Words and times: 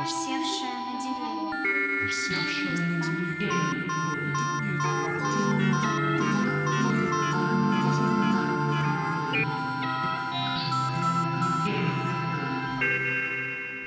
На 0.00 0.06
на. 0.06 0.12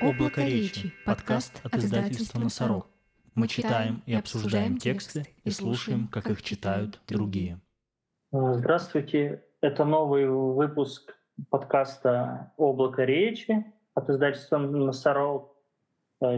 Облако 0.01 0.43
речи. 0.43 0.93
Подкаст 1.03 1.59
от 1.63 1.75
издательства 1.77 2.39
«Носорог». 2.39 2.87
Мы 3.33 3.47
читаем 3.47 4.03
и 4.05 4.13
обсуждаем 4.13 4.77
тексты 4.77 5.25
и 5.43 5.49
слушаем, 5.49 6.07
как 6.09 6.29
их 6.29 6.43
читают 6.43 7.01
другие. 7.07 7.59
Здравствуйте. 8.31 9.43
Это 9.61 9.83
новый 9.83 10.29
выпуск 10.29 11.15
подкаста 11.49 12.53
«Облако 12.57 13.03
речи» 13.03 13.65
от 13.95 14.11
издательства 14.11 14.59
«Носорог». 14.59 15.52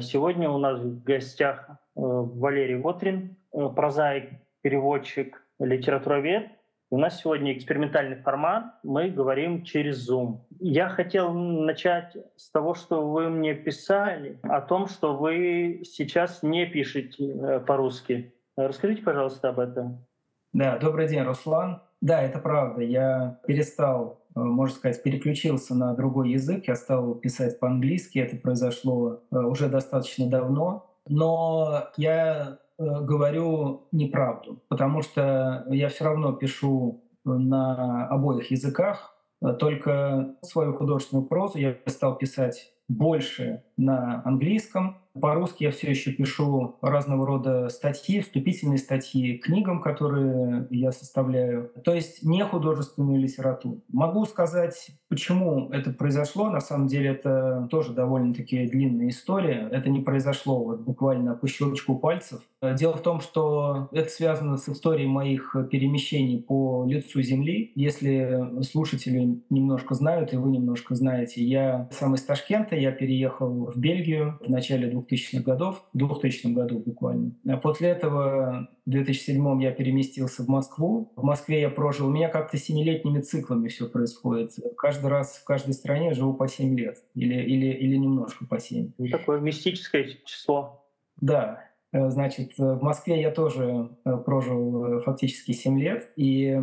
Сегодня 0.02 0.50
у 0.50 0.58
нас 0.58 0.80
в 0.80 1.04
гостях 1.04 1.68
э, 1.70 1.76
Валерий 1.96 2.78
Вотрин, 2.78 3.38
э, 3.54 3.70
прозаик, 3.76 4.32
переводчик, 4.62 5.46
литературовед. 5.60 6.48
У 6.90 6.98
нас 6.98 7.20
сегодня 7.20 7.54
экспериментальный 7.54 8.16
формат. 8.16 8.66
Мы 8.82 9.12
говорим 9.12 9.64
через 9.64 10.10
Zoom. 10.10 10.40
Я 10.60 10.90
хотел 10.90 11.34
начать 11.34 12.18
с 12.36 12.50
того, 12.50 12.74
что 12.74 13.08
вы 13.08 13.30
мне 13.30 13.54
писали 13.54 14.40
о 14.42 14.60
том, 14.62 14.88
что 14.88 15.16
вы 15.16 15.82
сейчас 15.84 16.42
не 16.42 16.66
пишете 16.66 17.24
э, 17.24 17.60
по-русски. 17.60 18.34
Расскажите, 18.58 19.04
пожалуйста, 19.04 19.50
об 19.50 19.60
этом. 19.60 20.04
Да, 20.52 20.80
добрый 20.80 21.08
день, 21.08 21.22
Руслан. 21.22 21.84
Да, 22.06 22.22
это 22.22 22.38
правда. 22.38 22.84
Я 22.84 23.40
перестал, 23.48 24.20
э, 24.36 24.40
можно 24.40 24.76
сказать, 24.76 25.02
переключился 25.02 25.74
на 25.74 25.96
другой 25.96 26.34
язык. 26.34 26.68
Я 26.68 26.76
стал 26.76 27.16
писать 27.16 27.60
по-английски. 27.60 28.20
Это 28.20 28.38
произошло 28.38 29.22
э, 29.32 29.38
уже 29.40 29.70
достаточно 29.70 30.30
давно. 30.30 30.86
Но 31.08 31.86
я 31.98 32.60
э, 32.78 32.84
говорю 32.84 33.88
неправду, 33.92 34.62
потому 34.68 35.02
что 35.02 35.66
я 35.70 35.90
все 35.90 36.06
равно 36.06 36.34
пишу 36.34 37.04
на 37.24 38.08
обоих 38.10 38.52
языках. 38.52 39.16
Только 39.58 40.36
свою 40.44 40.74
художественную 40.74 41.26
прозу 41.26 41.58
я 41.58 41.76
стал 41.88 42.20
писать 42.20 42.72
больше 42.88 43.64
на 43.78 44.22
английском. 44.26 44.98
По-русски 45.20 45.64
я 45.64 45.72
все 45.72 45.90
еще 45.90 46.12
пишу 46.12 46.76
разного 46.82 47.26
рода 47.26 47.70
статьи, 47.70 48.22
вступительные 48.22 48.78
статьи 48.78 49.38
книгам, 49.38 49.82
которые 49.82 50.68
я 50.70 50.92
составляю. 50.92 51.72
То 51.84 51.94
есть 51.94 52.24
не 52.24 52.44
художественную 52.44 53.20
литературу. 53.20 53.82
Могу 53.92 54.26
сказать, 54.26 54.90
почему 55.10 55.70
это 55.72 55.92
произошло. 55.92 56.50
На 56.50 56.60
самом 56.60 56.88
деле 56.88 57.12
это 57.12 57.68
тоже 57.72 57.94
довольно-таки 57.94 58.66
длинная 58.68 59.10
история. 59.10 59.70
Это 59.72 59.90
не 59.90 60.02
произошло 60.02 60.64
вот 60.64 60.82
буквально 60.82 61.36
по 61.36 61.48
щелчку 61.48 61.98
пальцев. 61.98 62.42
Дело 62.62 62.96
в 62.96 63.02
том, 63.02 63.22
что 63.22 63.90
это 63.92 64.10
связано 64.10 64.58
с 64.58 64.68
историей 64.68 65.08
моих 65.08 65.56
перемещений 65.72 66.42
по 66.42 66.86
лицу 66.88 67.22
Земли. 67.22 67.72
Если 67.76 68.64
слушатели 68.64 69.40
немножко 69.50 69.94
знают, 69.94 70.34
и 70.34 70.38
вы 70.38 70.52
немножко 70.52 70.96
знаете, 70.96 71.44
я 71.44 71.88
сам 71.92 72.16
из 72.16 72.24
Ташкента, 72.24 72.76
я 72.76 72.92
переехал 72.92 73.72
в 73.72 73.78
Бельгию 73.78 74.40
в 74.44 74.50
начале 74.50 74.90
2000-х 75.10 75.44
годов, 75.44 75.84
в 75.94 75.98
2000 75.98 76.48
году 76.48 76.80
буквально. 76.80 77.32
А 77.48 77.58
после 77.58 77.90
этого 77.90 78.70
в 78.86 78.90
2007 78.90 79.62
я 79.62 79.72
переместился 79.72 80.44
в 80.44 80.48
Москву. 80.48 81.12
В 81.16 81.24
Москве 81.24 81.62
я 81.62 81.70
прожил, 81.70 82.08
у 82.08 82.12
меня 82.12 82.30
как-то 82.30 82.58
семилетними 82.58 83.22
циклами 83.22 83.68
все 83.68 83.90
происходит. 83.90 84.52
Каждый 84.78 85.08
раз 85.08 85.38
в 85.38 85.44
каждой 85.46 85.74
стране 85.74 86.14
живу 86.14 86.34
по 86.34 86.48
7 86.48 86.78
лет 86.78 86.98
или, 87.14 87.42
или, 87.42 87.68
или 87.68 87.96
немножко 87.96 88.46
по 88.46 88.60
7. 88.60 88.92
Такое 89.12 89.40
мистическое 89.40 90.08
число. 90.26 90.86
Да, 91.22 91.62
Значит, 91.94 92.58
в 92.58 92.82
Москве 92.82 93.22
я 93.22 93.32
тоже 93.32 93.90
прожил 94.26 95.00
фактически 95.00 95.54
7 95.54 95.80
лет 95.80 96.12
и 96.18 96.54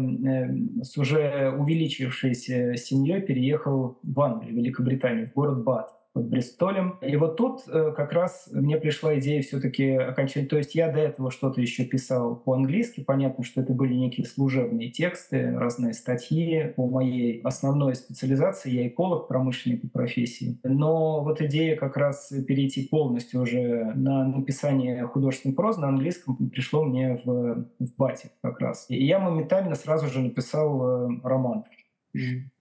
с 0.83 0.99
уже 0.99 1.55
увеличившейся 1.59 2.77
семьей 2.77 3.23
переехал 3.23 3.99
в 4.03 4.21
Англию, 4.21 4.57
Великобританию, 4.57 5.31
в 5.31 5.33
город 5.33 5.65
Бат 5.65 6.02
под 6.13 6.29
Бристолем. 6.29 6.99
И 7.01 7.17
вот 7.17 7.37
тут 7.37 7.63
как 7.65 8.13
раз 8.13 8.49
мне 8.53 8.77
пришла 8.77 9.19
идея 9.19 9.43
все-таки 9.43 9.93
окончательно. 9.93 10.49
То 10.49 10.59
есть 10.59 10.75
я 10.75 10.91
до 10.91 11.01
этого 11.01 11.31
что-то 11.31 11.61
еще 11.61 11.85
писал 11.85 12.37
по-английски. 12.37 13.03
Понятно, 13.03 13.45
что 13.45 13.63
это 13.63 13.73
были 13.73 13.95
некие 13.95 14.27
служебные 14.27 14.91
тексты, 14.91 15.53
разные 15.57 15.95
статьи 15.95 16.73
по 16.77 16.87
моей 16.87 17.41
основной 17.43 17.95
специализации. 17.95 18.71
Я 18.71 18.89
эколог, 18.89 19.29
промышленник 19.29 19.83
по 19.83 19.89
профессии. 19.89 20.59
Но 20.63 21.23
вот 21.23 21.41
идея 21.41 21.77
как 21.77 21.97
раз 21.97 22.33
перейти 22.47 22.87
полностью 22.89 23.41
уже 23.41 23.93
на 23.95 24.27
написание 24.27 25.07
художественной 25.07 25.55
прозы 25.55 25.81
на 25.81 25.89
английском 25.89 26.37
пришло 26.51 26.85
мне 26.85 27.21
в, 27.25 27.67
в 27.79 27.97
Бате 27.97 28.31
как 28.43 28.61
раз. 28.61 28.87
И 28.89 29.03
я 29.03 29.19
моментально 29.19 29.75
сразу 29.75 30.09
же 30.09 30.21
написал 30.21 31.09
роман 31.23 31.65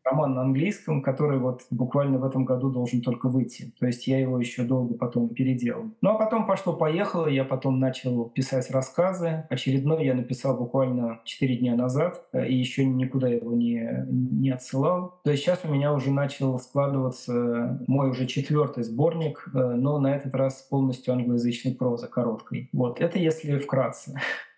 роман 0.03 0.33
на 0.35 0.41
английском, 0.41 1.01
который 1.01 1.39
вот 1.39 1.65
буквально 1.69 2.17
в 2.17 2.25
этом 2.25 2.45
году 2.45 2.69
должен 2.69 3.01
только 3.01 3.29
выйти. 3.29 3.73
То 3.79 3.87
есть 3.87 4.07
я 4.07 4.19
его 4.19 4.39
еще 4.39 4.63
долго 4.63 4.95
потом 4.95 5.29
переделал. 5.29 5.85
Ну 6.01 6.11
а 6.11 6.15
потом 6.15 6.45
пошло-поехало, 6.45 7.27
я 7.27 7.43
потом 7.43 7.79
начал 7.79 8.25
писать 8.29 8.69
рассказы. 8.71 9.45
Очередной 9.49 10.05
я 10.05 10.13
написал 10.13 10.57
буквально 10.57 11.19
4 11.25 11.57
дня 11.57 11.75
назад 11.75 12.25
и 12.33 12.55
еще 12.55 12.85
никуда 12.85 13.27
его 13.27 13.53
не, 13.53 14.05
не 14.09 14.49
отсылал. 14.49 15.19
То 15.23 15.31
есть 15.31 15.43
сейчас 15.43 15.61
у 15.63 15.73
меня 15.73 15.93
уже 15.93 16.11
начал 16.11 16.59
складываться 16.59 17.79
мой 17.87 18.09
уже 18.09 18.25
четвертый 18.25 18.83
сборник, 18.83 19.49
но 19.53 19.99
на 19.99 20.15
этот 20.15 20.35
раз 20.35 20.61
полностью 20.69 21.13
англоязычной 21.13 21.75
прозы, 21.75 22.07
короткой. 22.07 22.69
Вот, 22.73 22.99
это 22.99 23.19
если 23.19 23.57
вкратце. 23.57 24.19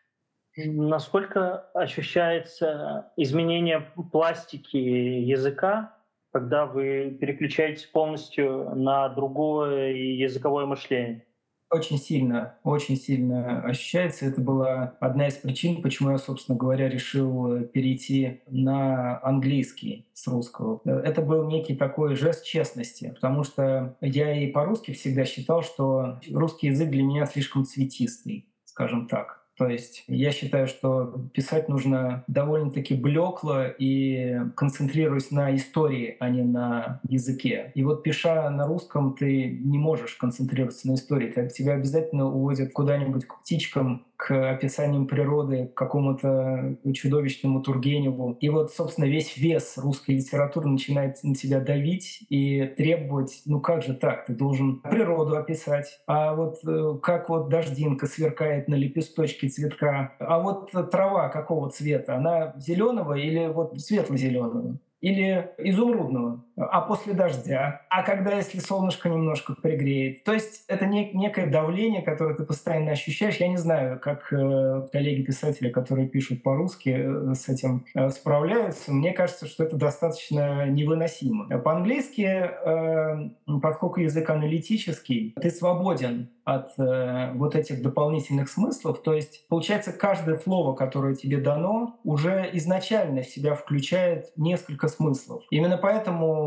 Насколько 0.56 1.70
ощущается 1.74 3.12
изменение 3.18 3.88
пластики 4.12 4.78
языка, 4.78 5.98
когда 6.32 6.66
вы 6.68 7.18
переключаетесь 7.20 7.86
полностью 7.86 8.76
на 8.76 9.10
другое 9.10 9.94
языковое 9.94 10.66
мышление? 10.66 11.26
Очень 11.72 11.98
сильно, 11.98 12.60
очень 12.64 12.96
сильно 12.96 13.64
ощущается. 13.64 14.28
Это 14.28 14.42
была 14.42 14.96
одна 15.00 15.28
из 15.28 15.38
причин, 15.38 15.82
почему 15.82 16.12
я, 16.12 16.20
собственно 16.20 16.56
говоря, 16.56 16.88
решил 16.88 17.62
перейти 17.66 18.44
на 18.48 19.20
английский 19.24 20.08
с 20.14 20.28
русского. 20.28 20.82
Это 20.86 21.24
был 21.24 21.48
некий 21.48 21.76
такой 21.76 22.16
жест 22.16 22.46
честности, 22.46 23.10
потому 23.16 23.44
что 23.44 23.98
я 24.02 24.40
и 24.40 24.52
по-русски 24.52 24.94
всегда 24.94 25.26
считал, 25.26 25.64
что 25.64 26.20
русский 26.32 26.68
язык 26.68 26.92
для 26.92 27.02
меня 27.02 27.26
слишком 27.26 27.66
цветистый, 27.66 28.54
скажем 28.66 29.08
так. 29.08 29.43
То 29.58 29.68
есть 29.68 30.04
я 30.08 30.32
считаю, 30.32 30.68
что 30.68 31.30
писать 31.34 31.70
нужно 31.70 32.24
довольно-таки 32.28 32.96
блекло 32.96 33.66
и 33.78 34.40
концентрируясь 34.56 35.32
на 35.32 35.56
истории, 35.56 36.18
а 36.20 36.30
не 36.30 36.44
на 36.44 37.00
языке. 37.08 37.72
И 37.76 37.84
вот 37.84 38.04
пиша 38.04 38.50
на 38.50 38.66
русском, 38.66 39.14
ты 39.14 39.60
не 39.64 39.78
можешь 39.78 40.16
концентрироваться 40.16 40.88
на 40.88 40.96
истории. 40.96 41.32
Тебя 41.50 41.74
обязательно 41.74 42.26
уводят 42.26 42.74
куда-нибудь 42.74 43.26
к 43.26 43.42
птичкам, 43.42 44.06
к 44.24 44.52
описаниям 44.52 45.06
природы, 45.06 45.68
к 45.68 45.74
какому-то 45.74 46.78
чудовищному 46.94 47.62
Тургеневу. 47.62 48.38
И 48.40 48.48
вот, 48.48 48.72
собственно, 48.72 49.04
весь 49.04 49.36
вес 49.36 49.78
русской 49.78 50.12
литературы 50.12 50.70
начинает 50.70 51.22
на 51.24 51.36
тебя 51.36 51.60
давить 51.60 52.24
и 52.30 52.74
требовать, 52.78 53.42
ну 53.46 53.60
как 53.60 53.84
же 53.84 53.94
так, 53.94 54.26
ты 54.26 54.34
должен 54.34 54.80
природу 54.80 55.36
описать, 55.36 56.00
а 56.08 56.36
вот 56.36 56.60
э, 56.66 57.00
как 57.02 57.28
вот 57.28 57.50
дождинка 57.50 58.08
сверкает 58.08 58.70
на 58.70 58.76
лепесточке 58.76 59.50
цветка, 59.50 60.14
а 60.20 60.40
вот 60.40 60.72
трава 60.90 61.28
какого 61.28 61.70
цвета, 61.70 62.16
она 62.16 62.54
зеленого 62.58 63.16
или 63.16 63.48
вот 63.48 63.78
светло-зеленого? 63.78 64.78
или 65.04 65.52
изумрудного, 65.58 66.46
а 66.56 66.82
после 66.82 67.14
дождя, 67.14 67.82
а 67.90 68.04
когда 68.04 68.36
если 68.36 68.60
солнышко 68.60 69.10
немножко 69.10 69.56
пригреет. 69.56 70.24
То 70.24 70.34
есть 70.34 70.66
это 70.68 70.86
не, 70.86 71.12
некое 71.14 71.48
давление, 71.48 72.02
которое 72.02 72.36
ты 72.36 72.44
постоянно 72.44 72.92
ощущаешь. 72.92 73.38
Я 73.38 73.48
не 73.48 73.58
знаю, 73.58 74.00
как 74.00 74.32
э, 74.32 74.88
коллеги-писатели, 74.92 75.70
которые 75.70 76.08
пишут 76.08 76.44
по-русски, 76.44 76.90
э, 76.90 77.34
с 77.34 77.50
этим 77.50 77.86
э, 77.96 78.10
справляются. 78.10 78.92
Мне 78.92 79.14
кажется, 79.14 79.48
что 79.48 79.64
это 79.64 79.78
достаточно 79.78 80.68
невыносимо. 80.68 81.60
По-английски, 81.60 82.22
э, 82.22 83.30
поскольку 83.62 84.00
язык 84.00 84.30
аналитический, 84.30 85.36
ты 85.42 85.50
свободен 85.50 86.30
от 86.46 86.78
э, 86.78 87.32
вот 87.36 87.56
этих 87.56 87.82
дополнительных 87.82 88.50
смыслов. 88.50 89.02
То 89.02 89.14
есть, 89.14 89.48
получается, 89.48 89.94
каждое 89.94 90.38
слово, 90.38 90.76
которое 90.76 91.16
тебе 91.16 91.38
дано, 91.38 92.00
уже 92.04 92.50
изначально 92.54 93.22
в 93.22 93.28
себя 93.28 93.56
включает 93.56 94.32
несколько 94.36 94.88
смыслов. 94.90 95.44
Именно 95.50 95.78
поэтому 95.78 96.43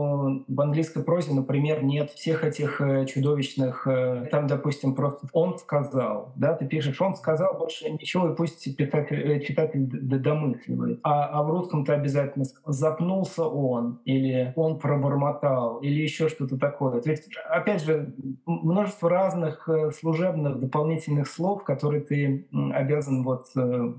в 0.47 0.61
английской 0.61 1.03
прозе, 1.03 1.35
например, 1.35 1.83
нет 1.83 2.11
всех 2.11 2.45
этих 2.45 2.81
э, 2.81 3.07
чудовищных, 3.07 3.87
э, 3.87 4.27
там, 4.31 4.47
допустим, 4.47 4.95
просто 4.95 5.27
«он 5.33 5.59
сказал», 5.59 6.33
да, 6.37 6.55
ты 6.55 6.67
пишешь 6.67 7.01
«он 7.01 7.15
сказал», 7.15 7.57
больше 7.59 7.91
ничего, 7.91 8.29
и 8.29 8.37
пусть 8.37 8.77
писатель, 8.77 9.21
э, 9.21 9.41
читатель 9.41 9.87
домысливает. 9.87 11.01
А, 11.03 11.27
а 11.27 11.43
в 11.43 11.51
русском-то 11.51 11.95
обязательно 11.95 12.45
«запнулся 12.65 13.45
он», 13.45 14.01
или 14.05 14.53
«он 14.57 14.79
пробормотал», 14.79 15.79
или 15.79 16.03
еще 16.03 16.29
что-то 16.29 16.59
такое. 16.59 17.01
То 17.01 17.11
есть, 17.11 17.29
опять 17.49 17.83
же, 17.83 18.15
множество 18.47 19.11
разных 19.11 19.69
служебных 19.99 20.61
дополнительных 20.61 21.29
слов, 21.29 21.65
которые 21.65 22.03
ты 22.03 22.49
обязан 22.73 23.25
вот 23.25 23.47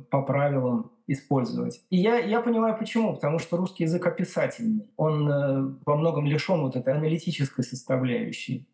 по 0.09 0.21
правилам 0.21 0.91
использовать. 1.07 1.81
И 1.89 1.98
я, 1.98 2.18
я 2.19 2.42
понимаю 2.42 2.77
почему. 2.77 3.15
Потому 3.15 3.39
что 3.39 3.57
русский 3.57 3.83
язык 3.83 4.06
описательный. 4.06 4.89
Он 4.98 5.30
э, 5.30 5.75
во 5.86 5.95
многом 5.95 6.25
лишен 6.27 6.62
вот 6.62 6.75
этой 6.75 6.94
аналитической 6.94 7.63
составляющей. 7.63 8.68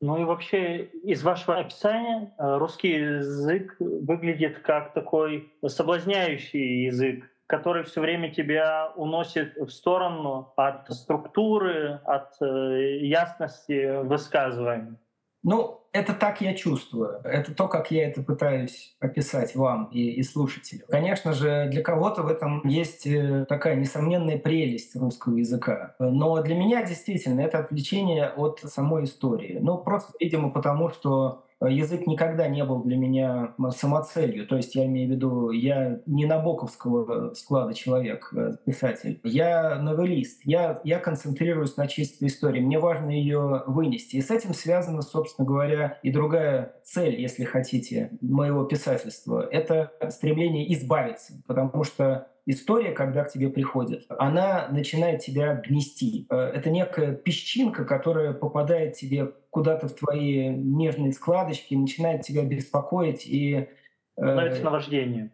Ну 0.00 0.20
и 0.20 0.24
вообще 0.24 0.84
из 0.84 1.22
вашего 1.22 1.58
описания 1.58 2.34
э, 2.38 2.56
русский 2.58 2.94
язык 2.94 3.76
выглядит 3.78 4.60
как 4.60 4.94
такой 4.94 5.52
соблазняющий 5.66 6.86
язык, 6.86 7.30
который 7.46 7.84
все 7.84 8.00
время 8.00 8.32
тебя 8.32 8.92
уносит 8.96 9.56
в 9.56 9.68
сторону 9.70 10.52
от 10.56 10.90
структуры, 10.90 12.00
от 12.04 12.34
э, 12.40 12.98
ясности 13.02 14.02
высказывания. 14.02 14.98
Ну, 15.44 15.81
это 15.92 16.14
так 16.14 16.40
я 16.40 16.54
чувствую. 16.54 17.20
Это 17.24 17.54
то, 17.54 17.68
как 17.68 17.90
я 17.90 18.08
это 18.08 18.22
пытаюсь 18.22 18.96
описать 18.98 19.54
вам 19.54 19.86
и, 19.92 20.12
и 20.12 20.22
слушателям. 20.22 20.86
Конечно 20.88 21.32
же, 21.32 21.68
для 21.70 21.82
кого-то 21.82 22.22
в 22.22 22.28
этом 22.28 22.66
есть 22.66 23.06
э, 23.06 23.44
такая 23.48 23.76
несомненная 23.76 24.38
прелесть 24.38 24.96
русского 24.96 25.36
языка. 25.36 25.94
Но 25.98 26.42
для 26.42 26.54
меня 26.54 26.84
действительно 26.84 27.40
это 27.40 27.58
отвлечение 27.58 28.30
от 28.30 28.60
самой 28.60 29.04
истории. 29.04 29.58
Ну, 29.60 29.78
просто, 29.78 30.12
видимо, 30.18 30.50
потому 30.50 30.88
что 30.88 31.44
язык 31.68 32.06
никогда 32.06 32.48
не 32.48 32.64
был 32.64 32.82
для 32.82 32.96
меня 32.96 33.54
самоцелью. 33.70 34.46
То 34.46 34.56
есть 34.56 34.74
я 34.74 34.86
имею 34.86 35.08
в 35.08 35.12
виду, 35.12 35.50
я 35.50 36.00
не 36.06 36.26
набоковского 36.26 37.34
склада 37.34 37.74
человек, 37.74 38.32
э, 38.34 38.52
писатель. 38.64 39.20
Я 39.22 39.76
новелист. 39.76 40.40
Я, 40.44 40.80
я 40.84 40.98
концентрируюсь 40.98 41.76
на 41.76 41.86
чистой 41.86 42.28
истории. 42.28 42.60
Мне 42.60 42.78
важно 42.78 43.10
ее 43.10 43.62
вынести. 43.66 44.16
И 44.16 44.22
с 44.22 44.30
этим 44.30 44.54
связана, 44.54 45.02
собственно 45.02 45.46
говоря, 45.46 45.81
и 46.02 46.10
другая 46.10 46.74
цель, 46.82 47.20
если 47.20 47.44
хотите, 47.44 48.10
моего 48.20 48.64
писательства. 48.64 49.46
Это 49.50 49.92
стремление 50.10 50.72
избавиться. 50.74 51.42
Потому 51.46 51.84
что 51.84 52.28
история, 52.46 52.92
когда 52.92 53.24
к 53.24 53.32
тебе 53.32 53.48
приходит, 53.48 54.04
она 54.08 54.68
начинает 54.70 55.20
тебя 55.20 55.54
гнести. 55.54 56.26
Э, 56.30 56.52
это 56.54 56.70
некая 56.70 57.12
песчинка, 57.12 57.84
которая 57.84 58.32
попадает 58.32 58.94
тебе 58.94 59.32
куда-то 59.50 59.88
в 59.88 59.94
твои 59.94 60.48
нежные 60.48 61.12
складочки, 61.12 61.74
начинает 61.74 62.22
тебя 62.22 62.44
беспокоить 62.44 63.26
и... 63.26 63.68
Э, 64.16 64.22
становится 64.22 64.64
наваждением 64.64 65.32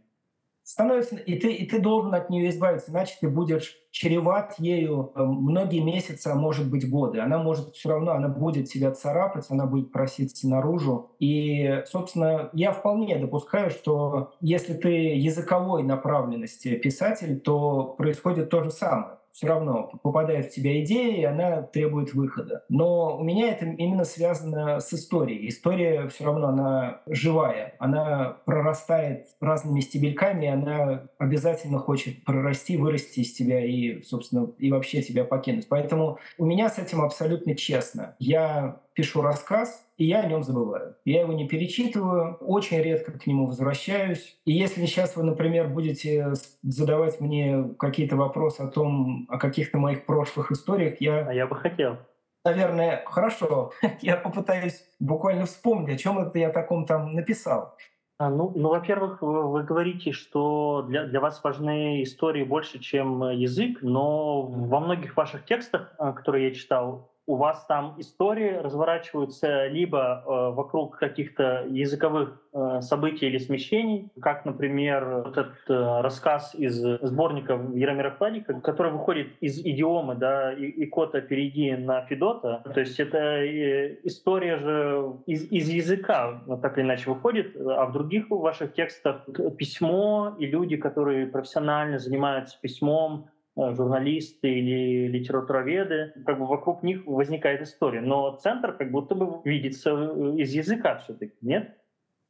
становится, 0.68 1.16
и 1.16 1.38
ты, 1.38 1.50
и 1.50 1.66
ты 1.66 1.80
должен 1.80 2.14
от 2.14 2.28
нее 2.28 2.50
избавиться, 2.50 2.90
иначе 2.90 3.16
ты 3.18 3.28
будешь 3.30 3.74
чреват 3.90 4.54
ею 4.58 5.12
э, 5.14 5.22
многие 5.22 5.80
месяцы, 5.80 6.26
а 6.28 6.34
может 6.34 6.70
быть 6.70 6.88
годы. 6.90 7.20
Она 7.20 7.38
может 7.38 7.74
все 7.74 7.88
равно, 7.88 8.12
она 8.12 8.28
будет 8.28 8.68
тебя 8.68 8.90
царапать, 8.90 9.46
она 9.48 9.64
будет 9.64 9.92
проситься 9.92 10.46
наружу. 10.46 11.12
И, 11.20 11.82
собственно, 11.86 12.50
я 12.52 12.72
вполне 12.72 13.16
допускаю, 13.16 13.70
что 13.70 14.34
если 14.42 14.74
ты 14.74 14.90
языковой 14.90 15.84
направленности 15.84 16.76
писатель, 16.76 17.40
то 17.40 17.94
происходит 17.96 18.50
то 18.50 18.62
же 18.62 18.70
самое 18.70 19.17
все 19.32 19.46
равно 19.46 19.90
попадает 20.02 20.46
в 20.46 20.54
тебя 20.54 20.82
идея, 20.82 21.16
и 21.16 21.24
она 21.24 21.62
требует 21.62 22.14
выхода. 22.14 22.64
Но 22.68 23.18
у 23.18 23.22
меня 23.22 23.50
это 23.50 23.66
именно 23.66 24.04
связано 24.04 24.80
с 24.80 24.92
историей. 24.92 25.48
История 25.48 26.08
все 26.08 26.24
равно, 26.24 26.48
она 26.48 27.00
живая, 27.06 27.74
она 27.78 28.38
прорастает 28.44 29.26
разными 29.40 29.80
стебельками, 29.80 30.48
она 30.48 31.08
обязательно 31.18 31.78
хочет 31.78 32.24
прорасти, 32.24 32.76
вырасти 32.76 33.20
из 33.20 33.32
тебя 33.32 33.64
и, 33.64 34.02
собственно, 34.02 34.50
и 34.58 34.70
вообще 34.70 35.02
тебя 35.02 35.24
покинуть. 35.24 35.68
Поэтому 35.68 36.18
у 36.38 36.44
меня 36.44 36.68
с 36.68 36.78
этим 36.78 37.00
абсолютно 37.00 37.54
честно. 37.54 38.16
Я 38.18 38.80
пишу 38.98 39.22
рассказ, 39.22 39.88
и 39.96 40.06
я 40.06 40.22
о 40.22 40.26
нем 40.26 40.42
забываю. 40.42 40.96
Я 41.04 41.20
его 41.20 41.32
не 41.32 41.46
перечитываю, 41.46 42.34
очень 42.40 42.82
редко 42.82 43.12
к 43.12 43.28
нему 43.28 43.46
возвращаюсь. 43.46 44.36
И 44.44 44.50
если 44.50 44.86
сейчас 44.86 45.14
вы, 45.14 45.22
например, 45.22 45.68
будете 45.68 46.32
задавать 46.64 47.20
мне 47.20 47.76
какие-то 47.78 48.16
вопросы 48.16 48.62
о 48.62 48.66
том, 48.66 49.26
о 49.28 49.38
каких-то 49.38 49.78
моих 49.78 50.04
прошлых 50.04 50.50
историях, 50.50 51.00
я... 51.00 51.28
А 51.28 51.32
я 51.32 51.46
бы 51.46 51.54
хотел. 51.54 51.98
Наверное, 52.44 53.04
хорошо. 53.06 53.70
я 54.00 54.16
попытаюсь 54.16 54.82
буквально 54.98 55.46
вспомнить, 55.46 55.94
о 55.94 55.96
чем 55.96 56.18
это 56.18 56.36
я 56.40 56.50
таком 56.50 56.84
там 56.84 57.14
написал. 57.14 57.76
А, 58.18 58.30
ну, 58.30 58.52
ну, 58.56 58.70
во-первых, 58.70 59.22
вы, 59.22 59.48
вы 59.48 59.62
говорите, 59.62 60.10
что 60.10 60.84
для, 60.88 61.04
для 61.04 61.20
вас 61.20 61.40
важны 61.44 62.02
истории 62.02 62.42
больше, 62.42 62.80
чем 62.80 63.30
язык, 63.30 63.78
но 63.80 64.42
во 64.42 64.80
многих 64.80 65.16
ваших 65.16 65.44
текстах, 65.44 65.94
а, 65.98 66.10
которые 66.12 66.48
я 66.48 66.52
читал, 66.52 67.12
у 67.28 67.36
вас 67.36 67.66
там 67.66 67.94
истории 67.98 68.54
разворачиваются 68.56 69.66
либо 69.66 70.24
э, 70.24 70.54
вокруг 70.54 70.96
каких-то 70.96 71.66
языковых 71.68 72.40
э, 72.54 72.80
событий 72.80 73.26
или 73.26 73.36
смещений, 73.36 74.10
как, 74.18 74.46
например, 74.46 75.24
вот 75.26 75.36
этот 75.36 75.58
э, 75.68 76.00
рассказ 76.00 76.54
из 76.54 76.74
сборника 77.02 77.60
Яромира 77.74 78.12
Хладика, 78.12 78.58
который 78.62 78.92
выходит 78.92 79.28
из 79.40 79.58
идиомы, 79.58 80.14
да, 80.14 80.54
и, 80.54 80.86
кота 80.86 81.20
«Перейди 81.20 81.72
на 81.72 82.00
Федота». 82.06 82.62
То 82.72 82.80
есть 82.80 82.98
это 82.98 83.18
э, 83.18 83.98
история 84.04 84.56
же 84.56 85.12
из, 85.26 85.52
из 85.52 85.68
языка, 85.68 86.42
так 86.62 86.78
или 86.78 86.86
иначе, 86.86 87.10
выходит, 87.10 87.54
а 87.56 87.84
в 87.84 87.92
других 87.92 88.30
ваших 88.30 88.72
текстах 88.72 89.26
письмо 89.58 90.34
и 90.38 90.46
люди, 90.46 90.78
которые 90.78 91.26
профессионально 91.26 91.98
занимаются 91.98 92.58
письмом, 92.58 93.28
журналисты 93.58 94.48
или 94.48 95.08
литературоведы, 95.08 96.12
как 96.24 96.38
бы 96.38 96.46
вокруг 96.46 96.82
них 96.82 97.06
возникает 97.06 97.62
история. 97.62 98.00
Но 98.00 98.36
центр 98.36 98.72
как 98.72 98.90
будто 98.90 99.14
бы 99.14 99.40
видится 99.44 99.90
э, 99.90 100.36
из 100.36 100.52
языка 100.52 100.98
все-таки, 100.98 101.34
нет? 101.40 101.76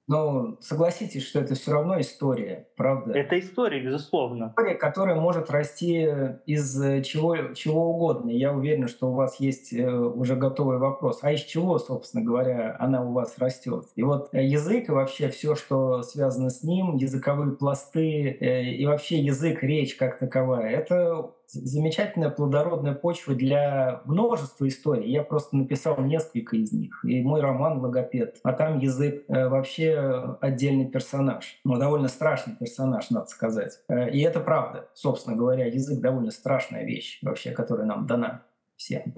Но 0.09 0.57
согласитесь, 0.61 1.27
что 1.27 1.41
это 1.41 1.55
все 1.55 1.73
равно 1.73 2.01
история, 2.01 2.67
правда? 2.77 3.13
Это 3.13 3.39
история, 3.39 3.81
безусловно. 3.81 4.55
История, 4.57 4.75
которая 4.75 5.21
может 5.21 5.51
расти 5.51 6.09
из 6.47 6.83
э, 6.83 7.03
чего, 7.03 7.53
чего 7.53 7.91
угодно. 7.91 8.31
Я 8.31 8.55
уверен, 8.55 8.89
что 8.89 9.11
у 9.11 9.15
вас 9.15 9.39
есть 9.39 9.75
э, 9.75 9.87
уже 9.87 10.35
готовый 10.35 10.79
вопрос. 10.79 11.19
А 11.23 11.31
из 11.31 11.43
чего, 11.43 11.79
собственно 11.79 12.25
говоря, 12.25 12.75
она 12.81 13.05
у 13.05 13.13
вас 13.13 13.37
растет? 13.37 13.85
И 13.97 14.03
вот 14.03 14.31
э, 14.33 14.43
язык 14.43 14.89
и 14.89 14.93
вообще 14.93 15.29
все, 15.29 15.55
что 15.55 16.03
связано 16.03 16.49
с 16.49 16.63
ним, 16.63 16.97
языковые 16.97 17.55
пласты 17.57 18.31
и 18.31 18.87
вообще 18.87 19.19
язык, 19.19 19.63
речь 19.63 19.95
как 19.95 20.19
таковая, 20.19 20.71
это 20.71 21.33
замечательная 21.51 22.31
плодородная 22.31 22.95
почва 22.95 23.35
для 23.35 24.03
множества 24.05 24.69
историй. 24.69 25.11
Я 25.11 25.23
просто 25.23 25.57
написал 25.57 26.01
несколько 26.01 26.57
из 26.57 26.73
них. 26.73 27.05
И 27.05 27.23
мой 27.23 27.41
роман 27.41 27.79
«Логопед». 27.79 28.39
А 28.43 28.53
там 28.53 28.79
язык 28.79 29.25
э, 29.29 29.49
вообще 29.49 30.37
отдельный 30.41 30.87
персонаж. 30.87 31.61
Ну, 31.65 31.79
довольно 31.79 32.09
страшный 32.09 32.57
персонаж, 32.57 33.11
надо 33.11 33.27
сказать. 33.27 33.81
Э, 33.89 34.11
и 34.11 34.21
это 34.21 34.41
правда. 34.41 34.89
Собственно 34.95 35.37
говоря, 35.37 35.67
язык 35.67 36.01
довольно 36.01 36.31
страшная 36.31 36.85
вещь 36.85 37.19
вообще, 37.23 37.53
которая 37.53 37.87
нам 37.87 38.07
дана 38.07 38.43
всем. 38.77 39.13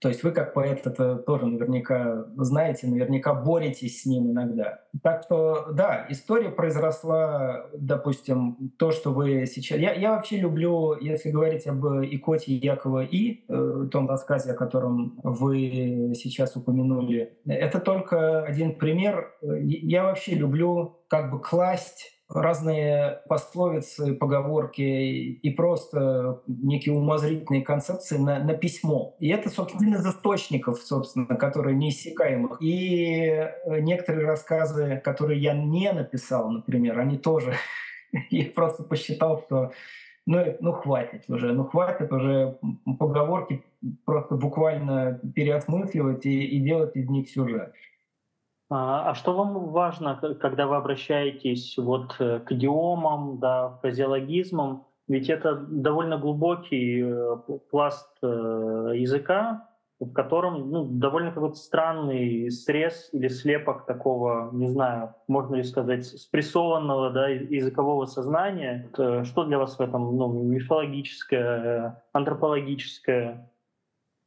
То 0.00 0.08
есть 0.08 0.22
вы 0.22 0.30
как 0.30 0.54
поэт 0.54 0.86
это 0.86 1.16
тоже 1.16 1.46
наверняка 1.46 2.26
знаете, 2.36 2.86
наверняка 2.86 3.34
боретесь 3.34 4.02
с 4.02 4.06
ним 4.06 4.30
иногда. 4.30 4.80
Так 5.02 5.24
что 5.24 5.68
да, 5.72 6.06
история 6.08 6.50
произросла, 6.50 7.66
допустим, 7.74 8.72
то, 8.78 8.92
что 8.92 9.12
вы 9.12 9.46
сейчас... 9.46 9.78
Я, 9.78 9.92
я 9.92 10.12
вообще 10.12 10.36
люблю, 10.36 10.96
если 11.00 11.30
говорить 11.30 11.66
об 11.66 11.84
Икоте 11.84 12.54
Якова 12.54 13.04
И, 13.04 13.44
э, 13.48 13.88
том 13.90 14.08
рассказе, 14.08 14.52
о 14.52 14.54
котором 14.54 15.18
вы 15.22 16.12
сейчас 16.14 16.56
упомянули, 16.56 17.38
это 17.46 17.80
только 17.80 18.42
один 18.42 18.76
пример. 18.78 19.32
Я 19.42 20.04
вообще 20.04 20.34
люблю 20.34 20.98
как 21.08 21.30
бы 21.30 21.40
класть 21.40 22.17
разные 22.28 23.22
пословицы, 23.26 24.14
поговорки 24.14 24.82
и 24.82 25.50
просто 25.50 26.42
некие 26.46 26.94
умозрительные 26.94 27.62
концепции 27.62 28.18
на, 28.18 28.38
на 28.38 28.54
письмо. 28.54 29.16
И 29.18 29.28
это, 29.28 29.48
собственно, 29.48 29.94
из 29.94 30.06
источников, 30.06 30.78
собственно, 30.80 31.36
которые 31.36 31.74
неиссякаемых. 31.76 32.58
И 32.60 33.24
э, 33.24 33.80
некоторые 33.80 34.26
рассказы, 34.26 35.00
которые 35.02 35.40
я 35.40 35.54
не 35.54 35.90
написал, 35.92 36.50
например, 36.50 36.98
они 36.98 37.16
тоже... 37.16 37.54
Я 38.30 38.46
просто 38.46 38.84
посчитал, 38.84 39.42
что 39.42 39.72
ну, 40.24 40.56
ну 40.60 40.72
хватит 40.72 41.24
уже, 41.28 41.52
ну 41.52 41.64
хватит 41.64 42.12
уже 42.12 42.58
поговорки 42.98 43.62
просто 44.04 44.34
буквально 44.36 45.20
переосмысливать 45.34 46.26
и, 46.26 46.44
и 46.44 46.60
делать 46.60 46.96
из 46.96 47.08
них 47.08 47.30
сюжет. 47.30 47.72
А, 48.70 49.10
а 49.10 49.14
что 49.14 49.32
вам 49.32 49.70
важно, 49.70 50.16
когда 50.40 50.66
вы 50.66 50.76
обращаетесь 50.76 51.76
вот 51.78 52.16
э, 52.18 52.40
к 52.40 52.52
идиомам, 52.52 53.38
да, 53.38 53.78
фразеологизмам? 53.80 54.84
ведь 55.08 55.30
это 55.30 55.54
довольно 55.54 56.18
глубокий 56.18 57.02
э, 57.02 57.36
пласт 57.70 58.10
э, 58.22 58.26
языка, 58.94 59.66
в 59.98 60.12
котором 60.12 60.70
ну, 60.70 60.84
довольно 60.84 61.32
какой-то 61.32 61.56
странный 61.56 62.50
срез 62.50 63.08
или 63.12 63.28
слепок 63.28 63.86
такого, 63.86 64.50
не 64.52 64.68
знаю, 64.68 65.14
можно 65.26 65.56
ли 65.56 65.64
сказать, 65.64 66.04
спрессованного 66.04 67.10
да, 67.10 67.28
языкового 67.28 68.04
сознания. 68.04 68.90
Что 68.92 69.44
для 69.44 69.58
вас 69.58 69.76
в 69.76 69.80
этом 69.80 70.16
ну, 70.16 70.32
мифологическое, 70.44 72.04
антропологическое? 72.12 73.50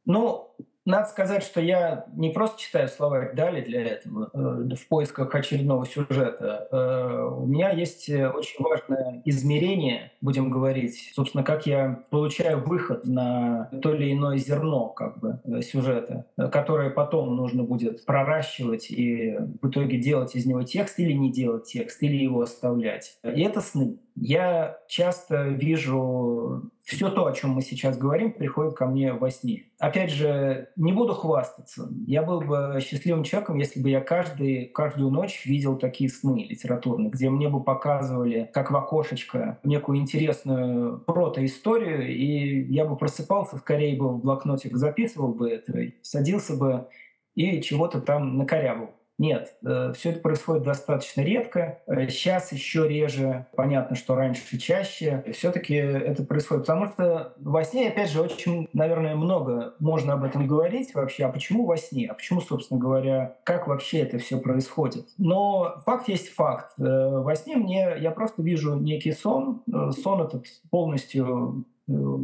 Ну, 0.04 0.54
надо 0.84 1.08
сказать, 1.08 1.42
что 1.44 1.60
я 1.60 2.06
не 2.14 2.30
просто 2.30 2.60
читаю 2.60 2.88
словарь 2.88 3.34
Дали 3.34 3.60
для 3.60 3.82
этого, 3.82 4.30
э, 4.32 4.74
в 4.74 4.88
поисках 4.88 5.34
очередного 5.34 5.86
сюжета. 5.86 6.68
Э, 6.70 7.28
у 7.40 7.46
меня 7.46 7.70
есть 7.70 8.08
очень 8.08 8.62
важное 8.64 9.22
измерение, 9.24 10.12
будем 10.20 10.50
говорить, 10.50 11.12
собственно, 11.14 11.44
как 11.44 11.66
я 11.66 12.04
получаю 12.10 12.64
выход 12.64 13.06
на 13.06 13.70
то 13.80 13.94
или 13.94 14.12
иное 14.12 14.38
зерно 14.38 14.88
как 14.88 15.20
бы, 15.20 15.40
э, 15.44 15.62
сюжета, 15.62 16.26
которое 16.36 16.90
потом 16.90 17.36
нужно 17.36 17.62
будет 17.62 18.04
проращивать 18.04 18.90
и 18.90 19.36
в 19.60 19.68
итоге 19.68 19.98
делать 19.98 20.34
из 20.34 20.46
него 20.46 20.62
текст 20.62 20.98
или 20.98 21.12
не 21.12 21.30
делать 21.30 21.64
текст, 21.64 22.02
или 22.02 22.16
его 22.16 22.42
оставлять. 22.42 23.18
И 23.22 23.40
это 23.42 23.60
сны. 23.60 23.98
Я 24.14 24.78
часто 24.88 25.48
вижу 25.48 26.70
все 26.84 27.10
то, 27.10 27.26
о 27.26 27.32
чем 27.32 27.50
мы 27.50 27.62
сейчас 27.62 27.96
говорим, 27.96 28.32
приходит 28.32 28.74
ко 28.74 28.86
мне 28.86 29.12
во 29.12 29.30
сне. 29.30 29.64
Опять 29.78 30.10
же, 30.10 30.68
не 30.76 30.92
буду 30.92 31.14
хвастаться. 31.14 31.88
Я 32.06 32.22
был 32.22 32.40
бы 32.40 32.78
счастливым 32.82 33.24
человеком, 33.24 33.58
если 33.58 33.80
бы 33.80 33.88
я 33.88 34.00
каждый, 34.00 34.66
каждую 34.66 35.10
ночь 35.10 35.46
видел 35.46 35.76
такие 35.76 36.10
сны 36.10 36.46
литературные, 36.48 37.10
где 37.10 37.30
мне 37.30 37.48
бы 37.48 37.62
показывали, 37.62 38.50
как 38.52 38.70
в 38.70 38.76
окошечко, 38.76 39.58
некую 39.64 39.98
интересную 39.98 40.98
протоисторию, 41.00 42.08
и 42.08 42.64
я 42.72 42.84
бы 42.84 42.96
просыпался, 42.96 43.56
скорее 43.56 43.96
бы 43.96 44.08
в 44.08 44.20
блокнотик 44.20 44.76
записывал 44.76 45.34
бы 45.34 45.50
это, 45.50 45.92
садился 46.02 46.56
бы 46.56 46.88
и 47.34 47.62
чего-то 47.62 48.00
там 48.00 48.36
накорябал. 48.36 48.90
Нет, 49.18 49.54
э, 49.64 49.92
все 49.94 50.10
это 50.10 50.20
происходит 50.20 50.64
достаточно 50.64 51.20
редко. 51.20 51.80
Сейчас 52.08 52.52
э, 52.52 52.56
еще 52.56 52.88
реже, 52.88 53.46
понятно, 53.54 53.94
что 53.94 54.14
раньше 54.14 54.58
чаще. 54.58 55.22
Все-таки 55.32 55.74
это 55.74 56.24
происходит, 56.24 56.64
потому 56.64 56.86
что 56.86 57.34
во 57.38 57.62
сне, 57.62 57.88
опять 57.88 58.10
же, 58.10 58.20
очень, 58.20 58.68
наверное, 58.72 59.14
много 59.14 59.74
можно 59.78 60.14
об 60.14 60.24
этом 60.24 60.46
говорить 60.46 60.94
вообще. 60.94 61.26
А 61.26 61.28
почему 61.28 61.66
во 61.66 61.76
сне? 61.76 62.08
А 62.08 62.14
почему, 62.14 62.40
собственно 62.40 62.80
говоря, 62.80 63.36
как 63.44 63.68
вообще 63.68 64.00
это 64.00 64.18
все 64.18 64.38
происходит? 64.38 65.06
Но 65.18 65.80
факт 65.84 66.08
есть 66.08 66.30
факт. 66.30 66.72
Э, 66.78 67.20
во 67.20 67.34
сне 67.36 67.56
мне 67.56 67.96
я 67.98 68.10
просто 68.10 68.42
вижу 68.42 68.76
некий 68.76 69.12
сон. 69.12 69.62
Сон 69.92 70.22
этот 70.22 70.46
полностью 70.70 71.66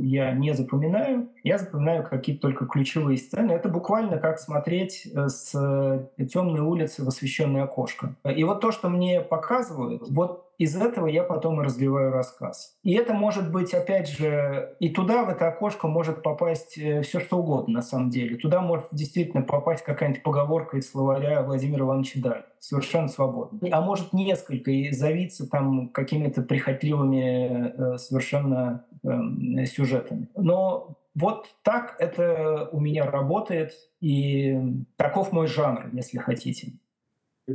я 0.03 0.33
не 0.33 0.55
запоминаю. 0.55 1.29
Я 1.43 1.59
запоминаю 1.59 2.05
какие-то 2.05 2.43
только 2.43 2.67
ключевые 2.67 3.19
сцены. 3.19 3.53
Это 3.53 3.69
буквально 3.69 4.19
как 4.19 4.39
смотреть 4.39 5.07
э, 5.07 5.29
с 5.29 5.53
э, 5.55 6.27
темной 6.27 6.61
улицы 6.61 7.05
в 7.05 7.09
освещенное 7.09 7.65
окошко. 7.65 8.15
И 8.25 8.45
вот 8.45 8.61
то, 8.61 8.73
что 8.73 8.89
мне 8.89 9.21
показывают, 9.21 10.03
вот 10.09 10.49
из 10.59 10.77
этого 10.77 11.07
я 11.07 11.23
потом 11.23 11.61
и 11.61 11.65
развиваю 11.65 12.11
рассказ. 12.11 12.77
И 12.83 12.93
это 12.93 13.15
может 13.15 13.53
быть, 13.53 13.73
опять 13.75 14.09
же, 14.09 14.75
и 14.81 14.89
туда, 14.89 15.25
в 15.25 15.29
это 15.29 15.49
окошко, 15.49 15.87
может 15.87 16.23
попасть 16.23 16.73
все 16.73 17.21
что 17.21 17.39
угодно, 17.39 17.75
на 17.75 17.83
самом 17.83 18.11
деле. 18.11 18.37
Туда 18.37 18.61
может 18.61 18.87
действительно 18.91 19.43
попасть 19.43 19.85
какая-нибудь 19.85 20.25
поговорка 20.25 20.77
из 20.77 20.91
словаря 20.91 21.43
Владимира 21.43 21.85
Ивановича 21.85 22.21
Даль. 22.21 22.45
Совершенно 22.61 23.09
свободно. 23.09 23.61
А 23.71 23.81
может 23.81 24.13
несколько 24.13 24.71
и 24.71 24.91
завиться 24.93 25.49
там 25.49 25.89
какими-то 25.89 26.43
прихотливыми 26.43 27.97
совершенно 27.97 28.85
Эм, 29.05 29.65
сюжетами. 29.67 30.29
Но 30.35 30.97
вот 31.15 31.47
так 31.63 31.97
это 31.99 32.69
у 32.73 32.81
меня 32.81 33.09
работает, 33.11 33.73
и 34.01 34.59
таков 34.97 35.33
мой 35.33 35.47
жанр, 35.47 35.91
если 35.93 36.19
хотите. 36.19 36.73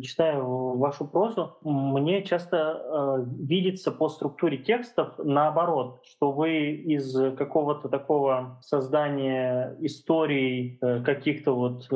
Читаю 0.02 0.78
вашу 0.78 1.06
прозу, 1.06 1.58
мне 1.62 2.24
часто 2.24 2.58
э, 2.58 3.26
видится 3.40 3.92
по 3.92 4.10
структуре 4.10 4.58
текстов 4.58 5.14
наоборот, 5.20 6.02
что 6.04 6.32
вы 6.32 6.72
из 6.72 7.14
какого-то 7.36 7.90
такого 7.90 8.60
создания 8.62 9.76
историй, 9.82 10.80
э, 10.82 11.04
каких-то 11.04 11.54
вот 11.56 11.88
э, 11.92 11.96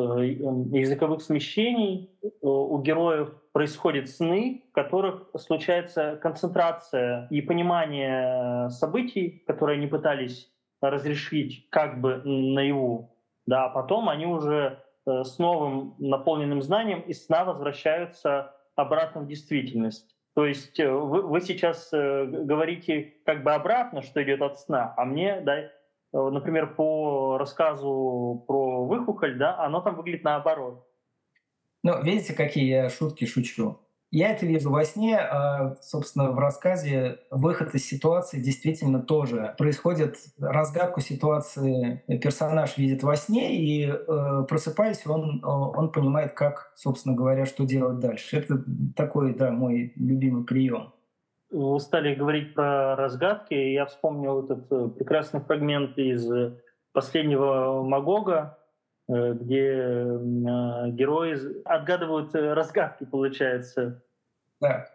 языковых 0.78 1.24
смещений 1.24 2.12
э, 2.22 2.28
у 2.42 2.80
героев 2.82 3.34
происходят 3.52 4.10
сны, 4.10 4.64
в 4.70 4.74
которых 4.74 5.30
случается 5.36 6.20
концентрация 6.22 7.28
и 7.32 7.42
понимание 7.42 8.70
событий, 8.70 9.44
которые 9.48 9.78
они 9.78 9.88
пытались 9.88 10.52
разрешить 10.82 11.68
как 11.72 12.00
бы 12.00 12.22
наяву. 12.24 13.14
Да, 13.48 13.66
а 13.66 13.70
потом 13.70 14.10
они 14.10 14.26
уже 14.26 14.78
э, 14.84 14.87
с 15.08 15.40
новым 15.40 15.96
наполненным 16.00 16.62
знанием 16.62 17.02
из 17.02 17.26
сна 17.26 17.46
возвращаются 17.46 18.54
обратно 18.76 19.22
в 19.22 19.28
действительность. 19.28 20.16
То 20.36 20.46
есть 20.46 20.80
э, 20.80 20.92
вы, 20.92 21.24
вы 21.24 21.42
сейчас 21.42 21.90
э, 21.92 22.26
говорите 22.26 23.16
как 23.26 23.44
бы 23.44 23.54
обратно, 23.54 24.04
что 24.04 24.22
идет 24.22 24.42
от 24.42 24.60
сна, 24.60 24.94
а 24.96 25.04
мне, 25.04 25.42
да, 25.42 25.72
например, 26.14 26.76
по 26.76 27.38
рассказу 27.40 28.44
про 28.48 28.86
выхухоль, 28.86 29.38
да, 29.38 29.58
оно 29.58 29.82
там 29.82 29.96
выглядит 29.96 30.24
наоборот. 30.24 30.86
Ну, 31.84 32.04
видите, 32.04 32.34
какие 32.34 32.68
я 32.68 32.90
шутки 32.90 33.26
шучу. 33.26 33.80
Я 34.10 34.32
это 34.32 34.46
вижу 34.46 34.70
во 34.70 34.86
сне, 34.86 35.18
а, 35.18 35.76
собственно, 35.82 36.32
в 36.32 36.40
рассказе 36.40 37.20
выход 37.30 37.76
из 37.76 37.86
ситуации 37.86 38.40
действительно 38.40 39.02
тоже 39.02 39.54
происходит. 39.58 40.16
Разгадку 40.40 41.02
ситуации 41.02 42.04
персонаж 42.22 42.78
видит 42.78 43.04
во 43.04 43.18
сне, 43.18 43.58
и 43.58 43.86
э, 43.86 44.46
просыпаясь, 44.48 45.06
он, 45.06 45.44
он 45.44 45.92
понимает, 45.92 46.34
как, 46.34 46.72
собственно 46.76 47.16
говоря, 47.16 47.46
что 47.46 47.66
делать 47.66 48.00
дальше. 48.00 48.38
Это 48.38 48.64
такой, 48.96 49.36
да, 49.36 49.52
мой 49.52 49.92
любимый 49.98 50.46
прием. 50.46 50.94
Вы 51.52 51.80
стали 51.80 52.16
говорить 52.16 52.54
про 52.54 52.96
разгадки, 52.96 53.54
и 53.54 53.74
я 53.74 53.86
вспомнил 53.86 54.46
этот 54.46 54.72
э, 54.72 54.88
прекрасный 54.90 55.42
фрагмент 55.42 55.98
из 55.98 56.30
последнего 56.94 57.84
Магога, 57.84 58.57
Э, 58.57 58.57
где 59.08 59.72
а, 59.74 60.90
герои 60.90 61.64
отгадывают 61.64 62.36
э, 62.36 62.54
разгадки, 62.54 63.06
получается. 63.06 64.04
Да. 64.60 64.88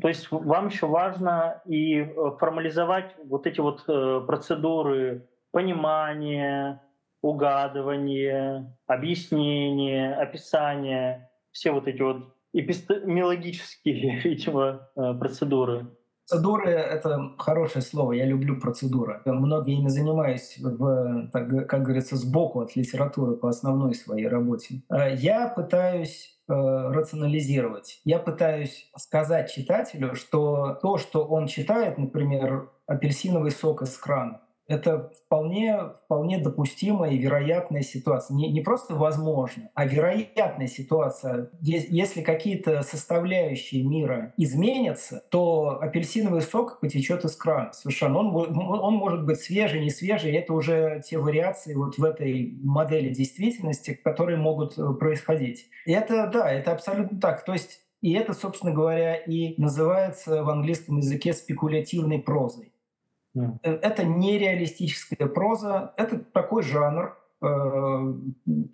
То 0.00 0.08
есть 0.08 0.30
вам 0.30 0.68
еще 0.68 0.86
важно 0.86 1.62
и 1.64 2.00
э, 2.00 2.06
формализовать 2.38 3.14
вот 3.24 3.46
эти 3.46 3.60
вот 3.60 3.84
процедуры 4.26 5.26
понимания, 5.50 6.82
угадывания, 7.22 8.76
объяснения, 8.86 10.14
описания, 10.14 11.30
все 11.50 11.72
вот 11.72 11.88
эти 11.88 12.02
вот 12.02 12.34
эпистемологические, 12.52 14.18
видимо, 14.24 14.88
процедуры. 14.94 15.86
Процедуры— 16.28 16.70
это 16.72 17.32
хорошее 17.38 17.82
слово, 17.82 18.12
я 18.12 18.26
люблю 18.26 18.60
процедуры. 18.60 19.22
Многие 19.24 19.78
ими 19.78 19.88
занимаюсь, 19.88 20.58
в, 20.58 21.28
так, 21.32 21.66
как 21.66 21.82
говорится, 21.82 22.16
сбоку 22.16 22.60
от 22.60 22.76
литературы 22.76 23.34
по 23.34 23.48
основной 23.48 23.94
своей 23.94 24.28
работе. 24.28 24.82
Э, 24.90 25.14
я 25.14 25.48
пытаюсь 25.48 26.38
э, 26.46 26.52
рационализировать. 26.52 28.02
Я 28.04 28.18
пытаюсь 28.18 28.90
сказать 28.96 29.50
читателю, 29.50 30.14
что 30.14 30.78
то, 30.82 30.98
что 30.98 31.24
он 31.24 31.46
читает, 31.46 31.96
например, 31.96 32.70
апельсиновый 32.86 33.50
сок 33.50 33.80
из 33.82 33.96
крана, 33.96 34.42
это 34.68 35.10
вполне, 35.24 35.80
вполне 36.04 36.38
допустимая 36.38 37.10
и 37.12 37.18
вероятная 37.18 37.80
ситуация. 37.80 38.36
Не, 38.36 38.52
не 38.52 38.60
просто 38.60 38.94
возможно, 38.94 39.70
а 39.74 39.86
вероятная 39.86 40.66
ситуация. 40.66 41.50
Если 41.60 42.22
какие-то 42.22 42.82
составляющие 42.82 43.82
мира 43.82 44.34
изменятся, 44.36 45.22
то 45.30 45.78
апельсиновый 45.80 46.42
сок 46.42 46.80
потечет 46.80 47.24
из 47.24 47.34
крана. 47.34 47.72
Совершенно. 47.72 48.18
Он, 48.18 48.56
он 48.56 48.94
может 48.94 49.24
быть 49.24 49.40
свежий, 49.40 49.80
не 49.80 49.90
свежий. 49.90 50.32
Это 50.32 50.52
уже 50.52 51.02
те 51.04 51.18
вариации 51.18 51.74
вот 51.74 51.96
в 51.96 52.04
этой 52.04 52.58
модели 52.62 53.08
действительности, 53.08 53.94
которые 53.94 54.36
могут 54.36 54.78
э, 54.78 54.92
происходить. 54.94 55.66
И 55.86 55.92
это, 55.92 56.28
да, 56.32 56.50
это 56.52 56.72
абсолютно 56.72 57.18
так. 57.18 57.44
То 57.44 57.54
есть 57.54 57.80
и 58.00 58.12
это, 58.12 58.32
собственно 58.32 58.72
говоря, 58.72 59.16
и 59.16 59.60
называется 59.60 60.44
в 60.44 60.50
английском 60.50 60.98
языке 60.98 61.32
спекулятивной 61.32 62.20
прозой. 62.20 62.72
Э, 63.36 63.40
это 63.62 64.04
нереалистическая 64.04 65.28
проза, 65.28 65.94
это 65.96 66.18
такой 66.18 66.62
жанр, 66.62 67.16
э, 67.40 67.46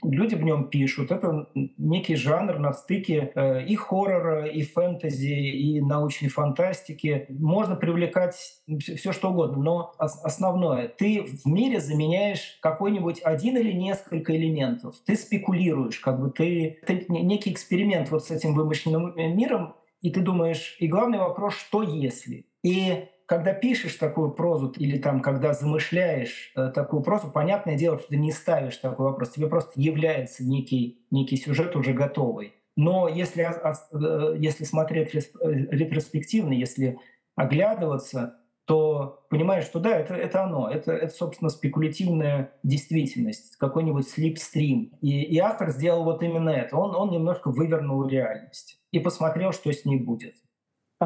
люди 0.02 0.34
в 0.34 0.42
нем 0.42 0.68
пишут. 0.68 1.11
Это 1.11 1.49
некий 1.76 2.16
жанр 2.16 2.58
на 2.58 2.73
стыке 2.73 3.32
э, 3.34 3.66
и 3.66 3.76
хоррора, 3.76 4.46
и 4.46 4.62
фэнтези, 4.62 5.32
и 5.32 5.80
научной 5.80 6.28
фантастики. 6.28 7.26
Можно 7.28 7.76
привлекать 7.76 8.37
все 8.78 9.12
что 9.12 9.30
угодно, 9.30 9.62
но 9.62 9.92
основное, 9.99 10.88
ты 10.88 11.23
в 11.23 11.46
мире 11.46 11.80
заменяешь 11.80 12.58
какой-нибудь 12.62 13.20
один 13.23 13.56
или 13.56 13.73
несколько 13.73 14.34
элементов. 14.34 14.96
Ты 15.04 15.16
спекулируешь, 15.16 15.99
как 15.99 16.20
бы 16.20 16.30
ты, 16.30 16.78
ты 16.87 17.06
некий 17.08 17.52
эксперимент 17.52 18.11
вот 18.11 18.25
с 18.25 18.30
этим 18.30 18.54
вымышленным 18.54 19.14
миром, 19.37 19.75
и 20.00 20.11
ты 20.11 20.20
думаешь, 20.20 20.76
и 20.80 20.87
главный 20.87 21.18
вопрос, 21.18 21.54
что 21.54 21.82
если? 21.82 22.46
И 22.62 23.08
когда 23.26 23.54
пишешь 23.54 23.94
такую 23.94 24.32
прозу 24.32 24.72
или 24.76 24.98
там, 24.98 25.20
когда 25.20 25.54
замышляешь 25.54 26.52
э, 26.56 26.70
такую 26.74 27.02
прозу, 27.02 27.30
понятное 27.30 27.76
дело, 27.76 27.98
что 27.98 28.08
ты 28.08 28.16
не 28.16 28.32
ставишь 28.32 28.76
такой 28.76 29.06
вопрос. 29.06 29.30
Тебе 29.30 29.48
просто 29.48 29.72
является 29.80 30.44
некий, 30.44 31.06
некий 31.10 31.36
сюжет 31.36 31.74
уже 31.76 31.92
готовый. 31.92 32.54
Но 32.76 33.08
если, 33.08 33.44
э, 33.44 34.36
если 34.38 34.64
смотреть 34.64 35.14
ретроспективно, 35.14 36.52
если 36.52 36.98
оглядываться, 37.34 38.40
то 38.66 39.26
понимаешь, 39.28 39.64
что 39.64 39.78
да, 39.78 39.96
это, 39.96 40.14
это 40.14 40.44
оно, 40.44 40.70
это, 40.70 40.92
это, 40.92 41.14
собственно, 41.14 41.50
спекулятивная 41.50 42.52
действительность, 42.62 43.56
какой-нибудь 43.56 44.08
слипстрим. 44.08 44.92
И, 45.02 45.22
и 45.22 45.38
автор 45.38 45.70
сделал 45.70 46.04
вот 46.04 46.22
именно 46.22 46.50
это. 46.50 46.76
Он, 46.76 46.94
он 46.94 47.10
немножко 47.10 47.50
вывернул 47.50 48.06
реальность 48.06 48.80
и 48.90 49.00
посмотрел, 49.00 49.52
что 49.52 49.70
с 49.72 49.84
ней 49.84 49.98
будет. 49.98 50.36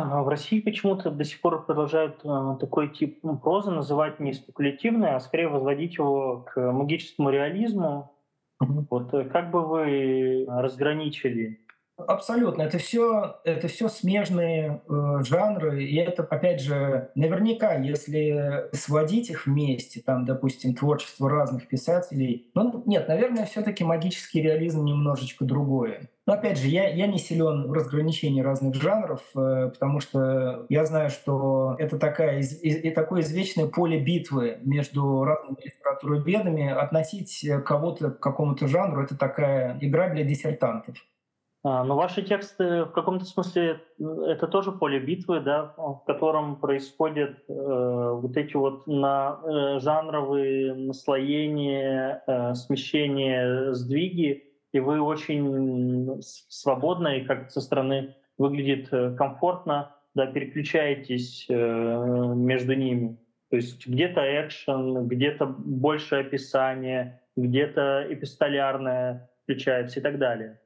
А 0.01 0.23
в 0.23 0.29
России 0.29 0.61
почему-то 0.61 1.11
до 1.11 1.25
сих 1.25 1.41
пор 1.41 1.65
продолжают 1.65 2.21
э, 2.25 2.57
такой 2.61 2.89
тип 2.89 3.21
прозы 3.43 3.71
называть 3.71 4.21
не 4.21 4.33
спекулятивной, 4.33 5.15
а 5.15 5.21
скорее 5.21 5.49
возводить 5.49 5.97
его 5.97 6.47
к 6.49 6.73
магическому 6.73 7.31
реализму. 7.31 8.13
Mm-hmm. 8.63 8.87
Вот 8.91 9.15
э, 9.15 9.25
как 9.25 9.51
бы 9.51 9.67
вы 9.67 10.45
разграничили 10.49 11.61
Абсолютно. 12.07 12.63
Это 12.63 12.79
все, 12.79 13.41
это 13.43 13.67
все 13.67 13.89
смежные 13.89 14.83
э, 14.89 15.23
жанры. 15.25 15.83
И 15.83 15.97
это, 15.97 16.23
опять 16.23 16.61
же, 16.61 17.11
наверняка, 17.17 17.75
если 17.75 18.69
сводить 18.73 19.31
их 19.31 19.47
вместе, 19.47 20.01
там, 20.01 20.25
допустим, 20.25 20.75
творчество 20.75 21.29
разных 21.29 21.67
писателей, 21.67 22.51
ну, 22.55 22.85
нет, 22.87 23.09
наверное, 23.09 23.47
все-таки 23.47 23.83
магический 23.83 24.41
реализм 24.41 24.85
немножечко 24.85 25.45
другое. 25.45 26.09
Но 26.25 26.35
опять 26.35 26.59
же, 26.59 26.69
я, 26.69 26.89
я 26.89 27.09
не 27.09 27.19
силен 27.19 27.67
в 27.67 27.73
разграничении 27.73 28.43
разных 28.43 28.77
жанров, 28.77 29.23
э, 29.35 29.71
потому 29.73 29.99
что 29.99 30.67
я 30.69 30.85
знаю, 30.85 31.11
что 31.11 31.75
это 31.81 31.99
такая, 31.99 32.39
из, 32.39 32.63
из, 32.63 32.95
такое 32.95 33.23
извечное 33.23 33.67
поле 33.67 33.99
битвы 33.99 34.59
между 34.63 35.25
разными 35.25 35.59
литературоведами. 35.65 36.71
Относить 36.71 37.45
кого-то 37.67 38.13
к 38.13 38.21
какому-то 38.21 38.69
жанру— 38.69 39.03
это 39.05 39.19
такая 39.19 39.77
игра 39.81 40.11
для 40.11 40.23
диссертантов. 40.23 40.97
А, 41.69 41.85
но 41.85 41.97
ваши 41.97 42.23
тексты 42.23 42.85
в 42.85 42.93
каком-то 42.93 43.27
смысле 43.27 43.83
это 43.99 44.47
тоже 44.47 44.73
поле 44.73 44.99
битвы, 44.99 45.41
да, 45.41 45.75
в 45.77 46.03
котором 46.07 46.57
происходят 46.57 47.37
э, 47.47 47.53
вот 47.53 48.35
эти 48.39 48.57
вот 48.57 48.87
на, 48.87 49.39
э, 49.45 49.79
жанровые 49.79 50.73
наслоения, 50.75 52.23
э, 52.27 52.55
смещения, 52.55 53.75
сдвиги, 53.75 54.45
и 54.73 54.81
вы 54.81 55.03
очень 55.03 56.23
свободно 56.23 57.09
и 57.09 57.27
как 57.27 57.51
со 57.51 57.61
стороны 57.61 58.15
выглядит 58.39 58.89
э, 58.91 59.15
комфортно, 59.15 59.95
да, 60.15 60.25
переключаетесь 60.25 61.49
э, 61.51 61.55
между 61.55 62.73
ними. 62.77 63.19
То 63.51 63.57
есть 63.57 63.87
где-то 63.87 64.23
экшен, 64.23 65.07
где-то 65.07 65.45
больше 65.45 66.15
описание, 66.17 67.21
где-то 67.37 68.07
эпистолярное 68.09 69.29
включается 69.43 70.01
и 70.01 70.03
так 70.03 70.19
далее. 70.19 70.61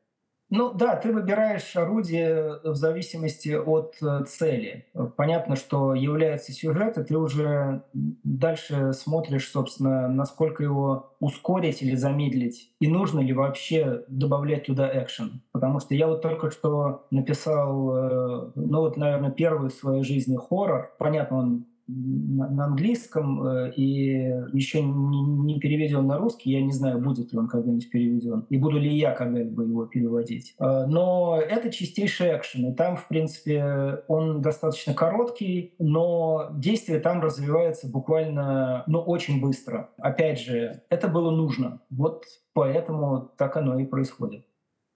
Ну 0.55 0.71
да, 0.75 0.97
ты 0.97 1.15
выбираешь 1.15 1.75
орудие 1.77 2.61
в 2.63 2.75
зависимости 2.75 3.55
от 3.55 3.97
э, 4.03 4.25
цели. 4.29 4.85
Понятно, 5.17 5.57
что 5.57 5.95
является 5.95 6.53
сюжет, 6.53 6.99
и 6.99 7.05
ты 7.05 7.17
уже 7.17 7.85
дальше 7.95 8.93
смотришь, 8.93 9.51
собственно, 9.51 10.09
насколько 10.09 10.63
его 10.63 11.15
ускорить 11.21 11.81
или 11.81 11.95
замедлить, 11.95 12.71
и 12.81 12.87
нужно 12.87 13.21
ли 13.21 13.33
вообще 13.33 14.05
добавлять 14.09 14.67
туда 14.67 14.91
экшен. 15.03 15.41
Потому 15.53 15.81
что 15.81 15.95
я 15.95 16.07
вот 16.07 16.21
только 16.21 16.51
что 16.51 17.07
написал, 17.11 17.97
э, 17.97 18.51
ну 18.55 18.81
вот, 18.81 18.99
наверное, 18.99 19.31
первый 19.31 19.71
в 19.71 19.75
своей 19.75 20.03
жизни 20.03 20.37
хоррор. 20.37 20.95
Понятно, 20.99 21.39
он 21.39 21.67
на 21.89 22.65
английском 22.65 23.45
э, 23.45 23.73
и 23.73 24.13
еще 24.53 24.83
не 24.83 25.59
переведен 25.59 26.07
на 26.07 26.19
русский. 26.19 26.51
Я 26.51 26.63
не 26.63 26.73
знаю, 26.73 27.01
будет 27.01 27.33
ли 27.33 27.39
он 27.39 27.49
когда-нибудь 27.49 27.91
переведен 27.91 28.47
и 28.49 28.59
буду 28.59 28.79
ли 28.79 28.93
я 28.95 29.13
когда-либо 29.13 29.63
его 29.63 29.87
переводить. 29.87 30.55
Э, 30.59 30.87
но 30.87 31.41
это 31.41 31.71
чистейший 31.71 32.37
экшен. 32.37 32.71
И 32.71 32.75
там, 32.75 32.97
в 32.97 33.09
принципе, 33.09 34.03
он 34.09 34.43
достаточно 34.43 34.95
короткий, 34.95 35.75
но 35.79 36.51
действие 36.55 37.01
там 37.01 37.21
развивается 37.21 37.89
буквально, 37.91 38.85
ну, 38.87 39.01
очень 39.01 39.41
быстро. 39.41 39.91
Опять 39.99 40.41
же, 40.41 40.83
это 40.89 41.09
было 41.09 41.31
нужно. 41.31 41.81
Вот 41.91 42.25
поэтому 42.53 43.33
так 43.37 43.57
оно 43.57 43.79
и 43.79 43.85
происходит. 43.85 44.47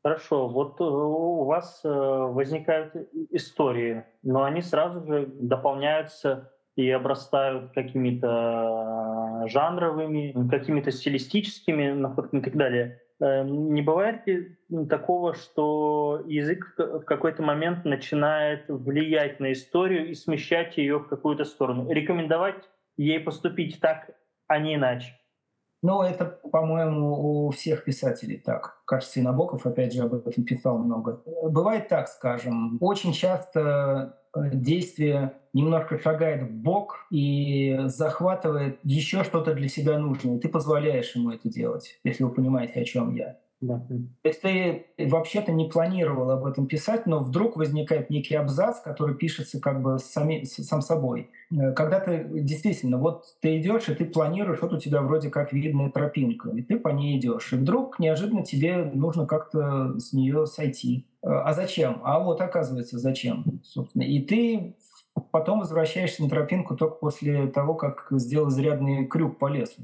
Хорошо, 0.03 0.49
вот 0.49 0.81
э, 0.81 0.85
у 0.85 1.45
вас 1.45 1.81
возникают 1.83 2.95
истории, 3.31 4.05
но 4.23 4.45
они 4.45 4.63
сразу 4.63 5.05
же 5.05 5.27
дополняются 5.27 6.53
и 6.77 6.91
обрастают 6.91 7.73
какими-то 7.73 9.45
э, 9.45 9.49
жанровыми, 9.49 10.49
какими-то 10.51 10.93
стилистическими 10.93 11.93
находками 11.93 12.41
и 12.41 12.45
так 12.45 12.55
далее. 12.55 13.01
Э, 13.19 13.45
не 13.45 13.81
бывает 13.81 14.27
ли 14.27 14.59
такого, 14.89 15.35
что 15.35 16.23
язык 16.27 16.75
в 16.77 17.01
какой-то 17.01 17.43
момент 17.43 17.85
начинает 17.85 18.67
влиять 18.69 19.41
на 19.41 19.53
историю 19.53 20.11
и 20.11 20.15
смещать 20.15 20.77
ее 20.77 20.99
в 20.99 21.09
какую-то 21.09 21.45
сторону? 21.45 21.91
Рекомендовать 21.91 22.69
ей 22.99 23.21
поступить 23.21 23.81
так, 23.81 24.11
а 24.47 24.59
не 24.59 24.75
иначе? 24.75 25.13
Ну, 25.83 26.03
это, 26.03 26.25
по-моему, 26.25 27.47
у 27.47 27.51
всех 27.51 27.85
писателей 27.85 28.39
так. 28.39 28.83
Кажется, 28.87 29.21
и 29.21 29.23
Набоков, 29.23 29.67
опять 29.67 29.95
же, 29.95 30.03
об 30.03 30.15
этом 30.15 30.45
писал 30.45 30.79
много. 30.79 31.23
Бывает 31.49 31.89
так, 31.89 32.09
скажем. 32.09 32.79
Очень 32.81 33.13
часто 33.13 34.19
действие 34.53 35.33
немножко 35.53 35.99
шагает 35.99 36.43
в 36.43 36.51
бок 36.51 37.07
и 37.11 37.79
захватывает 37.87 38.79
еще 38.83 39.25
что-то 39.25 39.55
для 39.55 39.69
себя 39.69 39.99
нужное. 39.99 40.39
Ты 40.39 40.49
позволяешь 40.49 41.15
ему 41.15 41.31
это 41.31 41.49
делать, 41.49 41.99
если 42.05 42.25
вы 42.25 42.31
понимаете, 42.31 42.81
о 42.81 42.85
чем 42.85 43.15
я. 43.15 43.39
Да. 43.67 43.85
То 44.23 44.29
есть 44.29 44.41
ты 44.41 44.87
вообще-то 44.99 45.53
не 45.53 45.69
планировал 45.69 46.31
об 46.31 46.47
этом 46.47 46.67
писать, 46.67 47.07
но 47.07 47.21
вдруг 47.21 47.57
возникает 47.57 48.11
некий 48.11 48.35
абзац, 48.35 48.81
который 48.81 49.17
пишется 49.17 49.61
как 49.61 49.83
бы 49.83 49.99
сами, 49.99 50.45
сам 50.45 50.83
собой. 50.83 51.31
Э, 51.51 51.73
когда 51.73 52.01
ты 52.01 52.27
действительно, 52.31 52.99
вот 52.99 53.25
ты 53.41 53.59
идешь, 53.59 53.89
и 53.89 53.95
ты 53.95 54.05
планируешь, 54.05 54.63
вот 54.63 54.73
у 54.73 54.79
тебя 54.79 55.03
вроде 55.03 55.31
как 55.31 55.53
видная 55.53 55.91
тропинка, 55.91 56.51
и 56.51 56.63
ты 56.63 56.79
по 56.79 56.89
ней 56.89 57.19
идешь, 57.19 57.53
и 57.53 57.57
вдруг 57.57 57.99
неожиданно 57.99 58.45
тебе 58.45 58.85
нужно 58.85 59.27
как-то 59.27 59.99
с 59.99 60.13
нее 60.13 60.47
сойти. 60.47 61.07
Э, 61.23 61.29
а 61.29 61.53
зачем? 61.53 62.01
А 62.05 62.21
вот 62.21 62.41
оказывается, 62.41 62.99
зачем, 62.99 63.61
собственно. 63.65 64.03
И 64.03 64.21
ты 64.21 64.77
потом 65.31 65.61
возвращаешься 65.61 66.23
на 66.23 66.29
тропинку 66.29 66.77
только 66.77 66.97
после 66.97 67.47
того, 67.49 67.75
как 67.75 68.07
сделал 68.11 68.49
изрядный 68.49 69.07
крюк 69.07 69.39
по 69.39 69.49
лесу. 69.49 69.83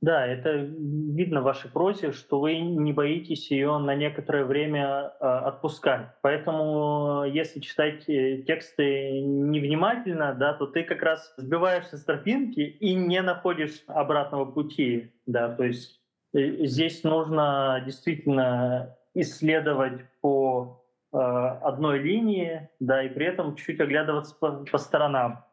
Да, 0.00 0.24
это 0.24 0.52
видно 0.52 1.40
в 1.40 1.44
вашей 1.44 1.70
прозе, 1.70 2.12
что 2.12 2.38
вы 2.38 2.58
не 2.58 2.92
боитесь 2.92 3.50
ее 3.50 3.78
на 3.78 3.96
некоторое 3.96 4.44
время 4.44 5.12
э, 5.20 5.24
отпускать. 5.24 6.06
Поэтому, 6.22 7.24
если 7.24 7.58
читать 7.58 8.08
э, 8.08 8.42
тексты 8.46 9.20
невнимательно, 9.20 10.34
да, 10.34 10.52
то 10.52 10.66
ты 10.66 10.84
как 10.84 11.02
раз 11.02 11.34
сбиваешься 11.36 11.96
с 11.96 12.04
тропинки 12.04 12.60
и 12.60 12.94
не 12.94 13.20
находишь 13.22 13.82
обратного 13.88 14.44
пути. 14.44 15.12
Да, 15.26 15.52
то 15.52 15.64
есть 15.64 16.00
э, 16.32 16.64
здесь 16.66 17.02
нужно 17.02 17.82
действительно 17.84 18.96
исследовать 19.14 20.04
по 20.20 20.84
э, 21.12 21.16
одной 21.16 21.98
линии, 21.98 22.68
да, 22.78 23.02
и 23.02 23.08
при 23.08 23.26
этом 23.26 23.56
чуть-чуть 23.56 23.80
оглядываться 23.80 24.36
по, 24.36 24.64
по 24.64 24.78
сторонам. 24.78 25.44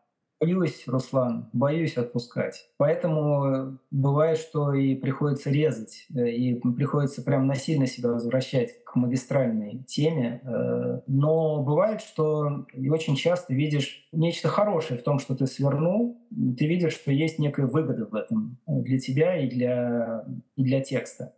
Боюсь, 0.46 0.84
Руслан, 0.86 1.50
боюсь 1.54 1.98
отпускать. 1.98 2.68
Поэтому 2.78 3.80
бывает, 3.90 4.38
что 4.38 4.74
и 4.74 4.94
приходится 4.94 5.50
резать, 5.50 6.06
э, 6.16 6.30
и 6.30 6.54
приходится 6.60 7.24
прям 7.24 7.48
насильно 7.48 7.88
себя 7.88 8.12
возвращать 8.12 8.84
к 8.84 8.96
магистральной 8.96 9.84
теме. 9.88 10.42
Э, 10.44 11.02
но 11.08 11.64
бывает, 11.64 12.02
что 12.02 12.68
и 12.74 12.90
очень 12.90 13.16
часто 13.16 13.56
видишь 13.56 14.08
нечто 14.12 14.48
хорошее 14.48 15.00
в 15.00 15.04
том, 15.04 15.18
что 15.18 15.36
ты 15.36 15.48
свернул. 15.48 16.22
Ты 16.30 16.68
видишь, 16.68 16.94
что 16.94 17.12
есть 17.12 17.40
некая 17.40 17.66
выгода 17.66 18.06
в 18.06 18.14
этом 18.14 18.60
для 18.68 19.00
тебя 19.00 19.38
и 19.44 19.50
для, 19.50 20.26
и 20.56 20.64
для 20.64 20.82
текста. 20.82 21.34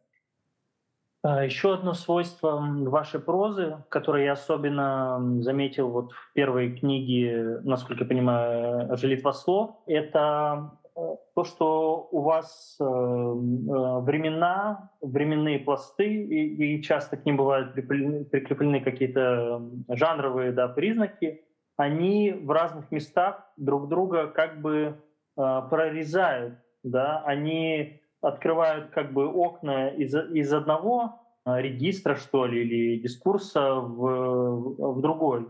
А, 1.28 1.44
Еще 1.44 1.74
одно 1.74 1.94
свойство 1.94 2.66
вашей 2.86 3.20
прозы, 3.20 3.84
которое 3.90 4.24
я 4.24 4.32
особенно 4.32 5.20
заметил 5.42 5.90
вот 5.90 6.14
в 6.14 6.32
первой 6.32 6.78
книге, 6.78 7.60
насколько 7.66 8.04
я 8.04 8.10
понимаю, 8.10 8.96
«Желитва 8.96 9.34
слов», 9.34 9.72
это 9.88 10.72
э, 10.96 11.02
то, 11.36 11.44
что 11.44 12.08
у 12.12 12.22
вас 12.22 12.78
э, 12.80 12.84
э, 12.86 12.86
времена, 12.86 14.90
временные 15.02 15.60
пласты, 15.60 16.08
и, 16.08 16.78
и 16.78 16.82
часто 16.82 17.18
к 17.18 17.26
ним 17.26 17.36
бывают 17.36 17.74
прикреплены, 17.74 18.80
какие-то 18.80 19.70
жанровые 19.90 20.54
да, 20.54 20.70
признаки, 20.70 21.42
они 21.76 22.32
в 22.32 22.50
разных 22.52 22.90
местах 22.90 23.52
друг 23.58 23.90
друга 23.90 24.28
как 24.28 24.62
бы 24.62 24.96
прорезают, 25.36 26.56
да, 26.84 27.22
они 27.26 28.02
открывают 28.22 28.90
как 28.90 29.14
бы 29.14 29.28
окна 29.28 29.90
из, 29.90 30.16
из 30.16 30.54
одного 30.54 31.22
а, 31.46 31.62
регистра, 31.62 32.16
что 32.16 32.46
ли, 32.46 32.62
или 32.62 33.00
дискурса 33.00 33.76
в, 33.76 34.96
в 34.96 35.02
другой. 35.02 35.48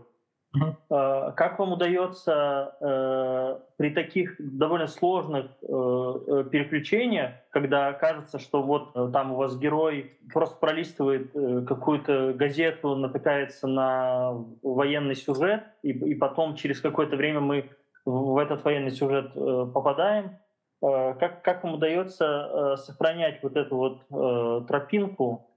Угу. 0.54 0.76
Как 0.88 1.58
вам 1.58 1.72
удается 1.72 2.74
э, 2.80 3.58
при 3.76 3.90
таких 3.90 4.36
довольно 4.38 4.86
сложных 4.86 5.46
э, 5.60 5.66
э, 5.66 6.44
переключениях, 6.50 7.32
когда 7.50 7.92
кажется, 7.92 8.38
что 8.38 8.62
вот 8.62 8.94
там 9.12 9.32
у 9.32 9.36
вас 9.36 9.58
герой 9.58 10.18
просто 10.32 10.56
пролистывает 10.56 11.32
какую-то 11.66 12.32
газету, 12.32 12.96
натыкается 12.96 13.66
на 13.66 14.42
военный 14.62 15.16
сюжет, 15.16 15.64
и, 15.82 15.90
и 15.90 16.14
потом 16.14 16.54
через 16.54 16.80
какое-то 16.80 17.16
время 17.16 17.40
мы 17.40 17.70
в 18.06 18.38
этот 18.38 18.64
военный 18.64 18.90
сюжет 18.90 19.34
попадаем. 19.34 20.38
Как, 20.80 21.42
как 21.42 21.64
вам 21.64 21.74
удается 21.74 22.76
сохранять 22.76 23.42
вот 23.42 23.56
эту 23.56 23.76
вот 23.76 24.66
тропинку? 24.66 25.50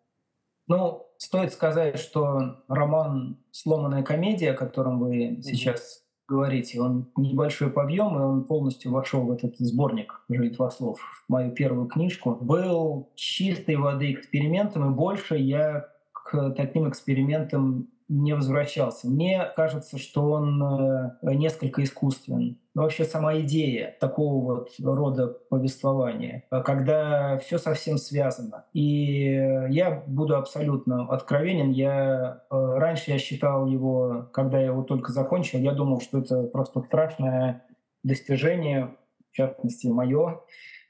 Ну, 0.68 1.06
стоит 1.18 1.52
сказать, 1.54 2.00
что 2.00 2.64
роман 2.68 3.38
«Сломанная 3.52 4.04
комедия», 4.04 4.52
о 4.52 4.58
котором 4.58 5.00
вы 5.00 5.40
сейчас 5.42 6.04
говорите, 6.28 6.80
он 6.80 7.12
небольшой 7.18 7.70
по 7.70 7.84
объему, 7.84 8.20
и 8.20 8.24
он 8.24 8.46
полностью 8.46 8.92
вошел 8.94 9.26
в 9.26 9.32
этот 9.32 9.58
сборник 9.58 10.24
«Жильтва 10.30 10.70
слов», 10.70 11.02
мою 11.28 11.52
первую 11.52 11.88
книжку. 11.88 12.38
Был 12.40 13.12
чистой 13.16 13.76
воды 13.76 14.14
экспериментом, 14.14 14.92
и 14.92 14.96
больше 14.96 15.36
я 15.36 15.90
к 16.14 16.52
таким 16.52 16.88
экспериментам 16.88 17.90
не 18.12 18.34
возвращался. 18.36 19.10
Мне 19.10 19.50
кажется, 19.56 19.97
что 19.97 20.32
он 20.32 20.62
э, 20.62 21.34
несколько 21.34 21.82
искусствен. 21.82 22.58
Вообще 22.76 23.06
сама 23.06 23.39
идея 23.39 23.95
такого 24.02 24.43
вот 24.43 24.69
рода 24.84 25.28
повествования, 25.50 26.43
когда 26.50 27.38
все 27.38 27.58
совсем 27.58 27.97
связано. 27.97 28.65
И 28.74 29.24
я 29.69 30.04
буду 30.08 30.36
абсолютно 30.36 31.08
откровенен. 31.08 31.71
Я 31.71 32.43
э, 32.52 32.56
раньше 32.78 33.12
я 33.12 33.17
считал 33.17 33.65
его, 33.65 34.30
когда 34.34 34.60
я 34.60 34.67
его 34.67 34.84
только 34.84 35.13
закончил, 35.13 35.60
я 35.60 35.71
думал, 35.71 36.02
что 36.02 36.19
это 36.19 36.43
просто 36.43 36.82
страшное 36.82 37.65
достижение, 38.04 38.93
в 39.32 39.36
частности, 39.36 39.88
мое 39.88 40.41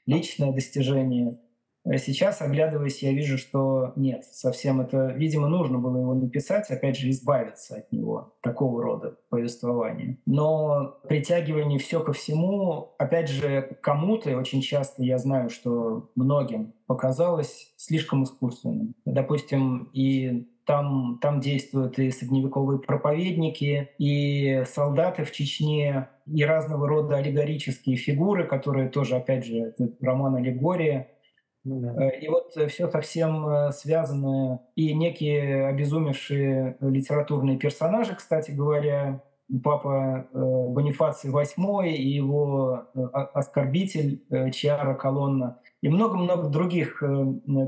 личное 0.06 0.52
достижение. 0.52 1.38
А 1.84 1.98
сейчас, 1.98 2.40
оглядываясь, 2.40 3.02
я 3.02 3.12
вижу, 3.12 3.38
что 3.38 3.92
нет, 3.96 4.24
совсем 4.24 4.80
это, 4.80 5.08
видимо, 5.08 5.48
нужно 5.48 5.78
было 5.78 5.98
его 5.98 6.14
написать, 6.14 6.70
опять 6.70 6.96
же, 6.96 7.10
избавиться 7.10 7.76
от 7.76 7.90
него, 7.90 8.34
такого 8.40 8.82
рода 8.82 9.16
повествования. 9.30 10.18
Но 10.24 11.00
притягивание 11.08 11.78
все 11.78 12.00
ко 12.00 12.12
всему, 12.12 12.94
опять 12.98 13.28
же, 13.28 13.78
кому-то, 13.82 14.36
очень 14.36 14.62
часто 14.62 15.02
я 15.02 15.18
знаю, 15.18 15.50
что 15.50 16.10
многим 16.14 16.72
показалось 16.86 17.72
слишком 17.76 18.24
искусственным. 18.24 18.94
Допустим, 19.04 19.90
и 19.92 20.48
там, 20.64 21.18
там 21.20 21.40
действуют 21.40 21.98
и 21.98 22.12
средневековые 22.12 22.78
проповедники, 22.78 23.90
и 23.98 24.62
солдаты 24.66 25.24
в 25.24 25.32
Чечне, 25.32 26.08
и 26.26 26.44
разного 26.44 26.86
рода 26.86 27.16
аллегорические 27.16 27.96
фигуры, 27.96 28.46
которые 28.46 28.88
тоже, 28.88 29.16
опять 29.16 29.44
же, 29.44 29.58
это 29.58 29.90
роман 30.00 30.36
«Аллегория», 30.36 31.08
Э, 31.08 31.21
и 31.64 32.28
вот 32.28 32.56
э, 32.56 32.66
все 32.66 32.88
совсем 32.90 33.46
э, 33.46 33.72
связано. 33.72 34.60
И 34.74 34.94
некие 34.94 35.66
обезумевшие 35.68 36.76
литературные 36.80 37.58
персонажи, 37.58 38.14
кстати 38.16 38.50
говоря, 38.50 39.22
папа 39.62 40.26
Бонифаций 40.32 41.30
VIII 41.30 41.88
и 41.88 42.08
его 42.08 42.86
оскорбитель 42.94 44.22
Чиара 44.50 44.94
Колонна, 44.94 45.58
и 45.82 45.88
много-много 45.88 46.48
других 46.48 47.02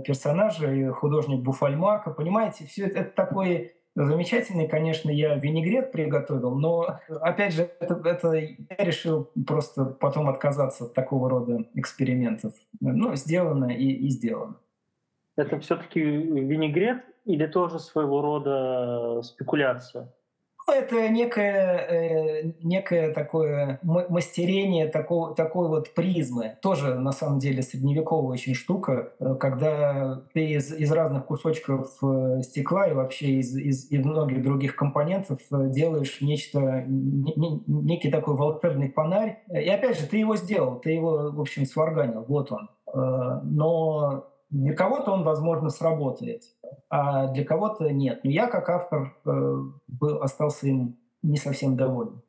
персонажей, 0.07 0.88
художник 0.90 1.42
Буфальмака. 1.42 2.11
Понимаете, 2.11 2.64
все 2.64 2.87
это, 2.87 3.00
это 3.00 3.14
такой 3.14 3.73
Замечательный, 3.96 4.66
конечно, 4.66 5.09
я 5.09 5.37
винегрет 5.37 5.92
приготовил, 5.92 6.57
но, 6.57 6.98
опять 7.09 7.54
же, 7.54 7.70
это, 7.78 8.00
это 8.04 8.33
я 8.33 8.57
решил 8.78 9.30
просто 9.46 9.85
потом 9.85 10.28
отказаться 10.28 10.87
от 10.87 10.94
такого 10.94 11.30
рода 11.30 11.64
экспериментов. 11.74 12.54
Ну, 12.80 13.14
сделано 13.14 13.66
и, 13.66 13.87
и 13.87 14.09
сделано. 14.09 14.57
Это 15.37 15.61
все-таки 15.61 16.00
винегрет 16.00 17.04
или 17.24 17.46
тоже 17.46 17.78
своего 17.78 18.20
рода 18.20 19.22
спекуляция? 19.22 20.12
Это 20.66 21.09
некое, 21.09 21.77
э, 21.79 22.53
некое 22.62 23.12
такое 23.12 23.79
мастерение 23.83 24.88
такого, 24.88 25.35
такой 25.35 25.68
вот 25.68 25.92
призмы. 25.94 26.57
Тоже, 26.62 26.94
на 26.94 27.12
самом 27.12 27.38
деле, 27.38 27.62
средневековая 27.62 28.33
очень 28.33 28.55
штука, 28.55 29.12
э, 29.20 29.35
когда 29.35 30.22
ты 30.33 30.46
из, 30.46 30.72
из 30.72 30.90
разных 30.90 31.27
кусочков 31.27 31.98
э, 32.03 32.40
стекла 32.42 32.88
и 32.88 32.94
вообще 32.94 33.40
из, 33.40 33.55
из, 33.57 33.90
из 33.90 34.05
многих 34.05 34.42
других 34.42 34.74
компонентов 34.74 35.38
делаешь 35.50 36.18
нечто, 36.22 36.85
не, 36.87 37.62
некий 37.66 38.11
такой 38.11 38.35
волшебный 38.35 38.90
фонарь. 38.90 39.42
И 39.50 39.68
опять 39.68 39.98
же, 39.98 40.07
ты 40.07 40.16
его 40.16 40.37
сделал, 40.37 40.81
ты 40.81 40.90
его, 40.90 41.31
в 41.31 41.40
общем, 41.40 41.66
сварганил, 41.66 42.24
вот 42.27 42.53
он. 42.53 42.70
Но 42.94 44.33
для 44.54 44.72
кого-то 44.74 45.10
он, 45.10 45.24
возможно, 45.24 45.68
сработает, 45.68 46.44
а 46.88 47.26
для 47.32 47.44
кого-то 47.44 47.90
нет. 47.92 48.20
Но 48.22 48.30
я, 48.30 48.46
как 48.46 48.68
автор, 48.70 49.16
э, 49.26 49.56
был, 49.88 50.22
остался 50.22 50.68
им 50.68 50.96
не 51.22 51.38
совсем 51.38 51.76
доволен. 51.76 52.22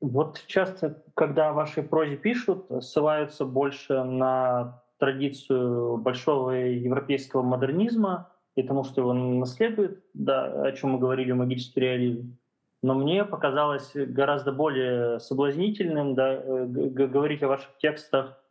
Вот 0.00 0.42
часто, 0.48 1.02
когда 1.14 1.52
в 1.52 1.54
вашей 1.54 1.84
прозе 1.84 2.16
пишут, 2.16 2.66
ссылаются 2.80 3.44
больше 3.44 4.02
на 4.02 4.82
традицию 4.98 5.96
большого 5.98 6.50
европейского 6.50 7.42
модернизма 7.42 8.32
и 8.56 8.64
тому, 8.64 8.82
что 8.82 9.02
его 9.02 9.12
наследует, 9.12 10.02
да, 10.12 10.46
о 10.62 10.72
чем 10.72 10.90
мы 10.90 10.98
говорили, 10.98 11.30
магический 11.30 11.80
реализм. 11.80 12.36
Но 12.82 12.94
мне 12.94 13.24
показалось 13.24 13.92
гораздо 13.94 14.50
более 14.50 15.20
соблазнительным 15.20 16.16
да, 16.16 16.34
э, 16.34 16.66
говорить 16.66 17.44
о 17.44 17.48
ваших 17.48 17.78
текстах 17.78 18.43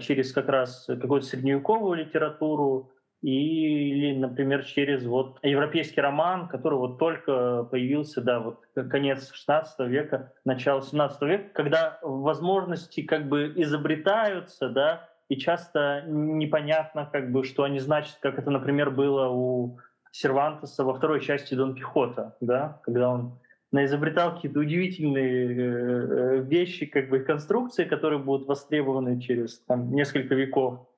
через 0.00 0.32
как 0.32 0.48
раз 0.48 0.84
какую-то 0.86 1.26
средневековую 1.26 1.98
литературу 1.98 2.92
или, 3.22 4.16
например, 4.16 4.64
через 4.64 5.04
вот 5.04 5.38
европейский 5.42 6.00
роман, 6.00 6.48
который 6.48 6.78
вот 6.78 6.98
только 6.98 7.64
появился, 7.64 8.20
да, 8.20 8.40
вот 8.40 8.64
конец 8.90 9.32
16 9.32 9.80
века, 9.88 10.32
начало 10.44 10.82
17 10.82 11.22
века, 11.22 11.44
когда 11.54 11.98
возможности 12.02 13.02
как 13.02 13.28
бы 13.28 13.52
изобретаются, 13.56 14.68
да, 14.68 15.08
и 15.28 15.36
часто 15.36 16.04
непонятно, 16.06 17.08
как 17.10 17.32
бы, 17.32 17.42
что 17.42 17.64
они 17.64 17.80
значат, 17.80 18.16
как 18.20 18.38
это, 18.38 18.50
например, 18.50 18.90
было 18.90 19.28
у 19.28 19.78
Сервантеса 20.12 20.84
во 20.84 20.94
второй 20.94 21.20
части 21.20 21.54
Дон 21.54 21.74
Кихота, 21.74 22.36
да, 22.40 22.80
когда 22.84 23.10
он 23.10 23.38
изобретал 23.84 24.34
какие-то 24.34 24.60
удивительные 24.60 25.46
э, 25.46 25.58
э, 25.58 26.42
вещи, 26.42 26.86
как 26.86 27.08
бы 27.08 27.20
конструкции, 27.20 27.84
которые 27.84 28.18
будут 28.18 28.46
востребованы 28.48 29.20
через 29.20 29.58
там, 29.60 29.92
несколько 29.92 30.34
веков. 30.34 30.88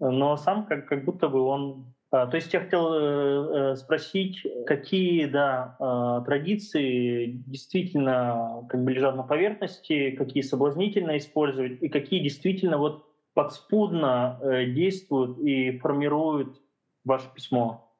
Но 0.00 0.36
сам 0.36 0.66
как, 0.66 0.86
как 0.88 1.04
будто 1.04 1.28
бы 1.28 1.40
он... 1.40 1.94
А, 2.10 2.26
то 2.26 2.36
есть 2.36 2.52
я 2.52 2.60
хотел 2.60 2.92
э, 2.92 3.76
спросить, 3.76 4.46
какие 4.66 5.26
да, 5.26 6.22
традиции 6.26 7.42
действительно 7.46 8.66
как 8.68 8.82
бы 8.82 8.92
лежат 8.92 9.16
на 9.16 9.22
поверхности, 9.22 10.10
какие 10.12 10.42
соблазнительно 10.42 11.16
использовать, 11.18 11.82
и 11.82 11.88
какие 11.88 12.20
действительно 12.20 12.78
вот 12.78 13.06
подспудно 13.34 14.38
действуют 14.68 15.38
и 15.38 15.78
формируют 15.78 16.60
ваше 17.04 17.26
письмо? 17.34 17.90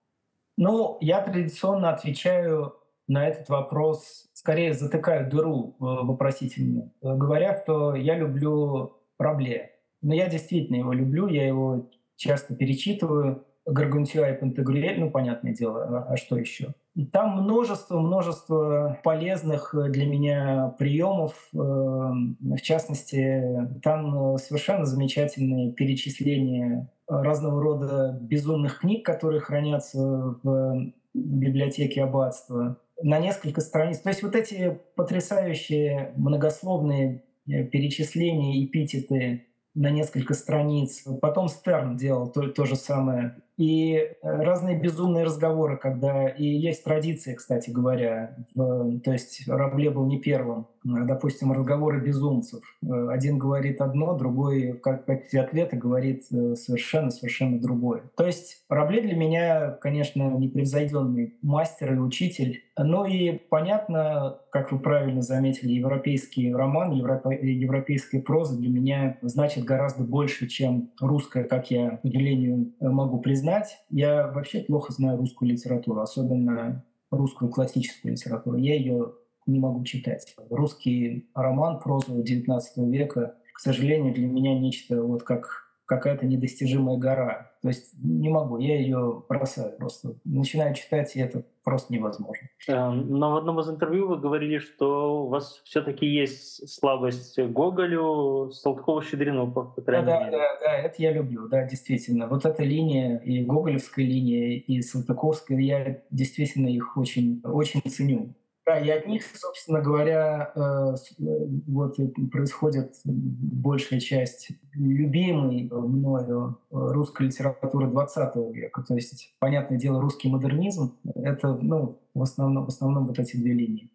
Ну, 0.56 0.98
я 1.00 1.20
традиционно 1.20 1.90
отвечаю 1.90 2.74
на 3.06 3.28
этот 3.28 3.48
вопрос 3.48 4.30
скорее 4.32 4.72
затыкают 4.72 5.28
дыру 5.28 5.76
э, 5.78 5.84
вопросительную, 5.84 6.92
э, 7.02 7.14
говоря, 7.14 7.60
что 7.62 7.94
я 7.94 8.16
люблю 8.16 8.98
Рабле. 9.18 9.72
Но 10.02 10.14
я 10.14 10.28
действительно 10.28 10.76
его 10.76 10.92
люблю, 10.92 11.28
я 11.28 11.46
его 11.46 11.88
часто 12.16 12.54
перечитываю. 12.54 13.46
Гаргантюа 13.66 14.30
и 14.30 14.38
Пантагрюэль, 14.38 15.00
ну, 15.00 15.10
понятное 15.10 15.54
дело, 15.54 15.84
а, 15.84 16.12
а 16.12 16.16
что 16.18 16.36
еще? 16.36 16.74
И 16.94 17.06
там 17.06 17.42
множество, 17.42 17.98
множество 17.98 19.00
полезных 19.02 19.74
для 19.74 20.06
меня 20.06 20.74
приемов. 20.78 21.48
Э, 21.54 21.56
в 21.56 22.60
частности, 22.60 23.42
там 23.82 24.36
совершенно 24.36 24.84
замечательные 24.84 25.72
перечисления 25.72 26.90
разного 27.08 27.62
рода 27.62 28.18
безумных 28.20 28.80
книг, 28.80 29.04
которые 29.04 29.40
хранятся 29.40 30.36
в 30.42 30.92
библиотеке 31.14 32.02
аббатства 32.02 32.78
на 33.02 33.18
несколько 33.18 33.61
страниц. 33.61 34.00
То 34.00 34.11
есть 34.11 34.22
вот 34.22 34.35
эти 34.35 34.78
потрясающие 34.96 36.12
многословные 36.16 37.24
э, 37.46 37.64
перечисления, 37.64 38.64
эпитеты 38.64 39.46
на 39.74 39.90
несколько 39.90 40.35
страниц. 40.35 41.04
Потом 41.20 41.48
Стерн 41.48 41.96
делал 41.96 42.30
то, 42.30 42.48
то 42.48 42.64
же 42.64 42.76
самое. 42.76 43.37
И 43.57 43.94
э, 43.94 44.12
разные 44.22 44.78
безумные 44.78 45.24
разговоры, 45.24 45.76
когда... 45.76 46.28
И 46.28 46.44
есть 46.44 46.85
традиция, 46.85 47.35
кстати 47.35 47.70
говоря. 47.70 48.37
В, 48.54 49.00
то 49.00 49.12
есть 49.12 49.48
Рабле 49.48 49.90
был 49.90 50.07
не 50.07 50.20
первым, 50.20 50.68
допустим, 50.84 51.52
разговоры 51.52 52.00
безумцев. 52.00 52.62
Э, 52.82 53.08
один 53.10 53.38
говорит 53.38 53.80
одно, 53.80 54.16
другой 54.16 54.72
в 54.72 54.80
качестве 54.80 55.40
ответа 55.40 55.76
говорит 55.76 56.24
совершенно-совершенно 56.24 57.60
другое. 57.60 58.02
То 58.16 58.26
есть 58.26 58.64
Рабле 58.68 59.00
для 59.00 59.14
меня, 59.14 59.70
конечно, 59.70 60.22
непревзойденный 60.36 61.38
мастер 61.42 61.94
и 61.94 61.98
учитель. 61.98 62.62
Ну 62.76 63.04
и 63.04 63.32
понятно, 63.32 64.38
как 64.50 64.72
вы 64.72 64.78
правильно 64.78 65.22
заметили, 65.22 65.72
европейский 65.72 66.52
роман, 66.52 66.92
европейская 66.92 68.20
проза 68.20 68.58
для 68.58 68.68
меня 68.68 69.18
значит 69.22 69.64
гораздо 69.64 70.04
больше, 70.04 70.48
чем 70.48 70.90
русская, 71.00 71.44
как 71.44 71.70
я, 71.70 71.98
к 71.98 72.04
удивлению, 72.04 72.72
могу 72.80 73.20
признать. 73.20 73.78
Я 73.90 74.28
вообще 74.28 74.60
плохо 74.60 74.92
знаю 74.92 75.18
русскую 75.18 75.50
литературу, 75.50 76.00
особенно 76.00 76.84
русскую 77.10 77.50
классическую 77.50 78.12
литературу. 78.12 78.56
Я 78.56 78.74
ее 78.74 79.12
не 79.46 79.59
могу 79.59 79.85
читать. 79.85 80.35
Русский 80.50 81.28
роман, 81.35 81.80
проза 81.80 82.20
XIX 82.20 82.61
века, 82.90 83.37
к 83.52 83.61
сожалению, 83.61 84.14
для 84.14 84.26
меня 84.26 84.59
нечто 84.59 85.02
вот 85.02 85.22
как 85.22 85.64
какая-то 85.87 86.26
недостижимая 86.26 86.96
гора. 86.96 87.52
То 87.62 87.68
есть 87.68 87.92
не 88.02 88.28
могу, 88.28 88.59
я 88.59 88.78
ее 88.78 89.22
бросаю 89.28 89.76
просто. 89.76 90.16
Начинаю 90.24 90.74
читать, 90.74 91.14
и 91.16 91.20
это 91.20 91.44
просто 91.62 91.92
невозможно. 91.92 92.48
Эм, 92.68 93.09
но 93.18 93.33
в 93.33 93.37
одном 93.37 93.61
из 93.61 93.68
интервью 93.68 94.09
вы 94.09 94.18
говорили, 94.18 94.59
что 94.59 95.24
у 95.24 95.28
вас 95.28 95.61
все-таки 95.64 96.07
есть 96.07 96.68
слабость 96.68 97.38
Гоголю, 97.38 98.50
Салтыкову-Щедрину, 98.50 99.52
по 99.52 99.64
крайней 99.83 100.07
да, 100.07 100.18
мере. 100.20 100.30
Да, 100.33 100.38
да, 100.38 100.61
да, 100.61 100.76
это 100.78 101.02
я 101.02 101.12
люблю, 101.12 101.48
да, 101.48 101.64
действительно. 101.64 102.26
Вот 102.28 102.44
эта 102.44 102.62
линия, 102.62 103.18
и 103.18 103.44
гоголевская 103.44 104.04
линия, 104.04 104.59
и 104.59 104.80
Салтыковская, 104.83 105.59
я 105.59 106.02
действительно 106.11 106.68
их 106.68 106.96
очень, 106.96 107.40
очень 107.44 107.80
ценю. 107.83 108.35
Да, 108.66 108.79
и 108.81 108.88
от 108.88 109.07
них, 109.07 109.22
собственно 109.35 109.83
говоря, 109.83 110.50
э, 110.55 110.94
э, 111.18 111.46
вот 111.66 111.96
происходит 112.33 112.94
большая 113.05 114.00
часть 114.00 114.53
любимой 114.72 115.68
мною 115.70 116.59
русской 116.70 117.27
литературы 117.27 117.88
20 117.88 118.37
века. 118.55 118.83
То 118.83 118.94
есть, 118.94 119.35
понятное 119.38 119.79
дело, 119.79 120.00
русский 120.00 120.31
модернизм— 120.31 120.96
это 121.14 121.55
ну, 121.61 121.98
в, 122.14 122.22
основном, 122.22 122.64
в 122.64 122.68
основном 122.68 123.07
вот 123.07 123.18
эти 123.18 123.37
две 123.37 123.53
линии. 123.53 123.90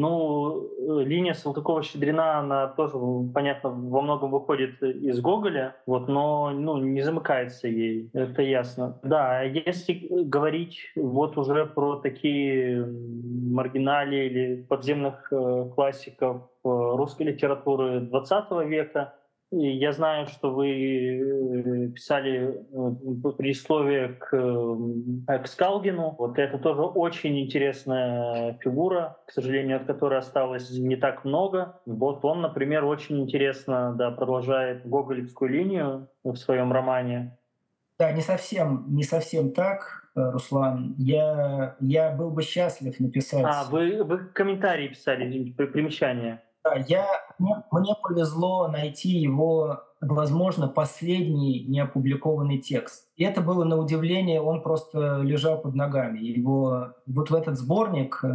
Ну, 0.00 0.70
э, 0.78 1.04
линия 1.04 1.34
Салтыкова-Щедрина, 1.34 2.38
она 2.38 2.68
тоже, 2.68 2.96
понятно, 3.34 3.68
во 3.68 4.00
многом 4.00 4.30
выходит 4.30 4.82
из 4.82 5.20
Гоголя, 5.20 5.76
вот, 5.84 6.08
но 6.08 6.48
ну, 6.52 6.78
не 6.78 7.02
замыкается 7.02 7.68
ей, 7.68 8.08
это 8.14 8.40
ясно. 8.40 8.98
Да, 9.02 9.42
если 9.42 10.08
говорить 10.24 10.78
вот 10.96 11.36
уже 11.36 11.66
про 11.66 11.96
такие 11.96 12.82
маргинали 12.86 14.16
или 14.16 14.62
подземных 14.62 15.30
э, 15.32 15.70
классиков 15.74 16.48
э, 16.64 16.68
русской 16.68 17.24
литературы 17.24 18.00
20 18.00 18.52
века, 18.68 19.12
я 19.52 19.92
знаю, 19.92 20.26
что 20.26 20.52
вы 20.52 20.68
э, 20.68 21.88
писали 21.88 22.54
э, 22.54 23.32
предисловие 23.32 24.08
к, 24.10 24.32
э, 24.32 25.38
к 25.38 25.46
Скалгину. 25.48 26.14
Вот 26.18 26.38
это 26.38 26.58
тоже 26.58 26.82
очень 26.82 27.40
интересная 27.40 28.56
фигура, 28.62 29.18
к 29.26 29.32
сожалению, 29.32 29.78
от 29.78 29.86
которой 29.86 30.20
осталось 30.20 30.70
не 30.70 30.94
так 30.94 31.24
много. 31.24 31.80
Вот 31.84 32.24
он, 32.24 32.42
например, 32.42 32.84
очень 32.84 33.20
интересно 33.20 33.94
да, 33.98 34.12
продолжает 34.12 34.86
гоголевскую 34.86 35.50
линию 35.50 36.08
в 36.22 36.36
своем 36.36 36.72
романе. 36.72 37.36
Да, 37.98 38.12
не 38.12 38.22
совсем, 38.22 38.86
не 38.88 39.02
совсем 39.02 39.50
так, 39.52 40.08
Руслан. 40.14 40.94
Я, 40.96 41.76
я 41.80 42.12
был 42.12 42.30
бы 42.30 42.42
счастлив 42.42 42.98
написать... 43.00 43.44
А, 43.44 43.64
вы, 43.64 44.04
вы 44.04 44.18
комментарии 44.18 44.88
писали, 44.88 45.52
примечания. 45.52 46.42
Да, 46.62 46.74
я, 46.88 47.06
мне, 47.38 47.56
мне 47.70 47.94
повезло 48.02 48.68
найти 48.68 49.08
его, 49.08 49.80
возможно, 50.02 50.68
последний 50.68 51.64
неопубликованный 51.64 52.58
текст. 52.58 53.06
И 53.16 53.24
это 53.24 53.40
было 53.40 53.64
на 53.64 53.78
удивление, 53.78 54.42
он 54.42 54.62
просто 54.62 55.20
лежал 55.22 55.58
под 55.58 55.74
ногами. 55.74 56.18
Его 56.18 56.88
вот 57.06 57.30
в 57.30 57.34
этот 57.34 57.58
сборник, 57.58 58.20
э, 58.22 58.28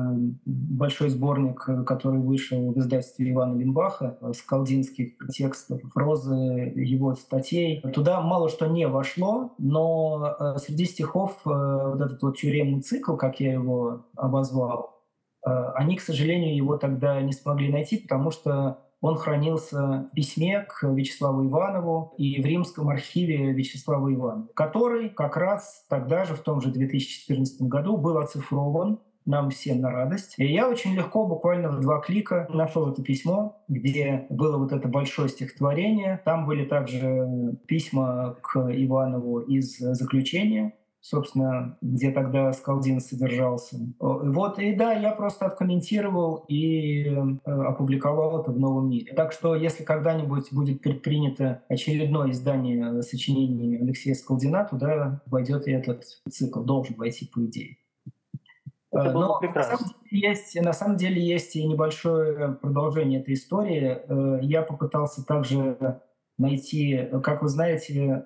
большой 0.45 1.09
сборник, 1.09 1.69
который 1.85 2.19
вышел 2.19 2.71
в 2.71 2.79
издательстве 2.79 3.31
Ивана 3.31 3.59
Лимбаха, 3.59 4.17
э, 4.21 4.33
скалдинских 4.33 5.17
текстов, 5.31 5.81
прозы, 5.93 6.33
его 6.75 7.13
статей, 7.13 7.81
туда 7.93 8.21
мало 8.21 8.49
что 8.49 8.65
не 8.65 8.87
вошло, 8.87 9.53
но 9.59 10.35
э, 10.39 10.57
среди 10.57 10.85
стихов 10.85 11.39
вот 11.45 12.01
этот 12.01 12.21
вот 12.23 12.37
тюремный 12.37 12.81
цикл, 12.81 13.15
как 13.15 13.39
я 13.39 13.53
его 13.53 14.05
обозвал, 14.15 14.94
Э, 14.94 14.94
они, 15.45 15.95
к 15.95 16.01
сожалению, 16.01 16.55
его 16.55 16.77
тогда 16.77 17.21
не 17.21 17.31
смогли 17.31 17.71
найти, 17.71 17.97
потому 17.97 18.31
что 18.31 18.79
он 19.01 19.17
хранился 19.17 20.09
в 20.11 20.15
письме 20.15 20.65
к 20.67 20.83
Вячеславу 20.83 21.45
Иванову 21.45 22.15
и 22.17 22.41
в 22.41 22.45
римском 22.45 22.89
архиве 22.89 23.51
Вячеслава 23.51 24.11
Иванова, 24.11 24.47
который 24.55 25.09
как 25.09 25.37
раз 25.37 25.85
тогда 25.89 26.25
же, 26.25 26.33
в 26.33 26.39
том 26.39 26.61
же 26.61 26.71
2014 26.71 27.61
году, 27.63 27.97
был 27.97 28.17
оцифрован 28.17 28.99
нам 29.25 29.49
всем 29.49 29.81
на 29.81 29.91
радость. 29.91 30.35
И 30.37 30.45
я 30.45 30.69
очень 30.69 30.95
легко, 30.95 31.25
буквально 31.25 31.69
в 31.69 31.81
два 31.81 31.99
клика, 31.99 32.47
нашел 32.49 32.91
это 32.91 33.01
письмо, 33.01 33.63
где 33.67 34.27
было 34.29 34.57
вот 34.57 34.71
это 34.71 34.87
большое 34.87 35.29
стихотворение. 35.29 36.21
Там 36.25 36.45
были 36.45 36.65
также 36.65 37.57
письма 37.67 38.37
к 38.41 38.57
Иванову 38.57 39.39
из 39.39 39.77
заключения 39.77 40.73
собственно, 41.05 41.77
где 41.81 42.09
тогда 42.09 42.51
Скалдин 42.51 42.99
содержался. 42.99 43.77
Вот, 43.99 44.57
и 44.57 44.73
да, 44.73 44.91
я 44.93 45.11
просто 45.11 45.45
откомментировал 45.45 46.45
и 46.47 47.05
э, 47.05 47.21
опубликовал 47.45 48.41
это 48.41 48.49
в 48.49 48.59
«Новом 48.59 48.89
мире». 48.89 49.13
Так 49.13 49.31
что, 49.31 49.53
если 49.55 49.83
когда-нибудь 49.83 50.51
будет 50.51 50.81
предпринято 50.81 51.61
очередное 51.69 52.31
издание 52.31 53.03
сочинений 53.03 53.77
Алексея 53.77 54.15
Скалдина, 54.15 54.65
туда 54.65 55.21
войдет 55.27 55.67
и 55.67 55.73
этот 55.73 56.05
цикл, 56.27 56.63
должен 56.63 56.95
войти 56.95 57.29
по 57.31 57.45
идее. 57.45 57.77
Это 58.91 59.11
было 59.11 59.27
Но 59.27 59.39
прекрасно. 59.39 59.73
На 59.73 59.77
самом, 59.77 59.93
деле 60.09 60.27
есть, 60.27 60.61
на 60.61 60.73
самом 60.73 60.97
деле 60.97 61.21
есть 61.21 61.55
и 61.55 61.67
небольшое 61.67 62.53
продолжение 62.53 63.21
этой 63.21 63.35
истории. 63.35 63.99
Э, 64.07 64.39
я 64.41 64.63
попытался 64.63 65.23
также 65.23 66.01
найти, 66.39 67.09
как 67.21 67.43
вы 67.43 67.49
знаете, 67.49 67.93
э, 67.93 68.23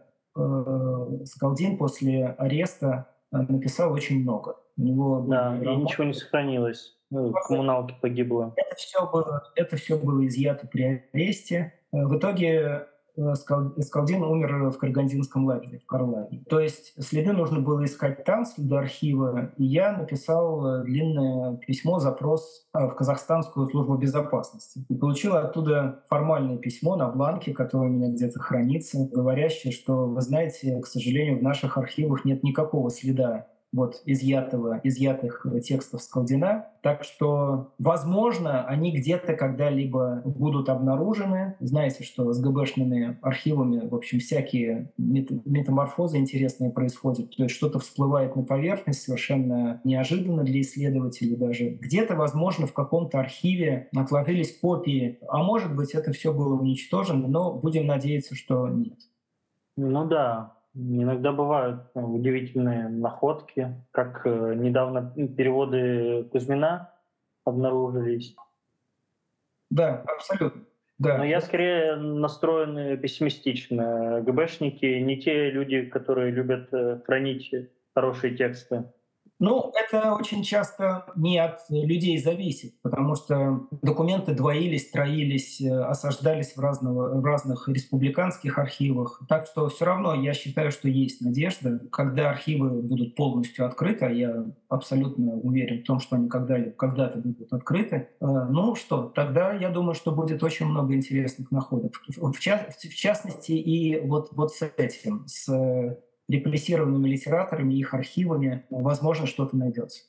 Скалдин 1.25 1.77
после 1.77 2.27
ареста 2.37 3.07
э, 3.31 3.37
написал 3.37 3.93
очень 3.93 4.21
много. 4.21 4.57
У 4.77 4.81
него 4.81 5.25
да, 5.27 5.57
и 5.57 5.75
ничего 5.75 6.05
не 6.05 6.13
сохранилось. 6.13 6.95
Ну, 7.09 7.33
коммуналки 7.47 7.95
погибло. 8.01 8.53
Это 8.55 8.75
все 8.75 9.09
было, 9.09 9.43
это 9.55 9.75
все 9.77 9.97
было 9.97 10.25
изъято 10.27 10.67
при 10.67 11.03
аресте. 11.13 11.73
Э, 11.91 12.05
в 12.05 12.17
итоге 12.17 12.59
Э, 12.61 12.85
Скалдин 13.35 14.23
умер 14.23 14.69
в 14.69 14.77
Каргандинском 14.77 15.45
лагере 15.45 15.79
в 15.79 15.85
Карлаге. 15.85 16.43
То 16.49 16.59
есть 16.59 16.93
следы 16.99 17.33
нужно 17.33 17.59
было 17.59 17.83
искать 17.85 18.23
там, 18.23 18.45
следы 18.45 18.75
архива. 18.75 19.51
И 19.57 19.65
я 19.65 19.97
написал 19.97 20.65
э, 20.65 20.83
длинное 20.83 21.57
письмо, 21.57 21.99
запрос 21.99 22.67
э, 22.73 22.87
в 22.87 22.95
Казахстанскую 22.95 23.67
службу 23.67 23.95
безопасности. 23.95 24.85
И 24.87 24.95
получил 24.95 25.35
оттуда 25.35 26.03
формальное 26.09 26.57
письмо 26.57 26.95
на 26.95 27.09
бланке, 27.09 27.53
которое 27.53 27.89
у 27.89 27.93
меня 27.93 28.09
где-то 28.09 28.39
хранится, 28.39 29.09
говорящее, 29.11 29.73
что, 29.73 30.07
вы 30.07 30.21
знаете, 30.21 30.79
к 30.79 30.87
сожалению, 30.87 31.39
в 31.39 31.43
наших 31.43 31.77
архивах 31.77 32.25
нет 32.25 32.43
никакого 32.43 32.89
следа 32.89 33.47
вот 33.71 34.01
изъятого, 34.05 34.79
изъятых 34.83 35.45
текстов 35.63 36.01
Скалдина. 36.01 36.67
Так 36.81 37.03
что, 37.03 37.73
возможно, 37.77 38.65
они 38.65 38.91
где-то 38.91 39.33
когда-либо 39.33 40.21
будут 40.25 40.69
обнаружены. 40.69 41.55
Знаете, 41.59 42.03
что 42.03 42.31
с 42.33 42.41
ГБшными 42.41 43.19
архивами, 43.21 43.87
в 43.87 43.93
общем, 43.93 44.19
всякие 44.19 44.91
метаморфозы 44.97 46.17
интересные 46.17 46.71
происходят. 46.71 47.35
То 47.35 47.43
есть 47.43 47.55
что-то 47.55 47.79
всплывает 47.79 48.35
на 48.35 48.43
поверхность 48.43 49.03
совершенно 49.03 49.81
неожиданно 49.83 50.43
для 50.43 50.61
исследователей 50.61 51.35
даже. 51.35 51.69
Где-то, 51.69 52.15
возможно, 52.15 52.65
в 52.65 52.73
каком-то 52.73 53.19
архиве 53.19 53.89
отложились 53.95 54.57
копии, 54.57 55.19
а 55.27 55.43
может 55.43 55.75
быть, 55.75 55.91
это 55.91 56.11
все 56.11 56.33
было 56.33 56.55
уничтожено, 56.59 57.27
но 57.27 57.53
будем 57.53 57.85
надеяться, 57.85 58.35
что 58.35 58.67
нет. 58.69 58.97
Ну 59.77 60.05
да, 60.07 60.58
Иногда 60.75 61.31
бывают 61.31 61.81
э, 61.95 61.99
удивительные 61.99 62.89
находки, 62.89 63.75
как 63.91 64.21
э, 64.25 64.53
недавно 64.55 65.13
переводы 65.35 66.25
Кузьмина 66.31 66.93
обнаружились. 67.43 68.35
Да, 69.71 70.03
абсолютно. 70.07 70.63
Да. 70.99 71.17
Но 71.17 71.23
я 71.23 71.41
скорее 71.41 71.95
настроен 71.95 72.99
пессимистично. 72.99 74.21
ГБшники 74.21 74.85
не 74.85 75.19
те 75.19 75.49
люди, 75.49 75.83
которые 75.83 76.31
любят 76.31 76.73
э, 76.73 76.99
хранить 77.05 77.51
хорошие 77.95 78.35
тексты. 78.35 78.83
Ну, 79.39 79.71
это 79.73 80.15
очень 80.15 80.43
часто 80.43 81.05
не 81.15 81.37
от 81.39 81.61
людей 81.69 82.21
зависит, 82.21 82.73
потому 82.81 83.15
что 83.15 83.67
документы 83.81 84.33
двоились, 84.33 84.91
троились, 84.91 85.61
э, 85.61 85.73
осаждались 85.81 86.57
в, 86.57 86.59
разного, 86.59 87.17
в 87.21 87.23
разных 87.23 87.69
республиканских 87.69 88.57
архивах. 88.57 89.21
Так 89.29 89.47
что 89.47 89.69
все 89.69 89.85
равно 89.85 90.13
я 90.13 90.33
считаю, 90.33 90.71
что 90.71 90.89
есть 90.89 91.21
надежда. 91.21 91.79
Когда 91.89 92.29
архивы 92.29 92.81
будут 92.81 93.15
полностью 93.15 93.65
открыты, 93.65 94.05
а 94.05 94.09
я 94.11 94.45
абсолютно 94.67 95.31
уверен 95.35 95.83
в 95.83 95.85
том, 95.85 95.99
что 96.01 96.17
они 96.17 96.27
когда-либо, 96.27 96.71
когда-то 96.71 97.19
будут 97.19 97.53
открыты, 97.53 98.09
э, 98.19 98.25
ну 98.25 98.75
что, 98.75 99.03
тогда 99.03 99.53
я 99.53 99.69
думаю, 99.69 99.95
что 99.95 100.11
будет 100.11 100.43
очень 100.43 100.65
много 100.65 100.93
интересных 100.93 101.49
находок. 101.49 101.93
В, 102.09 102.39
ча- 102.39 102.67
в 102.71 102.93
частности, 102.93 103.53
и 103.53 104.01
вот, 104.01 104.29
вот 104.33 104.51
с 104.53 104.69
этим, 104.75 105.25
с 105.27 105.47
репрессированными 106.29 107.09
литераторами, 107.09 107.73
их 107.73 107.93
архивами, 107.93 108.65
возможно, 108.69 109.25
что-то 109.25 109.57
найдется. 109.57 110.03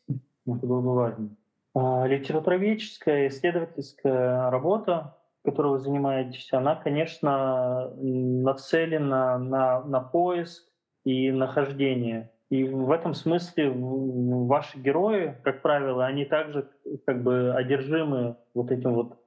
Это 0.46 0.66
было 0.66 0.80
бы 0.80 0.94
важно. 0.94 1.30
А, 1.74 2.06
литературоведческая, 2.06 3.28
исследовательская 3.28 4.50
работа, 4.50 5.16
которой 5.44 5.72
вы 5.72 5.78
занимаетесь, 5.78 6.52
она, 6.52 6.76
конечно, 6.76 7.90
нацелена 7.96 9.38
на, 9.38 9.83
на 9.85 10.00
поиск 10.00 10.64
и 11.04 11.30
нахождение. 11.33 12.30
И 12.50 12.64
в 12.64 12.90
этом 12.90 13.14
смысле 13.14 13.72
ваши 13.72 14.78
герои, 14.78 15.37
как 15.44 15.62
правило, 15.62 16.04
они 16.04 16.24
также 16.24 16.68
как 17.06 17.22
бы 17.22 17.54
одержимы 17.54 18.37
вот 18.54 18.72
этим 18.72 18.94
вот 18.94 19.19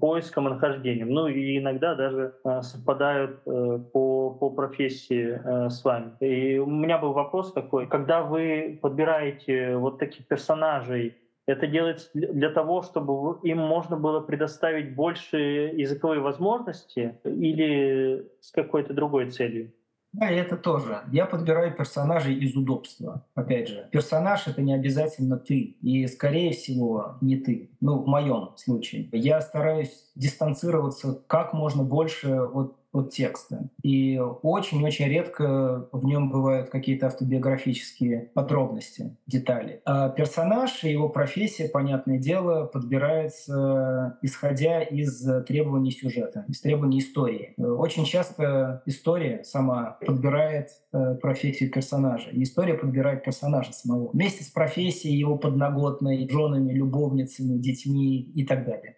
поиском 0.00 0.48
и 0.48 0.50
нахождением. 0.50 1.10
Ну 1.10 1.28
и 1.28 1.58
иногда 1.58 1.94
даже 1.94 2.34
э, 2.44 2.62
совпадают 2.62 3.40
э, 3.46 3.78
по, 3.92 4.30
по 4.30 4.50
профессии 4.50 5.68
с 5.68 5.84
вами. 5.84 6.12
И 6.20 6.58
у 6.58 6.66
меня 6.66 6.98
был 6.98 7.12
вопрос 7.12 7.52
такой, 7.52 7.86
когда 7.86 8.22
вы 8.22 8.78
подбираете 8.82 9.76
вот 9.76 9.98
таких 9.98 10.26
персонажей, 10.26 11.16
это 11.46 11.66
делается 11.66 12.08
для 12.14 12.50
того, 12.50 12.82
чтобы 12.82 13.38
им 13.42 13.58
можно 13.58 13.96
было 13.96 14.20
предоставить 14.20 14.94
больше 14.94 15.36
языковые 15.36 16.20
возможности 16.20 17.18
или 17.24 18.26
с 18.40 18.50
какой-то 18.50 18.94
другой 18.94 19.30
целью? 19.30 19.72
Да, 20.14 20.30
это 20.30 20.56
тоже. 20.56 21.02
Я 21.10 21.26
подбираю 21.26 21.74
персонажей 21.74 22.36
из 22.36 22.54
удобства. 22.56 23.26
Опять 23.34 23.68
же, 23.68 23.88
персонаж— 23.90 24.44
это 24.46 24.62
не 24.62 24.72
обязательно 24.72 25.36
ты. 25.36 25.76
И, 25.82 26.06
скорее 26.06 26.52
всего, 26.52 27.16
не 27.20 27.36
ты. 27.36 27.70
Ну, 27.80 27.98
в 27.98 28.06
моем 28.06 28.50
случае. 28.56 29.08
Я 29.10 29.40
стараюсь 29.40 30.12
дистанцироваться 30.14 31.20
как 31.26 31.52
можно 31.52 31.82
больше 31.82 32.28
от 32.28 32.76
от 32.94 33.10
текста. 33.10 33.68
И 33.82 34.18
очень-очень 34.42 35.06
редко 35.06 35.88
в 35.92 36.04
нем 36.06 36.30
бывают 36.30 36.70
какие-то 36.70 37.08
автобиографические 37.08 38.30
подробности, 38.32 39.16
детали. 39.26 39.82
А 39.84 40.08
персонаж 40.08 40.84
и 40.84 40.90
его 40.90 41.08
профессия, 41.08 41.68
понятное 41.68 42.18
дело, 42.18 42.66
подбирается 42.66 44.16
исходя 44.22 44.82
из 44.82 45.26
требований 45.46 45.90
сюжета, 45.90 46.44
из 46.48 46.60
требований 46.60 47.00
истории. 47.00 47.54
Очень 47.58 48.04
часто 48.04 48.82
история 48.86 49.42
сама 49.44 49.98
подбирает 50.06 50.68
э, 50.92 51.16
профессию 51.16 51.70
персонажа, 51.70 52.30
и 52.30 52.42
история 52.42 52.74
подбирает 52.74 53.24
персонажа 53.24 53.72
самого. 53.72 54.10
Вместе 54.12 54.44
с 54.44 54.48
профессией, 54.48 55.16
его 55.16 55.36
подноготной, 55.36 56.28
женами, 56.28 56.72
любовницами, 56.72 57.58
детьми 57.58 58.20
и 58.20 58.44
так 58.46 58.64
далее. 58.64 58.96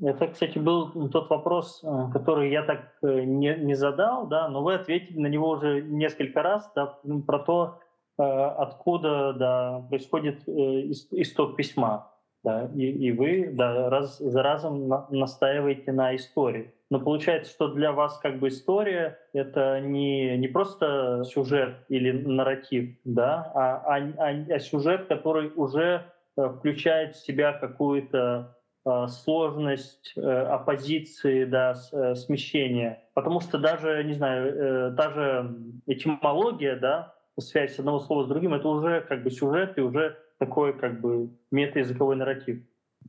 Это, 0.00 0.28
кстати, 0.28 0.58
был 0.58 1.08
тот 1.08 1.28
вопрос, 1.30 1.82
э, 1.82 2.12
который 2.12 2.50
я 2.50 2.62
так 2.62 2.92
э, 3.02 3.22
не, 3.22 3.56
не 3.56 3.74
задал, 3.74 4.26
да, 4.28 4.48
но 4.48 4.62
вы 4.62 4.74
ответили 4.74 5.18
на 5.18 5.26
него 5.26 5.50
уже 5.50 5.82
несколько 5.82 6.42
раз, 6.42 6.70
да, 6.76 6.98
про 7.26 7.38
то, 7.40 7.78
э, 8.16 8.22
откуда 8.22 9.32
да, 9.32 9.86
происходит 9.88 10.48
исток 10.48 11.56
письма. 11.56 12.06
Да, 12.42 12.70
и, 12.74 12.86
и 12.86 13.12
вы 13.12 13.50
да, 13.52 13.90
раз 13.90 14.16
за 14.16 14.42
разом 14.42 14.88
на, 14.88 15.06
настаиваете 15.10 15.92
на 15.92 16.16
истории. 16.16 16.72
Но 16.88 16.98
получается, 16.98 17.52
что 17.52 17.68
для 17.68 17.92
вас 17.92 18.16
как 18.16 18.38
бы 18.38 18.48
история— 18.48 19.18
это 19.34 19.78
не, 19.80 20.38
не 20.38 20.48
просто 20.48 21.22
сюжет 21.26 21.84
или 21.90 22.12
нарратив, 22.12 22.96
да, 23.04 23.52
а, 23.54 23.76
а, 23.84 23.98
а, 24.16 24.54
а 24.54 24.58
сюжет, 24.58 25.06
который 25.06 25.52
уже 25.54 26.06
включает 26.34 27.14
в 27.14 27.26
себя 27.26 27.52
какую-то 27.52 28.56
сложность 29.08 30.12
э, 30.16 30.20
оппозиции, 30.20 31.44
да, 31.44 31.74
э, 31.92 32.14
смещения. 32.14 33.02
Потому 33.14 33.40
что 33.40 33.58
даже, 33.58 34.02
не 34.04 34.14
знаю, 34.14 34.94
та 34.96 35.10
же 35.10 35.56
этимология, 35.86 36.76
да, 36.76 37.14
связь 37.38 37.78
одного 37.78 38.00
слова 38.00 38.24
с 38.24 38.28
другим, 38.28 38.54
это 38.54 38.68
уже 38.68 39.02
как 39.02 39.22
бы 39.22 39.30
сюжет 39.30 39.76
и 39.78 39.82
уже 39.82 40.16
такой 40.38 40.72
как 40.72 41.00
бы 41.00 41.30
метаязыковой 41.50 42.16
нарратив. 42.16 42.62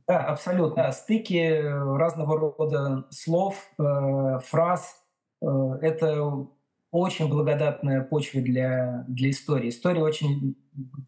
Да, 0.06 0.26
абсолютно. 0.26 0.90
Стыки 0.92 1.62
разного 1.62 2.38
рода 2.38 3.04
слов, 3.10 3.56
фраз— 3.76 5.04
это 5.40 6.46
очень 6.92 7.28
благодатная 7.28 8.02
почва 8.02 8.40
для, 8.40 9.04
для 9.08 9.30
истории. 9.30 9.70
История 9.70 10.02
очень 10.02 10.56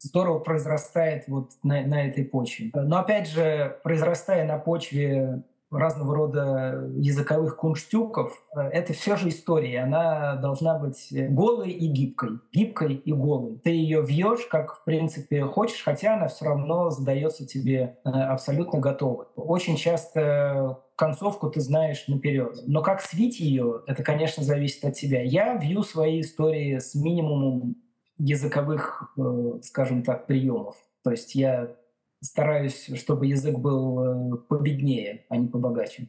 здорово 0.00 0.40
произрастает 0.40 1.28
вот 1.28 1.52
на, 1.62 1.82
на 1.82 2.06
этой 2.06 2.24
почве. 2.24 2.70
Но 2.74 2.98
опять 2.98 3.28
же, 3.28 3.78
произрастая 3.84 4.46
на 4.46 4.58
почве 4.58 5.44
разного 5.70 6.14
рода 6.14 6.88
языковых 6.96 7.56
кунштюков, 7.56 8.32
это 8.54 8.92
все 8.92 9.16
же 9.16 9.28
история. 9.28 9.82
Она 9.82 10.36
должна 10.36 10.78
быть 10.78 11.08
голой 11.10 11.70
и 11.70 11.86
гибкой. 11.86 12.38
Гибкой 12.52 12.94
и 12.94 13.12
голой. 13.12 13.58
Ты 13.62 13.70
ее 13.70 14.02
вьешь, 14.02 14.46
как 14.46 14.76
в 14.76 14.84
принципе 14.84 15.42
хочешь, 15.44 15.82
хотя 15.82 16.14
она 16.14 16.28
все 16.28 16.46
равно 16.46 16.90
задается 16.90 17.46
тебе 17.46 17.98
э, 18.04 18.08
абсолютно 18.08 18.78
готовой. 18.78 19.26
Очень 19.36 19.76
часто 19.76 20.83
концовку 20.96 21.50
ты 21.50 21.60
знаешь 21.60 22.06
наперед. 22.08 22.58
Но 22.66 22.82
как 22.82 23.00
свить 23.00 23.40
ее, 23.40 23.82
это, 23.86 24.02
конечно, 24.02 24.42
зависит 24.42 24.84
от 24.84 24.94
тебя. 24.94 25.22
Я 25.22 25.56
вью 25.56 25.82
свои 25.82 26.20
истории 26.20 26.78
с 26.78 26.94
минимумом 26.94 27.76
языковых, 28.18 29.12
э, 29.18 29.60
скажем 29.62 30.02
так, 30.02 30.26
приемов. 30.26 30.76
То 31.02 31.10
есть 31.10 31.34
я 31.34 31.74
стараюсь, 32.20 32.90
чтобы 32.96 33.26
язык 33.26 33.58
был 33.58 34.34
э, 34.34 34.36
победнее, 34.48 35.26
а 35.28 35.36
не 35.36 35.48
побогаче. 35.48 36.08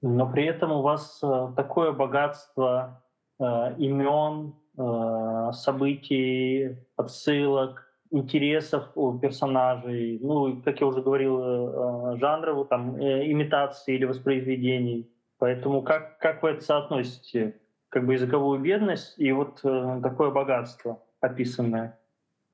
Но 0.00 0.30
при 0.30 0.46
этом 0.46 0.72
у 0.72 0.82
вас 0.82 1.20
э, 1.22 1.52
такое 1.56 1.92
богатство 1.92 3.00
имен, 3.40 4.54
событий, 5.52 6.76
отсылок, 6.96 7.83
интересов 8.14 8.84
у 8.94 9.18
персонажей, 9.18 10.18
ну, 10.22 10.62
как 10.62 10.80
я 10.80 10.86
уже 10.86 11.02
говорил, 11.02 11.40
э, 11.40 12.16
жанров, 12.18 12.68
там, 12.68 12.96
э, 12.96 13.30
имитации 13.30 13.96
или 13.96 14.04
воспроизведений. 14.04 15.10
Поэтому 15.38 15.82
как, 15.82 16.18
как 16.18 16.42
вы 16.42 16.50
это 16.50 16.60
соотносите? 16.64 17.60
Как 17.88 18.06
бы 18.06 18.14
языковую 18.14 18.60
бедность 18.60 19.18
и 19.18 19.32
вот 19.32 19.60
э, 19.64 20.00
такое 20.02 20.30
богатство 20.30 21.02
описанное? 21.20 21.98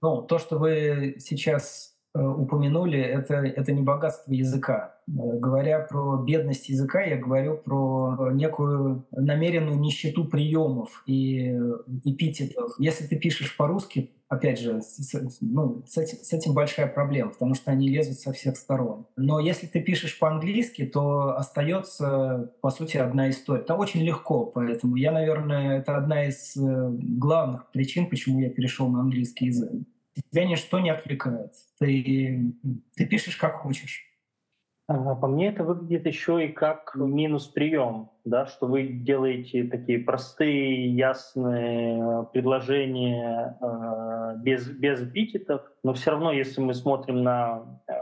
Ну, 0.03 0.23
то, 0.23 0.39
что 0.39 0.59
вы 0.59 1.17
сейчас 1.19 1.90
упомянули, 2.15 2.99
это, 2.99 3.35
это 3.35 3.73
не 3.73 3.83
богатство 3.83 4.33
языка. 4.33 4.97
Говоря 5.07 5.81
про 5.81 6.23
бедность 6.23 6.69
языка, 6.69 7.03
я 7.03 7.17
говорю 7.17 7.57
про 7.57 8.31
некую 8.33 9.07
намеренную 9.13 9.79
нищету 9.79 10.25
приемов 10.25 11.03
и 11.07 11.57
эпитетов. 12.05 12.73
Если 12.79 13.07
ты 13.07 13.17
пишешь 13.17 13.57
по-русски, 13.57 14.11
опять 14.29 14.61
же, 14.61 14.81
с, 14.81 15.13
ну, 15.41 15.83
с, 15.87 15.99
этим, 15.99 16.19
с 16.19 16.33
этим 16.33 16.55
большая 16.55 16.87
проблема, 16.87 17.33
потому 17.33 17.55
что 17.55 17.73
они 17.73 17.89
лезут 17.89 18.19
со 18.19 18.33
всех 18.33 18.57
сторон. 18.57 19.07
Но 19.17 19.41
если 19.41 19.67
ты 19.67 19.81
пишешь 19.81 20.19
по-английски, 20.19 20.87
то 20.87 21.37
остается, 21.37 22.53
по 22.61 22.71
сути, 22.71 22.97
одна 22.97 23.29
история. 23.31 23.63
Это 23.63 23.75
очень 23.75 24.03
легко, 24.03 24.47
поэтому 24.47 24.97
я, 24.97 25.11
наверное, 25.11 25.81
это 25.81 25.97
одна 25.97 26.27
из 26.27 26.57
э, 26.57 26.61
главных 26.63 27.71
причин, 27.73 28.09
почему 28.09 28.41
я 28.41 28.51
перешел 28.51 28.89
на 28.89 29.01
английский 29.01 29.47
язык. 29.47 29.73
Тебя 30.15 30.45
ничто 30.45 30.81
не 30.81 30.91
отвлекает. 30.91 31.53
Ты, 31.79 32.53
ты 32.97 33.07
пишешь 33.07 33.37
как 33.37 33.57
хочешь. 33.57 34.07
По 34.87 35.29
мне 35.29 35.51
это 35.51 35.63
выглядит 35.63 36.07
еще 36.07 36.45
и 36.45 36.49
как 36.49 36.97
минус 36.97 37.47
прием, 37.47 38.11
да, 38.25 38.47
что 38.47 38.67
вы 38.67 38.89
делаете 38.89 39.63
такие 39.63 40.01
простые, 40.01 40.93
ясные 40.93 42.27
предложения 42.33 43.57
э, 43.61 44.37
без, 44.39 44.69
без 44.69 45.01
эпитетов, 45.01 45.63
но 45.85 45.95
все 45.95 46.11
равно, 46.11 46.33
если 46.33 46.61
мы 46.61 46.75
смотрим 46.75 47.23
на 47.23 47.81
э, 47.87 47.93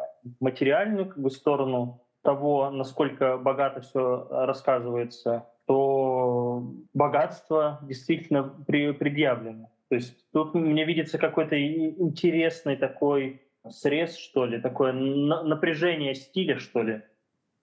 материальную 0.41 1.11
как 1.11 1.19
бы, 1.19 1.31
сторону 1.31 2.01
того, 2.23 2.71
насколько 2.71 3.37
богато 3.37 3.83
все 3.83 4.27
рассказывается, 4.31 5.47
то 5.67 6.73
богатство 6.95 7.81
действительно 7.83 8.45
предъявлено. 8.45 9.69
То 9.89 9.97
есть 9.97 10.15
тут 10.33 10.55
мне 10.55 10.85
видится 10.85 11.19
какой-то 11.19 11.57
интересный 11.61 12.77
такой 12.77 13.43
срез, 13.69 14.17
что 14.17 14.45
ли, 14.45 14.61
такое 14.61 14.93
напряжение 14.93 16.15
стиля, 16.15 16.59
что 16.59 16.83
ли? 16.83 17.03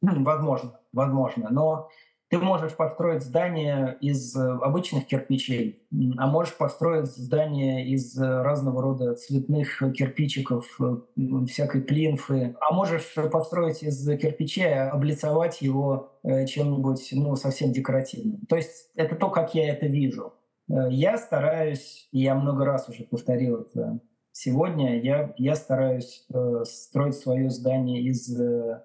Возможно, 0.01 0.79
возможно. 0.91 1.49
Но 1.49 1.89
Ты 2.29 2.39
можешь 2.39 2.75
построить 2.75 3.21
здание 3.21 3.97
из 4.01 4.35
э, 4.35 4.41
обычных 4.41 5.05
кирпичей, 5.05 5.87
а 6.17 6.25
можешь 6.25 6.57
построить 6.57 7.05
здание 7.05 7.87
из 7.87 8.17
э, 8.19 8.41
разного 8.41 8.81
рода 8.81 9.13
цветных 9.13 9.77
кирпичиков, 9.93 10.65
э, 10.81 11.45
всякой 11.47 11.81
плинфы, 11.81 12.55
а 12.59 12.73
можешь 12.73 13.13
построить 13.31 13.83
из 13.83 14.05
кирпичей, 14.17 14.89
облицовать 14.89 15.61
его 15.61 16.17
чем-нибудь 16.23 17.09
ну, 17.11 17.35
совсем 17.35 17.71
декоративным. 17.71 18.41
То 18.49 18.55
есть 18.55 18.89
это 18.95 19.15
то, 19.15 19.29
как 19.29 19.53
я 19.53 19.71
это 19.71 19.85
вижу. 19.85 20.33
Я 20.67 21.17
стараюсь, 21.17 22.07
я 22.11 22.35
много 22.35 22.65
раз 22.65 22.89
уже 22.89 23.03
повторил 23.03 23.61
это 23.61 23.99
сегодня, 24.31 24.99
я, 24.99 25.33
я 25.37 25.55
стараюсь 25.55 26.25
строить 26.63 27.15
свое 27.15 27.49
здание 27.49 28.01
из 28.01 28.35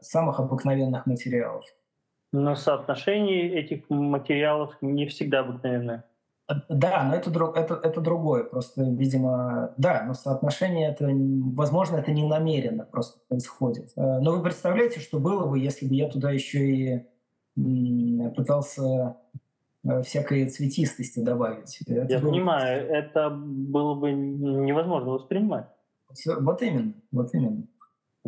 самых 0.00 0.40
обыкновенных 0.40 1.06
материалов. 1.06 1.64
Но 2.32 2.54
соотношение 2.54 3.60
этих 3.60 3.88
материалов 3.88 4.76
не 4.80 5.06
всегда 5.06 5.40
обыкновенное. 5.40 6.04
Да, 6.68 7.04
но 7.04 7.14
это, 7.14 7.30
это, 7.54 7.80
это 7.82 8.00
другое. 8.00 8.44
Просто, 8.44 8.82
видимо, 8.82 9.72
да, 9.76 10.04
но 10.06 10.14
соотношение 10.14 10.90
это, 10.90 11.08
возможно, 11.54 11.96
это 11.96 12.10
не 12.10 12.26
намеренно 12.26 12.84
просто 12.84 13.20
происходит. 13.28 13.92
Э, 13.96 14.18
но 14.20 14.32
вы 14.32 14.42
представляете, 14.42 14.98
что 15.00 15.20
было 15.20 15.46
бы, 15.46 15.58
если 15.58 15.86
бы 15.86 15.94
я 15.94 16.08
туда 16.08 16.32
еще 16.32 16.58
и 16.58 17.06
пытался 18.36 18.82
э, 18.82 19.38
всякой 20.04 20.48
цветистости 20.48 21.20
добавить. 21.20 21.80
Это 21.86 22.12
я 22.12 22.18
было... 22.18 22.30
понимаю, 22.30 22.88
это 22.90 23.30
было 23.30 23.94
бы 23.94 24.12
невозможно 24.12 25.12
воспринимать. 25.12 25.66
Вот 26.40 26.62
именно, 26.62 26.94
вот 27.12 27.34
именно. 27.34 27.66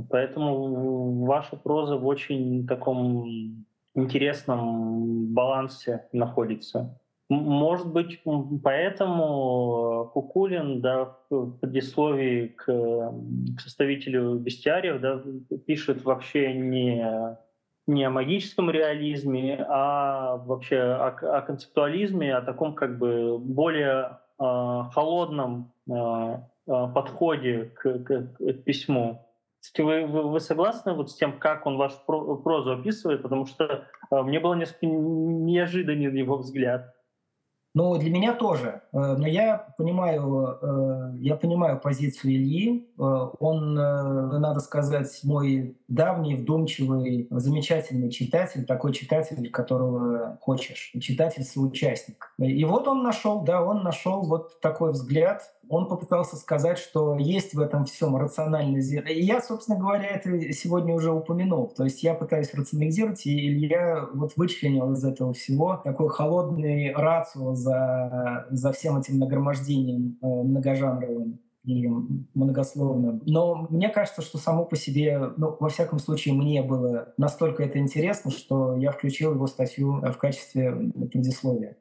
Поэтому 0.09 1.25
ваша 1.25 1.57
проза 1.57 1.97
в 1.97 2.07
очень 2.07 2.67
таком 2.67 3.67
интересном 3.95 5.27
балансе 5.35 6.07
находится. 6.13 6.99
Может 7.29 7.93
быть, 7.93 8.23
поэтому 8.63 10.11
Кукулин 10.13 10.81
да, 10.81 11.17
в 11.31 11.59
предисловии 11.61 12.49
к, 12.49 12.65
к 12.67 13.61
составителю 13.61 14.35
бестиариев 14.39 15.01
да, 15.01 15.23
пишет 15.67 16.05
вообще 16.05 16.53
не, 16.53 17.03
не 17.87 18.05
о 18.05 18.11
магическом 18.11 18.70
реализме, 18.70 19.64
а 19.68 20.37
вообще 20.37 20.78
о, 20.78 21.09
о 21.09 21.43
концептуализме, 21.43 22.35
о 22.35 22.43
таком 22.43 22.74
как 22.74 22.99
бы 22.99 23.39
более 23.39 24.18
э, 24.39 24.83
холодном 24.93 25.72
э, 25.91 26.37
подходе 26.66 27.72
к, 27.74 27.99
к, 28.05 28.37
к 28.37 28.53
письму. 28.64 29.26
Кстати, 29.61 29.83
вы, 29.85 30.07
вы, 30.07 30.28
вы 30.28 30.41
согласны 30.41 30.93
вот 30.93 31.11
с 31.11 31.14
тем, 31.14 31.39
как 31.39 31.66
он 31.66 31.76
вашу 31.76 31.97
прозу 32.07 32.72
описывает? 32.72 33.22
Потому 33.22 33.47
что 33.47 33.87
э, 34.11 34.22
мне 34.22 34.41
было 34.41 34.55
несколько 34.55 34.87
неожиданен 34.87 36.14
его 36.14 36.37
взгляд. 36.39 36.95
Ну, 37.75 37.97
для 37.97 38.11
меня 38.11 38.35
тоже. 38.35 38.83
Э, 38.93 39.16
но 39.16 39.27
я 39.27 39.75
понимаю, 39.79 40.59
э, 40.61 41.12
я 41.20 41.37
понимаю 41.37 41.81
позицию 41.81 42.35
Ильи. 42.35 42.87
Э, 42.99 43.03
он, 43.41 43.75
надо 43.75 44.61
сказать, 44.61 45.20
мой 45.25 45.79
давний, 45.89 46.37
вдумчивый, 46.37 47.29
замечательный 47.31 48.11
читатель, 48.11 48.66
такой 48.66 48.93
читатель, 48.93 49.51
которого 49.51 50.39
хочешь, 50.41 50.93
читатель-соучастник. 51.01 52.35
И 52.39 52.64
вот 52.64 52.89
он 52.89 53.03
нашел, 53.03 53.41
да, 53.41 53.62
он 53.62 53.83
нашел 53.83 54.23
вот 54.23 54.61
такой 54.61 54.93
взгляд. 54.93 55.43
Он 55.69 55.89
попытался 55.89 56.37
сказать, 56.37 56.79
что 56.79 57.17
есть 57.17 57.55
в 57.55 57.61
этом 57.61 57.85
всем 57.85 58.17
рациональный 58.17 58.81
И 58.81 59.23
я, 59.23 59.41
собственно 59.41 59.79
говоря, 59.79 60.09
это 60.09 60.53
сегодня 60.53 60.95
уже 60.95 61.13
упомянул. 61.13 61.69
То 61.69 61.85
есть 61.85 62.03
я 62.03 62.15
пытаюсь 62.15 62.53
рационализировать, 62.53 63.25
и 63.27 63.49
Илья 63.49 64.09
вот 64.13 64.33
вычленил 64.37 64.93
из 64.93 65.05
этого 65.05 65.33
всего 65.33 65.81
такой 65.83 66.09
холодный 66.09 66.93
рацио 66.93 67.55
за, 67.55 68.47
за 68.51 68.73
всем 68.73 68.99
этим 68.99 69.19
нагромождением 69.19 70.19
э, 70.21 70.27
многожанровым 70.27 71.39
и 71.65 71.87
многословным. 72.35 73.23
Но 73.25 73.67
мне 73.71 73.89
кажется, 73.89 74.21
что 74.21 74.39
само 74.39 74.65
по 74.65 74.77
себе, 74.77 75.33
ну, 75.37 75.57
во 75.61 75.69
всяком 75.69 75.99
случае, 75.99 76.35
мне 76.35 76.63
было 76.63 77.15
настолько 77.17 77.63
это 77.63 77.79
интересно, 77.79 78.31
что 78.31 78.77
я 78.77 78.91
включил 78.91 79.35
его 79.35 79.47
статью 79.47 80.01
в 80.01 80.17
качестве 80.19 80.73
предисловия. 81.13 81.77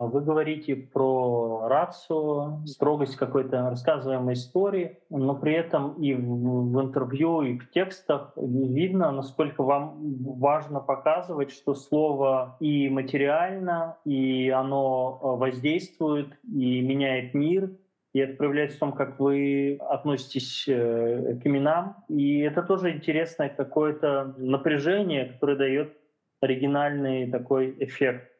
Вы 0.00 0.20
говорите 0.20 0.76
про 0.76 1.66
рацию, 1.66 2.64
строгость 2.66 3.16
какой-то 3.16 3.68
рассказываемой 3.70 4.34
истории, 4.34 5.00
но 5.10 5.34
при 5.34 5.54
этом 5.54 6.00
и 6.00 6.14
в, 6.14 6.70
в 6.70 6.80
интервью, 6.80 7.42
и 7.42 7.58
в 7.58 7.68
текстах 7.72 8.32
видно, 8.36 9.10
насколько 9.10 9.64
вам 9.64 9.98
важно 10.38 10.78
показывать, 10.78 11.50
что 11.50 11.74
слово 11.74 12.56
и 12.60 12.88
материально, 12.88 13.98
и 14.04 14.50
оно 14.50 15.18
э, 15.20 15.26
воздействует, 15.26 16.28
и 16.44 16.80
меняет 16.80 17.34
мир, 17.34 17.68
и 18.12 18.20
это 18.20 18.36
проявляется 18.36 18.76
в 18.76 18.80
том, 18.80 18.92
как 18.92 19.18
вы 19.18 19.78
относитесь 19.80 20.68
э, 20.68 21.40
к 21.42 21.44
именам. 21.44 21.96
И 22.08 22.38
это 22.38 22.62
тоже 22.62 22.92
интересное 22.92 23.48
какое-то 23.48 24.36
напряжение, 24.38 25.26
которое 25.26 25.56
дает 25.56 25.96
оригинальный 26.40 27.28
такой 27.28 27.74
эффект. 27.80 28.30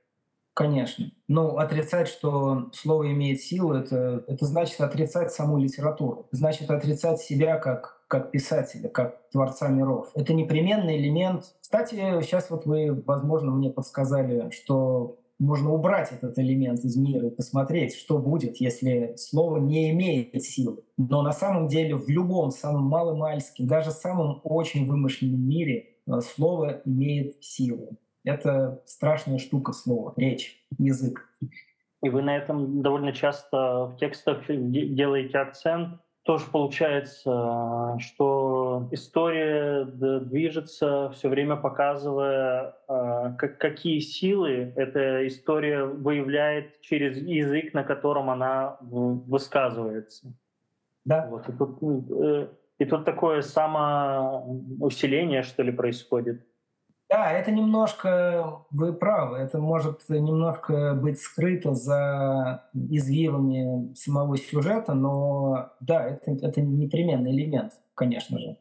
Конечно. 0.59 1.13
Но 1.29 1.59
отрицать, 1.59 2.09
что 2.09 2.71
слово 2.73 3.13
имеет 3.13 3.41
силу, 3.41 3.75
это, 3.75 4.25
это 4.27 4.45
значит 4.45 4.81
отрицать 4.81 5.31
саму 5.31 5.57
литературу. 5.57 6.27
Значит 6.33 6.69
отрицать 6.69 7.21
себя 7.21 7.59
как, 7.59 8.03
как 8.09 8.33
писателя, 8.33 8.89
как 8.89 9.31
творца 9.31 9.69
миров. 9.69 10.11
Это 10.17 10.35
непременный 10.35 10.99
элемент. 10.99 11.45
Кстати, 11.61 11.95
сейчас 12.23 12.51
вот 12.51 12.67
вы, 12.67 13.05
возможно, 13.07 13.53
мне 13.53 13.71
подсказали, 13.71 14.51
что 14.51 15.21
можно 15.39 15.73
убрать 15.73 16.11
этот 16.11 16.37
элемент 16.41 16.81
из 16.81 16.97
мира 16.97 17.29
и 17.29 17.37
посмотреть, 17.37 17.95
что 17.95 18.19
будет, 18.19 18.57
если 18.57 19.15
слово 19.17 19.59
не 19.59 19.93
имеет 19.93 20.43
силы. 20.43 20.83
Но 20.97 21.23
на 21.23 21.33
самом 21.33 21.69
деле 21.69 21.95
в 21.95 22.09
любом 22.09 22.51
самом 22.51 22.87
маломальском, 22.87 23.69
даже 23.69 23.93
самом 23.93 24.41
очень 24.43 24.89
вымышленном 24.89 25.41
мире 25.41 25.91
э, 26.09 26.21
слово 26.21 26.83
имеет 26.85 27.45
силу. 27.45 27.97
Это 28.29 28.83
страшная 28.85 29.39
штука 29.39 29.73
слова, 29.73 30.13
речь, 30.17 30.63
язык. 30.79 31.27
И 32.03 32.11
вы 32.11 32.21
на 32.21 32.37
этом 32.37 32.83
довольно 32.83 33.13
часто 33.13 33.87
в 33.87 33.97
текстах 33.97 34.43
делаете 34.49 35.39
акцент. 35.39 35.99
Тоже 36.25 36.45
получается, 36.53 37.97
что 37.99 38.87
история 38.93 39.87
движется, 39.87 41.11
все 41.15 41.31
время 41.31 41.57
показывая, 41.57 42.77
а, 42.87 43.33
какие 43.33 44.01
силы 44.01 44.75
эта 44.77 45.27
история 45.27 45.85
выявляет 45.85 46.83
через 46.83 47.17
язык, 47.17 47.73
на 47.73 47.83
котором 47.83 48.29
она 48.29 48.77
высказывается. 48.83 50.35
Да. 51.07 51.27
Вот. 51.31 51.49
И, 51.49 51.53
тут, 51.53 51.79
э, 52.13 52.49
и 52.79 52.85
тут 52.85 53.07
такое 53.07 53.41
самоусиление, 53.41 55.43
что 55.43 55.63
ли, 55.63 55.73
происходит. 55.73 56.48
Да, 57.11 57.33
это 57.33 57.51
немножко, 57.51 58.67
вы 58.71 58.93
правы, 58.93 59.39
это 59.39 59.59
может 59.59 60.07
немножко 60.11 60.95
быть 60.95 61.19
скрыто 61.19 61.75
за 61.75 62.65
извивами 62.75 63.95
самого 63.95 64.37
сюжета, 64.37 64.93
но 64.93 65.71
да, 65.81 66.05
это, 66.05 66.33
это 66.33 66.61
непременный 66.61 67.31
элемент, 67.31 67.73
конечно 67.95 68.39
же. 68.39 68.59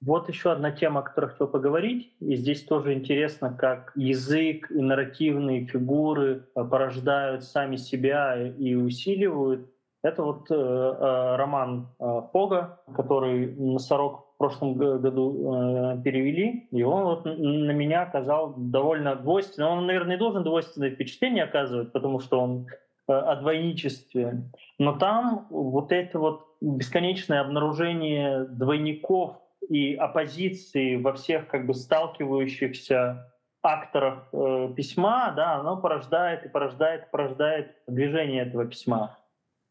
Вот 0.00 0.28
еще 0.28 0.52
одна 0.52 0.72
тема, 0.72 1.00
о 1.00 1.02
которой 1.04 1.30
хотел 1.30 1.46
поговорить. 1.46 2.12
И 2.20 2.36
здесь 2.36 2.62
тоже 2.64 2.92
интересно, 2.92 3.56
как 3.58 3.92
язык 3.94 4.70
и 4.70 4.80
нарративные 4.80 5.66
фигуры 5.66 6.46
э, 6.54 6.64
порождают 6.64 7.44
сами 7.44 7.76
себя 7.76 8.36
и 8.36 8.74
усиливают. 8.74 9.70
Это 10.02 10.22
вот 10.22 10.50
э, 10.50 10.54
э, 10.54 11.36
роман 11.36 11.88
э, 11.98 12.20
Фога, 12.32 12.80
который 12.94 13.54
«Носорог 13.56 14.25
в 14.36 14.38
прошлом 14.38 14.74
году 14.74 15.94
э, 15.94 16.02
перевели, 16.02 16.68
и 16.70 16.82
он 16.82 17.04
вот 17.04 17.24
на 17.24 17.70
меня 17.70 18.02
оказал 18.02 18.52
довольно 18.54 19.16
двойственное. 19.16 19.70
Он, 19.70 19.86
наверное, 19.86 20.16
не 20.16 20.18
должен 20.18 20.44
двойственное 20.44 20.90
впечатление 20.90 21.44
оказывать, 21.44 21.90
потому 21.92 22.20
что 22.20 22.40
он 22.40 22.66
э, 23.08 23.12
о 23.14 23.36
двойничестве. 23.36 24.42
Но 24.78 24.98
там 24.98 25.46
вот 25.48 25.90
это 25.90 26.18
вот 26.18 26.48
бесконечное 26.60 27.40
обнаружение 27.40 28.44
двойников 28.44 29.38
и 29.70 29.94
оппозиции 29.94 30.96
во 30.96 31.14
всех 31.14 31.48
как 31.48 31.66
бы 31.66 31.72
сталкивающихся 31.72 33.32
акторах 33.62 34.28
э, 34.34 34.68
письма, 34.76 35.32
да, 35.34 35.54
оно 35.54 35.78
порождает 35.78 36.44
и 36.44 36.50
порождает 36.50 37.10
порождает 37.10 37.74
движение 37.86 38.42
этого 38.42 38.66
письма. 38.66 39.16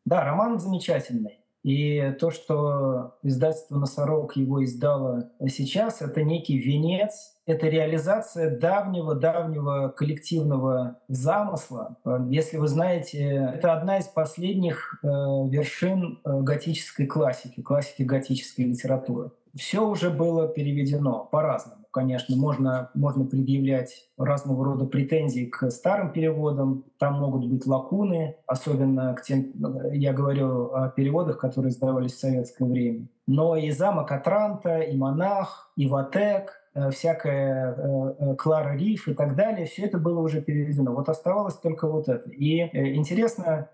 Да, 0.06 0.26
роман 0.26 0.60
замечательный. 0.60 1.45
И 1.66 2.16
то, 2.20 2.30
что 2.30 3.16
издательство 3.24 3.78
«Носорог» 3.80 4.36
его 4.36 4.64
издало 4.64 5.32
сейчас, 5.48 6.00
это 6.00 6.22
некий 6.22 6.60
венец, 6.60 7.40
это 7.48 7.68
реализация 7.68 8.56
давнего-давнего 8.56 9.90
коллективного 9.90 11.00
замысла. 11.08 11.98
Если 12.30 12.58
вы 12.58 12.68
знаете, 12.68 13.52
это 13.56 13.74
одна 13.74 13.98
из 13.98 14.06
последних 14.06 15.00
э, 15.02 15.08
вершин 15.08 16.20
э, 16.24 16.42
готической 16.42 17.08
классики, 17.08 17.62
классики 17.62 18.04
готической 18.04 18.66
литературы. 18.66 19.32
Все 19.56 19.88
уже 19.88 20.12
было 20.12 20.48
переведено 20.48 21.28
по-разному 21.32 21.85
конечно, 21.96 22.36
можно, 22.36 22.92
можно 22.94 23.24
предъявлять 23.24 24.10
разного 24.18 24.66
рода 24.66 24.86
претензии 24.86 25.46
к 25.46 25.72
старым 25.72 26.12
переводам. 26.12 26.84
Там 27.00 27.22
могут 27.22 27.48
быть 27.48 27.66
лакуны, 27.66 28.36
особенно 28.48 29.14
к 29.14 29.22
тем, 29.22 29.54
я 29.94 30.12
говорю 30.12 30.74
о 30.74 30.90
переводах, 30.90 31.38
которые 31.38 31.70
издавались 31.70 32.12
в 32.12 32.20
советское 32.20 32.66
время. 32.66 33.08
Но 33.28 33.56
и 33.56 33.72
«Замок 33.72 34.12
Атранта», 34.12 34.80
и 34.82 34.98
«Монах», 34.98 35.72
и 35.78 35.88
«Ватек», 35.88 36.52
э, 36.74 36.90
всякая 36.90 37.74
э, 37.74 38.16
э, 38.20 38.36
Клара 38.36 38.76
Риф 38.76 39.08
и 39.08 39.14
так 39.14 39.38
далее, 39.38 39.66
все 39.66 39.86
это 39.86 39.98
было 39.98 40.20
уже 40.20 40.42
переведено. 40.42 40.94
Вот 40.94 41.08
оставалось 41.08 41.56
только 41.56 41.88
вот 41.88 42.10
это. 42.10 42.30
И 42.30 42.60
интересно, 42.98 43.70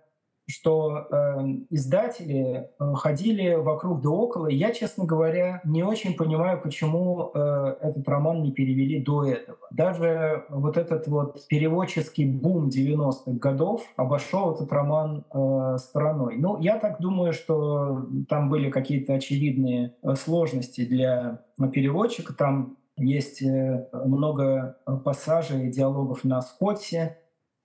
что 0.51 1.07
э, 1.09 1.41
издатели 1.69 2.69
э, 2.79 2.93
ходили 2.95 3.55
вокруг 3.55 4.01
да 4.01 4.09
около. 4.09 4.47
Я, 4.47 4.71
честно 4.71 5.05
говоря, 5.05 5.61
не 5.63 5.83
очень 5.83 6.15
понимаю, 6.15 6.61
почему 6.61 7.31
э, 7.33 7.75
этот 7.81 8.07
роман 8.07 8.41
не 8.43 8.51
перевели 8.51 9.01
до 9.03 9.25
этого. 9.25 9.57
Даже 9.71 10.45
вот 10.49 10.77
этот 10.77 11.07
вот 11.07 11.47
переводческий 11.47 12.25
бум 12.25 12.69
90-х 12.69 13.31
годов 13.39 13.83
обошел 13.95 14.53
этот 14.53 14.71
роман 14.71 15.25
э, 15.33 15.77
стороной. 15.77 16.37
Ну, 16.37 16.59
я 16.59 16.77
так 16.77 16.99
думаю, 16.99 17.33
что 17.33 18.05
там 18.27 18.49
были 18.49 18.69
какие-то 18.69 19.13
очевидные 19.13 19.95
э, 20.03 20.15
сложности 20.15 20.85
для 20.85 21.41
переводчика. 21.73 22.33
Там 22.33 22.77
есть 22.97 23.41
э, 23.41 23.87
много 23.93 24.77
пассажей, 25.03 25.71
диалогов 25.71 26.23
на 26.23 26.41
скотсе, 26.41 27.17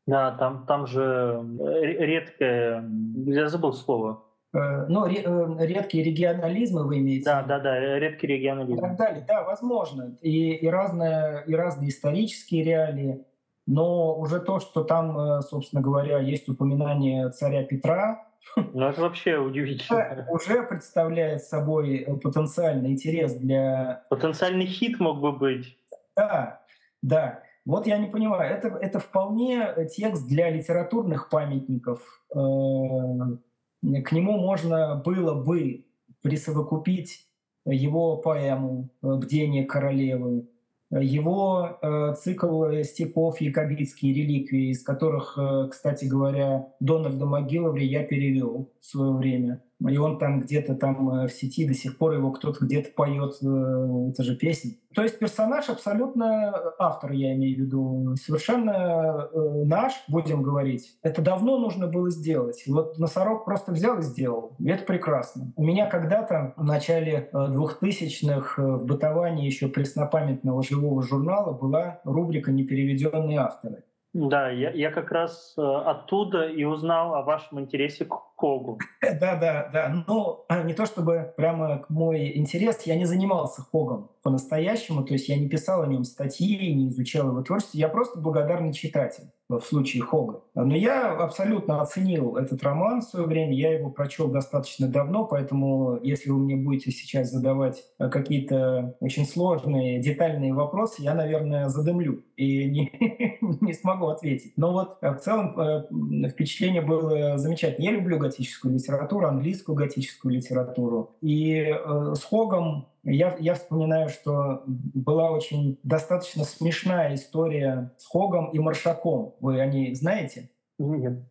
да, 0.07 0.31
там, 0.33 0.67
там 0.67 0.87
же 0.87 1.45
э, 1.61 1.83
редкое, 1.83 2.85
я 3.27 3.49
забыл 3.49 3.73
слово. 3.73 4.23
Э, 4.55 4.87
ну, 4.89 5.07
э, 5.07 5.67
редкие 5.67 6.05
регионализмы 6.05 6.87
вы 6.87 6.99
имеете? 6.99 7.25
Да, 7.25 7.43
да, 7.43 7.59
да, 7.59 7.99
редкий 7.99 8.29
регионализм. 8.29 8.79
И 8.79 8.81
так 8.81 8.97
далее, 8.97 9.25
да, 9.27 9.43
возможно. 9.43 10.17
И, 10.23 10.53
и, 10.55 10.69
разные, 10.69 11.43
и 11.47 11.55
разные 11.55 11.91
исторические 11.91 12.63
реалии. 12.63 13.25
Но 13.67 14.17
уже 14.17 14.39
то, 14.39 14.61
что 14.61 14.85
там, 14.85 15.43
собственно 15.43 15.83
говоря, 15.83 16.21
есть 16.21 16.49
упоминание 16.49 17.31
царя 17.31 17.65
Петра, 17.65 18.23
ну, 18.55 18.87
это 18.87 19.01
вообще 19.01 19.39
удивительно. 19.39 20.25
Уже 20.31 20.63
представляет 20.63 21.43
собой 21.43 22.07
потенциальный 22.23 22.93
интерес 22.93 23.35
для... 23.35 24.05
Потенциальный 24.09 24.67
хит 24.67 25.01
мог 25.01 25.21
бы 25.21 25.33
быть. 25.33 25.77
Да, 26.17 26.63
да. 27.03 27.43
Вот 27.67 27.87
я 27.87 27.99
не 27.99 28.07
понимаю, 28.07 28.57
это, 28.57 28.69
это 28.69 29.01
вполне 29.01 29.75
текст 29.95 30.27
для 30.27 30.51
литературных 30.51 31.29
памятников. 31.29 32.01
Э, 32.33 32.39
к 32.39 34.13
нему 34.13 34.39
можно 34.39 35.03
было 35.05 35.35
бы 35.35 35.85
присовокупить 36.23 37.27
его 37.67 38.17
поэму 38.19 38.91
«Бдение 39.03 39.65
королевы», 39.65 40.49
его 40.91 41.79
э, 41.83 42.15
цикл 42.15 42.71
стихов 42.85 43.41
«Якобитские 43.41 44.15
реликвии», 44.15 44.71
из 44.71 44.85
которых, 44.85 45.37
э, 45.37 45.69
кстати 45.69 46.05
говоря, 46.05 46.69
Дональда 46.79 47.27
Могиловри 47.27 47.85
я 47.85 48.05
перевел 48.05 48.73
в 48.81 48.87
свое 48.87 49.13
время. 49.13 49.63
И 49.85 49.97
он 49.99 50.19
там 50.19 50.41
где-то 50.41 50.75
там 50.75 51.11
э, 51.11 51.29
в 51.29 51.33
сети 51.33 51.67
до 51.67 51.75
сих 51.75 51.99
пор 51.99 52.15
его 52.15 52.33
кто-то 52.33 52.65
где-то 52.65 52.91
поет, 52.93 53.37
это 53.37 54.23
же 54.23 54.37
песня. 54.37 54.73
То 54.95 55.03
есть 55.03 55.19
персонаж 55.19 55.69
абсолютно 55.69 56.55
э, 56.55 56.71
автор, 56.79 57.13
я 57.13 57.35
имею 57.35 57.57
в 57.57 57.61
виду, 57.61 58.15
совершенно 58.17 59.29
э, 59.31 59.65
наш, 59.67 59.93
будем 60.09 60.43
говорить. 60.43 60.97
Это 61.03 61.21
давно 61.21 61.59
нужно 61.59 61.89
было 61.89 62.09
сделать. 62.11 62.65
Вот 62.67 62.99
Носорог 62.99 63.45
просто 63.45 63.73
взял 63.73 63.99
и 63.99 64.03
сделал. 64.03 64.57
И 64.59 64.69
это 64.71 64.85
прекрасно. 64.85 65.53
У 65.57 65.65
меня 65.65 65.87
когда-то 65.87 66.55
в 66.57 66.65
начале 66.65 67.29
2000-х 67.35 68.63
в 68.63 68.85
бытовании 68.87 69.45
еще 69.45 69.69
преснопамятного 69.69 70.63
живого 70.63 71.03
журнала 71.03 71.53
была 71.53 72.01
рубрика 72.05 72.51
«Непереведенные 72.51 73.41
авторы». 73.41 73.85
Да, 74.15 74.49
я, 74.49 74.71
я 74.71 74.91
как 74.91 75.13
раз 75.13 75.55
оттуда 75.59 76.47
и 76.49 76.65
узнал 76.65 77.15
о 77.15 77.23
вашем 77.23 77.61
интересе 77.61 78.07
к 78.07 78.36
Хогу. 78.37 78.79
Да, 79.21 79.37
да, 79.37 79.71
да. 79.73 80.05
Ну, 80.07 80.45
не 80.65 80.75
то 80.75 80.85
чтобы 80.85 81.33
прямо 81.37 81.85
мой 81.89 82.37
интерес, 82.37 82.83
я 82.83 82.97
не 82.97 83.07
занимался 83.07 83.63
Хогом 83.63 84.11
по-настоящему, 84.27 85.05
то 85.05 85.13
есть 85.13 85.29
я 85.29 85.39
не 85.39 85.49
писал 85.49 85.83
о 85.83 85.87
нем 85.87 86.03
статьи, 86.03 86.75
не 86.75 86.89
изучал 86.89 87.29
его 87.29 87.43
творчество, 87.43 87.79
я 87.79 87.89
просто 87.89 88.19
благодарный 88.19 88.73
читатель 88.73 89.31
в 89.49 89.61
случае 89.61 90.03
Хога. 90.03 90.43
Но 90.57 90.75
я 90.75 91.13
абсолютно 91.13 91.81
оценил 91.81 92.37
этот 92.37 92.61
роман 92.65 93.01
в 93.01 93.05
свое 93.05 93.27
время, 93.27 93.55
я 93.55 93.73
его 93.79 93.91
прочел 93.91 94.29
достаточно 94.29 94.89
давно, 94.89 95.25
поэтому 95.25 96.01
если 96.03 96.31
вы 96.31 96.39
мне 96.39 96.57
будете 96.57 96.91
сейчас 96.91 97.31
задавать 97.31 97.85
э, 98.01 98.09
какие-то 98.09 98.97
очень 98.99 99.25
сложные, 99.25 100.01
детальные 100.01 100.53
вопросы, 100.53 101.03
я, 101.03 101.15
наверное, 101.15 101.69
задымлю 101.69 102.25
и 102.37 102.65
не, 102.69 103.39
не 103.61 103.73
смогу 103.73 104.09
ответить. 104.09 104.55
Но 104.57 104.73
вот 104.73 104.99
э, 105.01 105.13
в 105.13 105.21
целом 105.21 105.57
э, 105.61 106.29
впечатление 106.31 106.83
было 106.83 107.39
замечательное. 107.39 107.93
Я 107.93 107.97
люблю 107.97 108.19
готическую 108.27 108.75
литературу, 108.75 109.27
английскую 109.27 109.77
готическую 109.77 110.35
литературу. 110.35 111.17
И 111.21 111.75
с 112.15 112.23
Хогом 112.25 112.89
я, 113.05 113.37
я 113.39 113.55
вспоминаю, 113.55 114.09
что 114.09 114.63
была 114.67 115.31
очень 115.31 115.79
достаточно 115.83 116.45
смешная 116.45 117.15
история 117.15 117.93
с 117.99 118.07
Хогом 118.07 118.51
и 118.51 118.59
Маршаком. 118.59 119.37
Вы 119.41 119.61
о 119.61 119.67
ней 119.67 119.95
знаете? 119.95 120.51
Нет. 120.79 121.23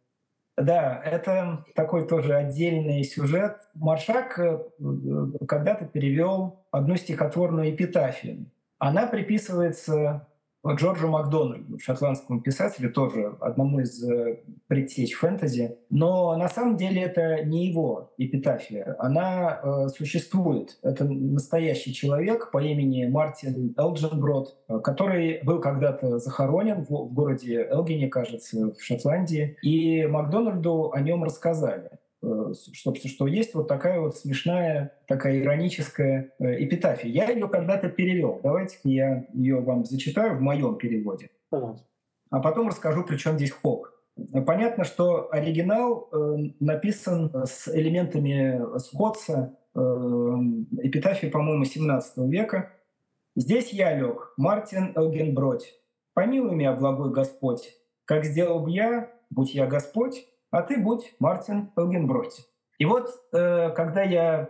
Да, 0.58 1.02
это 1.04 1.66
такой 1.76 2.08
тоже 2.08 2.34
отдельный 2.34 3.04
сюжет. 3.04 3.58
Маршак 3.74 4.40
э, 4.40 4.60
когда-то 5.48 5.86
перевел 5.86 6.66
одну 6.72 6.96
стихотворную 6.96 7.72
эпитафию. 7.72 8.50
Она 8.80 9.06
приписывается 9.06 10.28
Джорджу 10.74 11.08
Макдональду, 11.08 11.78
шотландскому 11.80 12.42
писателю, 12.42 12.92
тоже 12.92 13.36
одному 13.40 13.80
из 13.80 14.04
э, 14.04 14.40
предтеч 14.68 15.14
фэнтези. 15.16 15.78
Но 15.90 16.36
на 16.36 16.50
самом 16.50 16.78
деле 16.78 17.04
это 17.04 17.44
не 17.44 17.68
его 17.68 18.14
эпитафия. 18.18 18.96
Она 19.00 19.60
э, 19.62 19.88
существует. 19.90 20.78
Это 20.82 21.06
настоящий 21.06 21.94
человек 21.94 22.52
по 22.52 22.62
имени 22.62 23.06
Мартин 23.06 23.76
Элдженброд, 23.78 24.58
э, 24.68 24.80
который 24.80 25.42
был 25.44 25.62
когда-то 25.62 26.20
захоронен 26.20 26.84
в, 26.84 26.90
в 26.90 27.14
городе 27.14 27.68
Элгине, 27.70 28.08
кажется, 28.08 28.72
в 28.72 28.82
Шотландии. 28.82 29.58
И 29.62 30.06
Макдональду 30.08 30.92
о 30.92 31.00
нем 31.02 31.24
рассказали. 31.24 31.92
Э, 32.26 32.54
что, 32.74 32.94
что 32.96 33.28
есть 33.28 33.54
вот 33.54 33.68
такая 33.68 34.00
вот 34.00 34.18
смешная, 34.18 34.94
такая 35.08 35.40
ироническая 35.40 36.32
э, 36.40 36.64
эпитафия. 36.64 37.10
Я 37.10 37.30
ее 37.30 37.48
когда-то 37.48 37.90
перевел. 37.90 38.40
Давайте 38.42 38.78
я 38.84 39.28
ее 39.34 39.60
вам 39.62 39.86
зачитаю 39.86 40.38
в 40.38 40.42
моем 40.42 40.78
переводе. 40.78 41.30
А 41.52 42.40
потом 42.40 42.68
расскажу, 42.70 43.04
при 43.04 43.18
чем 43.18 43.36
здесь 43.36 43.52
Хок. 43.52 43.94
Понятно, 44.46 44.86
что 44.86 45.32
оригинал 45.32 46.10
э, 46.12 46.38
написан 46.60 47.32
с 47.46 47.68
элементами 47.68 48.80
сходца 48.80 49.58
э, 49.76 49.80
эпитафии, 49.80 51.28
по-моему, 51.28 51.66
17 51.66 52.18
века. 52.30 52.72
«Здесь 53.36 53.72
я 53.74 53.96
лег, 53.96 54.34
Мартин 54.38 54.94
Элгенбродь. 54.96 55.74
Помилуй 56.14 56.56
меня, 56.56 56.74
благой 56.74 57.12
Господь. 57.12 57.76
Как 58.06 58.24
сделал 58.24 58.62
бы 58.62 58.72
я, 58.72 59.12
будь 59.30 59.54
я 59.54 59.68
Господь, 59.68 60.26
а 60.52 60.62
ты 60.62 60.78
будь 60.78 61.16
Мартин 61.20 61.72
Элгенбройт. 61.76 62.34
И 62.78 62.86
вот, 62.86 63.10
э, 63.32 63.70
когда 63.72 64.04
я 64.04 64.50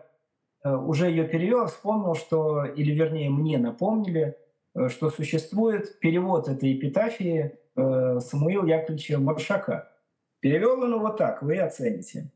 э, 0.63 0.75
уже 0.75 1.09
ее 1.09 1.25
перевел, 1.25 1.67
вспомнил, 1.67 2.15
что, 2.15 2.65
или 2.65 2.91
вернее 2.91 3.29
мне 3.29 3.57
напомнили, 3.57 4.37
э, 4.73 4.89
что 4.89 5.09
существует 5.09 5.99
перевод 5.99 6.47
этой 6.47 6.73
эпитафии 6.73 7.59
Самуила 7.75 8.65
Яковлевича 8.65 9.19
Маршака. 9.19 9.91
Перевел 10.39 10.81
он 10.81 10.93
его 10.93 11.09
так, 11.09 11.43
вы 11.43 11.57
оцените. 11.57 12.31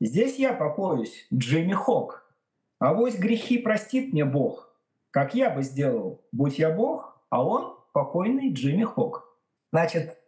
«Здесь 0.00 0.38
я 0.38 0.52
покоюсь, 0.52 1.26
Джимми 1.32 1.72
Хок, 1.72 2.30
а 2.78 2.92
вось 2.92 3.18
грехи 3.18 3.56
простит 3.56 4.12
мне 4.12 4.26
Бог, 4.26 4.76
как 5.10 5.34
я 5.34 5.48
бы 5.48 5.62
сделал, 5.62 6.20
будь 6.30 6.58
я 6.58 6.70
Бог, 6.70 7.24
а 7.30 7.42
он 7.42 7.78
покойный 7.94 8.52
Джимми 8.52 8.82
Хок». 8.82 9.26
Значит, 9.72 10.18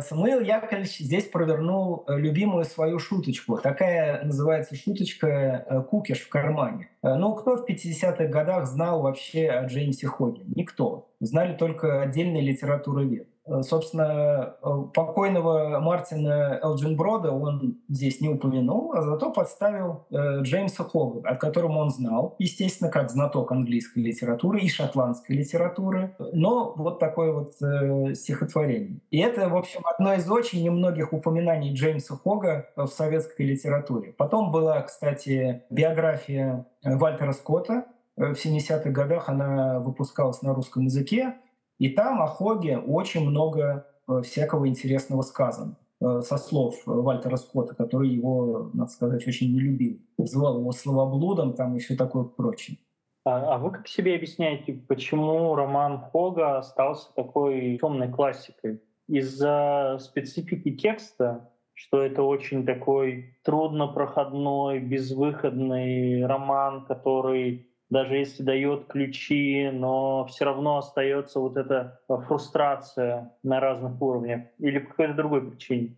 Самуил 0.00 0.40
Яковлевич 0.40 0.98
здесь 0.98 1.26
провернул 1.26 2.04
э, 2.08 2.18
любимую 2.18 2.64
свою 2.64 2.98
шуточку. 2.98 3.58
Такая 3.58 4.24
называется 4.24 4.74
шуточка 4.74 5.28
э, 5.28 5.82
«кукиш 5.82 6.18
в 6.22 6.28
кармане». 6.28 6.90
Ну, 7.02 7.34
кто 7.34 7.56
в 7.56 7.64
50-х 7.64 8.26
годах 8.26 8.66
знал 8.66 9.02
вообще 9.02 9.48
о 9.48 9.66
Джеймсе 9.66 10.08
Хоге? 10.08 10.42
Никто. 10.52 11.12
Знали 11.20 11.56
только 11.56 12.02
отдельные 12.02 12.42
литературоведы. 12.42 13.28
Э, 13.37 13.37
собственно, 13.62 14.56
э, 14.62 14.68
покойного 14.94 15.78
Мартина 15.80 16.58
Элджинброда 16.62 17.32
он 17.32 17.78
здесь 17.88 18.20
не 18.20 18.28
упомянул, 18.28 18.92
а 18.94 19.02
зато 19.02 19.30
подставил 19.30 20.06
э, 20.10 20.40
Джеймса 20.42 20.84
Хога, 20.84 21.28
о 21.28 21.36
котором 21.36 21.76
он 21.76 21.90
знал, 21.90 22.36
естественно, 22.38 22.90
как 22.90 23.10
знаток 23.10 23.52
английской 23.52 24.00
литературы 24.00 24.60
и 24.60 24.68
шотландской 24.68 25.36
литературы, 25.36 26.16
но 26.32 26.74
вот 26.76 26.98
такое 26.98 27.32
вот 27.32 27.54
э, 27.62 28.14
стихотворение. 28.14 29.00
И 29.10 29.18
это, 29.18 29.48
в 29.48 29.56
общем, 29.56 29.80
одно 29.84 30.14
из 30.14 30.30
очень 30.30 30.62
немногих 30.62 31.12
упоминаний 31.12 31.74
Джеймса 31.74 32.14
Хога 32.16 32.68
в 32.76 32.86
советской 32.88 33.42
литературе. 33.42 34.12
Потом 34.12 34.52
была, 34.52 34.82
кстати, 34.82 35.62
биография 35.70 36.66
Вальтера 36.82 37.32
Скотта, 37.32 37.84
в 38.18 38.32
70-х 38.32 38.90
годах 38.90 39.28
она 39.28 39.78
выпускалась 39.78 40.42
на 40.42 40.52
русском 40.52 40.84
языке, 40.86 41.36
и 41.78 41.88
там 41.90 42.22
о 42.22 42.26
Хоге 42.26 42.78
очень 42.78 43.28
много 43.28 43.86
всякого 44.22 44.68
интересного 44.68 45.22
сказано 45.22 45.76
со 46.00 46.36
слов 46.36 46.76
Вальтера 46.86 47.36
Скотта, 47.36 47.74
который 47.74 48.08
его, 48.08 48.70
надо 48.72 48.90
сказать, 48.90 49.26
очень 49.26 49.52
не 49.52 49.60
любил. 49.60 49.98
Звал 50.18 50.60
его 50.60 50.70
словоблудом 50.72 51.54
там 51.54 51.76
и 51.76 51.80
все 51.80 51.96
такое 51.96 52.24
прочее. 52.24 52.78
А, 53.24 53.54
а 53.54 53.58
вы 53.58 53.72
как 53.72 53.88
себе 53.88 54.14
объясняете, 54.14 54.72
почему 54.72 55.54
роман 55.54 55.98
Хога 55.98 56.58
остался 56.58 57.12
такой 57.14 57.78
темной 57.80 58.10
классикой? 58.10 58.80
Из-за 59.06 59.98
специфики 60.00 60.74
текста, 60.76 61.50
что 61.74 62.02
это 62.02 62.22
очень 62.22 62.64
такой 62.64 63.36
труднопроходной, 63.44 64.80
безвыходный 64.80 66.24
роман, 66.26 66.86
который 66.86 67.67
даже 67.90 68.16
если 68.16 68.42
дает 68.42 68.86
ключи, 68.86 69.70
но 69.72 70.26
все 70.26 70.44
равно 70.44 70.78
остается 70.78 71.40
вот 71.40 71.56
эта 71.56 72.00
фрустрация 72.06 73.32
на 73.42 73.60
разных 73.60 74.00
уровнях 74.00 74.42
или 74.58 74.78
по 74.78 74.90
какой-то 74.90 75.14
другой 75.14 75.50
причине? 75.50 75.96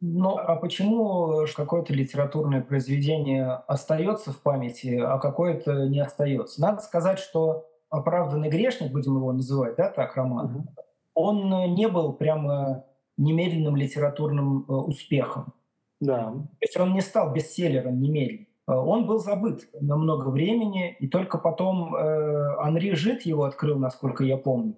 Ну, 0.00 0.36
а 0.36 0.56
почему 0.56 1.46
какое-то 1.54 1.94
литературное 1.94 2.60
произведение 2.60 3.46
остается 3.68 4.32
в 4.32 4.42
памяти, 4.42 5.00
а 5.00 5.18
какое-то 5.18 5.88
не 5.88 6.00
остается? 6.00 6.60
Надо 6.60 6.80
сказать, 6.80 7.20
что 7.20 7.68
«Оправданный 7.88 8.48
грешник», 8.48 8.90
будем 8.90 9.16
его 9.16 9.32
называть, 9.32 9.76
да, 9.76 9.90
так, 9.90 10.16
роман, 10.16 10.46
угу. 10.46 10.66
он 11.14 11.74
не 11.74 11.86
был 11.86 12.14
прямо 12.14 12.84
немедленным 13.16 13.76
литературным 13.76 14.64
э, 14.68 14.72
успехом. 14.72 15.52
Да. 16.00 16.32
То 16.32 16.48
есть 16.60 16.76
он 16.76 16.94
не 16.94 17.00
стал 17.00 17.32
бестселлером 17.32 18.00
немедленно. 18.00 18.46
Э, 18.68 18.72
он 18.72 19.06
был 19.06 19.18
забыт 19.18 19.68
на 19.80 19.96
много 19.96 20.28
времени, 20.28 20.96
и 20.98 21.08
только 21.08 21.38
потом 21.38 21.94
э, 21.94 22.56
Анри 22.60 22.94
Жит 22.94 23.22
его 23.22 23.44
открыл, 23.44 23.78
насколько 23.78 24.24
я 24.24 24.36
помню. 24.36 24.76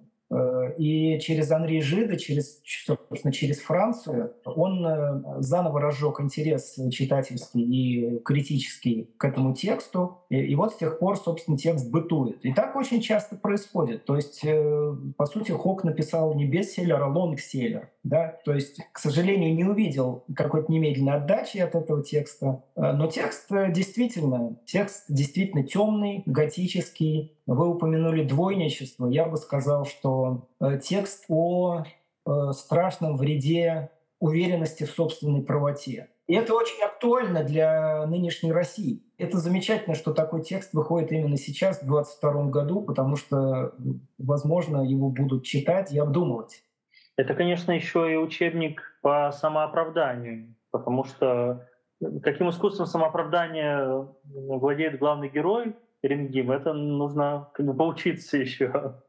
Э, 0.65 0.75
и 0.77 1.19
через 1.19 1.51
Анри 1.51 1.79
Жида, 1.79 2.17
через, 2.17 2.61
собственно, 2.85 3.33
через 3.33 3.59
Францию, 3.59 4.33
он 4.45 4.85
э, 4.85 5.23
заново 5.39 5.79
разжег 5.81 6.21
интерес 6.21 6.77
читательский 6.91 7.61
и 7.61 8.19
критический 8.19 9.09
к 9.17 9.25
этому 9.25 9.53
тексту. 9.53 10.19
И, 10.29 10.37
и 10.37 10.55
вот 10.55 10.73
с 10.73 10.77
тех 10.77 10.99
пор, 10.99 11.17
собственно, 11.17 11.57
текст 11.57 11.89
бытует. 11.89 12.43
И 12.43 12.53
так 12.53 12.75
очень 12.75 13.01
часто 13.01 13.35
происходит. 13.35 14.05
То 14.05 14.15
есть, 14.15 14.41
э, 14.43 14.95
по 15.17 15.25
сути, 15.25 15.51
Хок 15.51 15.83
написал 15.83 16.35
не 16.35 16.45
бестселлер, 16.45 17.01
а 17.01 17.07
лонгселлер. 17.07 17.89
Да? 18.03 18.37
То 18.45 18.53
есть, 18.53 18.79
к 18.91 18.99
сожалению, 18.99 19.55
не 19.55 19.63
увидел 19.63 20.25
какой-то 20.35 20.71
немедленной 20.71 21.13
отдачи 21.13 21.57
от 21.57 21.75
этого 21.75 22.03
текста. 22.03 22.63
Но 22.75 23.07
текст 23.07 23.47
действительно, 23.49 24.57
текст 24.65 25.05
действительно 25.09 25.63
темный, 25.63 26.23
готический, 26.25 27.35
вы 27.47 27.69
упомянули 27.69 28.23
двойничество. 28.23 29.07
Я 29.07 29.25
бы 29.25 29.37
сказал, 29.37 29.85
что 29.85 30.47
э, 30.54 30.54
текст 30.81 31.25
о 31.27 31.83
э, 32.25 32.51
страшном 32.51 33.17
вреде 33.17 33.91
уверенности 34.19 34.83
в 34.83 34.91
собственной 34.91 35.41
правоте. 35.41 36.09
И 36.27 36.33
это 36.33 36.55
очень 36.55 36.81
актуально 36.83 37.43
для 37.43 38.05
нынешней 38.07 38.51
России. 38.51 39.03
Это 39.17 39.37
замечательно, 39.37 39.95
что 39.95 40.13
такой 40.13 40.41
текст 40.43 40.73
выходит 40.73 41.11
именно 41.11 41.37
сейчас, 41.37 41.81
в 41.81 41.87
2022 41.87 42.45
году, 42.45 42.81
потому 42.81 43.15
что, 43.15 43.75
возможно, 44.17 44.81
его 44.81 45.09
будут 45.09 45.45
читать 45.45 45.93
и 45.93 45.99
обдумывать. 45.99 46.63
Это, 47.15 47.35
конечно, 47.35 47.71
еще 47.71 48.11
и 48.11 48.17
учебник 48.17 48.81
по 49.01 49.31
самооправданию, 49.31 50.55
потому 50.71 51.03
что 51.03 51.67
каким 52.23 52.49
искусством 52.49 52.87
самооправдания 52.87 54.07
владеет 54.23 54.99
главный 54.99 55.29
герой, 55.29 55.75
Рингим. 56.01 56.51
Это 56.51 56.73
нужно 56.73 57.49
как 57.53 57.65
бы 57.65 57.73
поучиться 57.73 58.37
еще. 58.37 59.01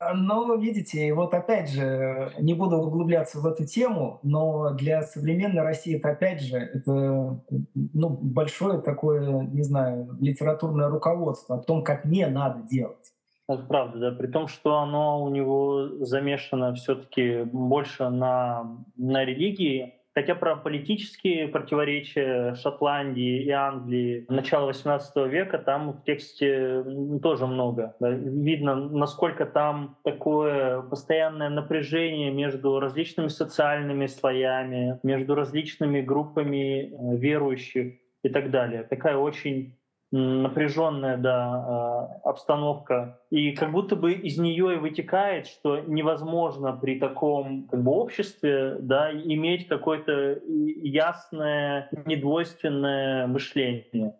Но, 0.00 0.54
видите, 0.54 1.12
вот 1.12 1.34
опять 1.34 1.70
же, 1.70 2.32
не 2.38 2.54
буду 2.54 2.76
углубляться 2.76 3.40
в 3.40 3.46
эту 3.46 3.66
тему, 3.66 4.20
но 4.22 4.70
для 4.70 5.02
современной 5.02 5.62
России 5.62 5.96
это 5.96 6.10
опять 6.10 6.40
же, 6.40 6.56
это 6.56 7.42
ну, 7.74 8.08
большое 8.08 8.80
такое, 8.80 9.42
не 9.42 9.62
знаю, 9.62 10.16
литературное 10.20 10.88
руководство 10.88 11.56
о 11.56 11.62
том, 11.62 11.82
как 11.82 12.04
не 12.04 12.26
надо 12.26 12.62
делать. 12.62 13.12
Это 13.48 13.62
правда, 13.62 13.98
да. 13.98 14.12
При 14.12 14.26
том, 14.26 14.46
что 14.46 14.78
оно 14.78 15.24
у 15.24 15.30
него 15.30 16.04
замешано 16.04 16.74
все-таки 16.74 17.44
больше 17.44 18.08
на, 18.10 18.84
на 18.96 19.24
религии, 19.24 19.94
Хотя 20.14 20.34
про 20.34 20.56
политические 20.56 21.48
противоречия 21.48 22.54
Шотландии 22.54 23.44
и 23.44 23.50
Англии 23.50 24.26
начала 24.28 24.70
XVIII 24.70 25.28
века 25.28 25.58
там 25.58 25.92
в 25.92 26.02
тексте 26.02 26.84
тоже 27.22 27.46
много. 27.46 27.94
Видно, 28.00 28.74
насколько 28.74 29.46
там 29.46 29.96
такое 30.02 30.82
постоянное 30.82 31.50
напряжение 31.50 32.32
между 32.32 32.80
различными 32.80 33.28
социальными 33.28 34.06
слоями, 34.06 34.98
между 35.02 35.34
различными 35.34 36.00
группами 36.00 36.86
э, 36.86 37.16
верующих 37.16 37.94
и 38.22 38.28
так 38.28 38.50
далее. 38.50 38.82
Такая 38.82 39.16
очень 39.16 39.77
напряженная 40.10 41.16
да, 41.16 41.46
а, 41.46 42.20
обстановка. 42.24 43.20
И 43.30 43.52
как 43.52 43.72
будто 43.72 43.96
бы 43.96 44.12
из 44.12 44.38
нее 44.38 44.74
и 44.74 44.78
вытекает, 44.78 45.46
что 45.46 45.80
невозможно 45.80 46.72
при 46.72 46.98
таком 46.98 47.68
как 47.68 47.82
бы, 47.82 47.92
обществе 47.92 48.76
да, 48.80 49.12
иметь 49.12 49.68
какое-то 49.68 50.40
ясное, 50.46 51.90
недвойственное 52.06 53.26
мышление. 53.26 54.16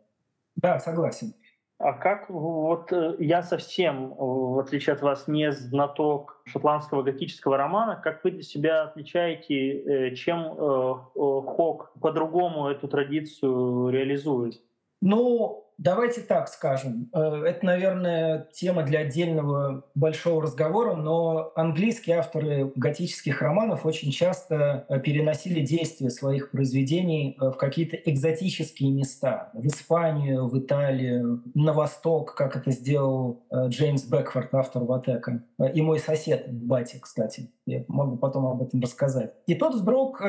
Да, 0.57 0.79
согласен. 0.79 1.35
А 1.79 1.93
как 1.93 2.29
вот 2.29 2.93
э, 2.93 3.15
я 3.21 3.43
совсем, 3.43 4.13
в 4.17 4.59
отличие 4.59 4.95
от 4.95 5.03
вас, 5.03 5.29
не 5.29 5.53
знаток 5.53 6.43
шотландского 6.45 7.05
готического 7.05 7.57
романа, 7.57 7.95
как 8.03 8.25
вы 8.25 8.33
для 8.33 8.43
себя 8.43 8.83
отличаете, 8.83 9.79
э, 9.79 10.15
чем 10.17 10.41
э, 10.41 10.95
Хок 11.15 11.93
по-другому 12.01 12.67
эту 12.67 12.89
традицию 12.89 13.91
реализует? 13.91 14.61
Ну, 15.01 15.68
Давайте 15.79 16.23
так 16.23 16.49
скажем. 16.49 17.09
Э, 17.15 17.45
это, 17.47 17.65
наверное, 17.65 18.49
тема 18.53 18.83
для 18.83 19.01
отдельного 19.01 19.85
большого 19.95 20.43
разговора, 20.43 20.97
но 20.97 21.53
английские 21.55 22.17
авторы 22.17 22.73
готических 22.75 23.41
романов 23.41 23.87
очень 23.87 24.11
часто 24.11 24.87
э, 24.89 24.99
переносили 24.99 25.61
действия 25.61 26.11
своих 26.11 26.51
произведений 26.51 27.39
э, 27.41 27.51
в 27.51 27.57
какие-то 27.57 27.97
экзотические 27.97 28.91
места. 28.91 29.51
В 29.55 29.65
Испанию, 29.69 30.49
в 30.49 30.59
Италию, 30.59 31.45
на 31.55 31.73
восток, 31.73 32.35
как 32.35 32.57
это 32.57 32.73
сделал 32.73 33.45
Джеймс 33.53 34.03
Бекфорд, 34.05 34.53
автор 34.55 34.83
Ватека. 34.83 35.45
И 35.75 35.81
мой 35.81 36.01
сосед 36.01 36.53
Бати, 36.53 36.99
кстати. 37.01 37.53
Я 37.67 37.85
могу 37.87 38.17
потом 38.17 38.47
об 38.47 38.63
этом 38.63 38.81
рассказать. 38.81 39.33
И 39.47 39.55
тот 39.55 39.77
вдруг 39.77 40.21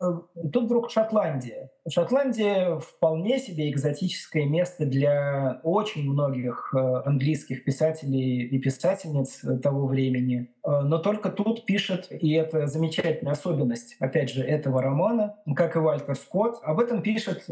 Э, 0.00 0.20
тут 0.52 0.64
вдруг 0.64 0.90
Шотландия. 0.90 1.70
Шотландия 1.88 2.78
вполне 2.78 3.38
себе 3.38 3.70
экзотическое 3.70 4.46
место 4.46 4.86
для 4.86 5.60
очень 5.62 6.10
многих 6.10 6.74
э, 6.74 6.78
английских 7.04 7.64
писателей 7.64 8.46
и 8.46 8.58
писательниц 8.58 9.42
того 9.62 9.86
времени. 9.86 10.50
Э, 10.64 10.80
но 10.80 10.98
только 10.98 11.30
тут 11.30 11.66
пишет, 11.66 12.06
и 12.10 12.32
это 12.32 12.66
замечательная 12.66 13.32
особенность, 13.32 13.96
опять 13.98 14.30
же, 14.30 14.42
этого 14.42 14.82
романа, 14.82 15.36
как 15.54 15.76
и 15.76 15.78
Вальтер 15.78 16.16
Скотт, 16.16 16.58
об 16.62 16.80
этом 16.80 17.02
пишет 17.02 17.44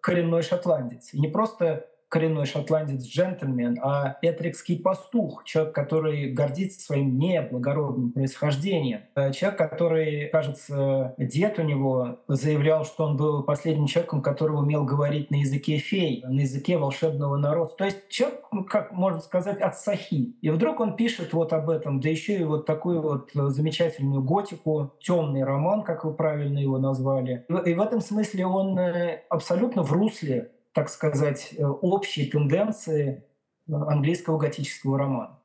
коренной 0.00 0.42
шотландец. 0.42 1.12
И 1.12 1.20
не 1.20 1.28
просто 1.28 1.86
коренной 2.10 2.44
шотландец-джентльмен, 2.44 3.78
а 3.82 4.18
этрикский 4.20 4.78
пастух, 4.78 5.44
человек, 5.44 5.74
который 5.74 6.32
гордится 6.32 6.80
своим 6.80 7.18
неблагородным 7.18 8.12
происхождением, 8.12 9.02
э, 9.14 9.32
человек, 9.32 9.58
который, 9.58 10.28
кажется, 10.28 11.14
дед 11.16 11.58
у 11.58 11.62
него 11.62 12.18
заявлял, 12.26 12.84
что 12.84 13.04
он 13.04 13.16
был 13.16 13.44
последним 13.44 13.86
человеком, 13.86 14.22
который 14.22 14.58
умел 14.58 14.84
говорить 14.84 15.30
на 15.30 15.36
языке 15.36 15.78
фей, 15.78 16.22
на 16.26 16.40
языке 16.40 16.76
волшебного 16.76 17.36
народа. 17.36 17.72
То 17.78 17.84
есть 17.84 18.08
человек, 18.08 18.40
ну, 18.50 18.64
как 18.64 18.92
можно 18.92 19.20
сказать, 19.20 19.60
от 19.60 19.78
сахи. 19.78 20.34
И 20.42 20.50
вдруг 20.50 20.80
он 20.80 20.96
пишет 20.96 21.32
вот 21.32 21.52
об 21.52 21.70
этом, 21.70 22.00
да 22.00 22.08
еще 22.08 22.36
и 22.36 22.44
вот 22.44 22.66
такую 22.66 23.00
вот 23.02 23.30
замечательную 23.32 24.22
готику, 24.22 24.92
темный 24.98 25.44
роман, 25.44 25.84
как 25.84 26.04
вы 26.04 26.12
правильно 26.12 26.58
его 26.58 26.78
назвали. 26.78 27.46
И 27.64 27.74
в 27.74 27.80
этом 27.80 28.00
смысле 28.00 28.46
он 28.46 28.76
э, 28.78 29.22
абсолютно 29.28 29.84
в 29.84 29.92
русле 29.92 30.50
так 30.72 30.88
сказать, 30.88 31.54
э, 31.56 31.64
общей 31.64 32.26
тенденции 32.26 33.24
э, 33.68 33.72
английского 33.72 34.38
готического 34.38 34.98
романа. 34.98 35.38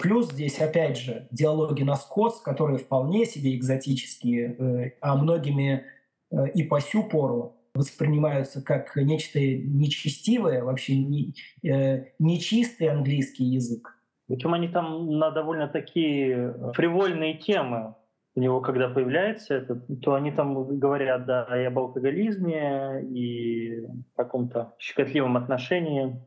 Плюс 0.00 0.32
здесь, 0.32 0.60
опять 0.60 0.96
же, 0.96 1.28
диалоги 1.30 1.82
на 1.82 1.96
скотс, 1.96 2.40
которые 2.40 2.78
вполне 2.78 3.26
себе 3.26 3.54
экзотические, 3.54 4.56
э, 4.56 4.92
а 5.00 5.16
многими 5.16 5.84
и 6.54 6.64
по 6.64 6.80
сю 6.80 7.04
пору 7.04 7.54
воспринимаются 7.74 8.60
как 8.60 8.96
нечто 8.96 9.38
нечестивое, 9.38 10.64
вообще 10.64 10.96
не, 10.96 11.34
нечистый 12.18 12.88
английский 12.88 13.44
язык. 13.44 13.96
Причем 14.26 14.54
они 14.54 14.66
там 14.66 15.18
на 15.18 15.30
довольно 15.30 15.68
такие 15.68 16.72
фривольные 16.74 17.34
темы 17.34 17.94
у 18.36 18.40
него, 18.40 18.60
когда 18.60 18.88
появляется 18.88 19.54
это, 19.54 19.76
то 20.02 20.14
они 20.14 20.32
там 20.32 20.78
говорят, 20.78 21.24
да, 21.24 21.46
и 21.60 21.64
об 21.64 21.78
алкоголизме, 21.78 23.02
и 23.02 23.86
каком-то 24.16 24.74
щекотливом 24.78 25.36
отношении 25.36 26.20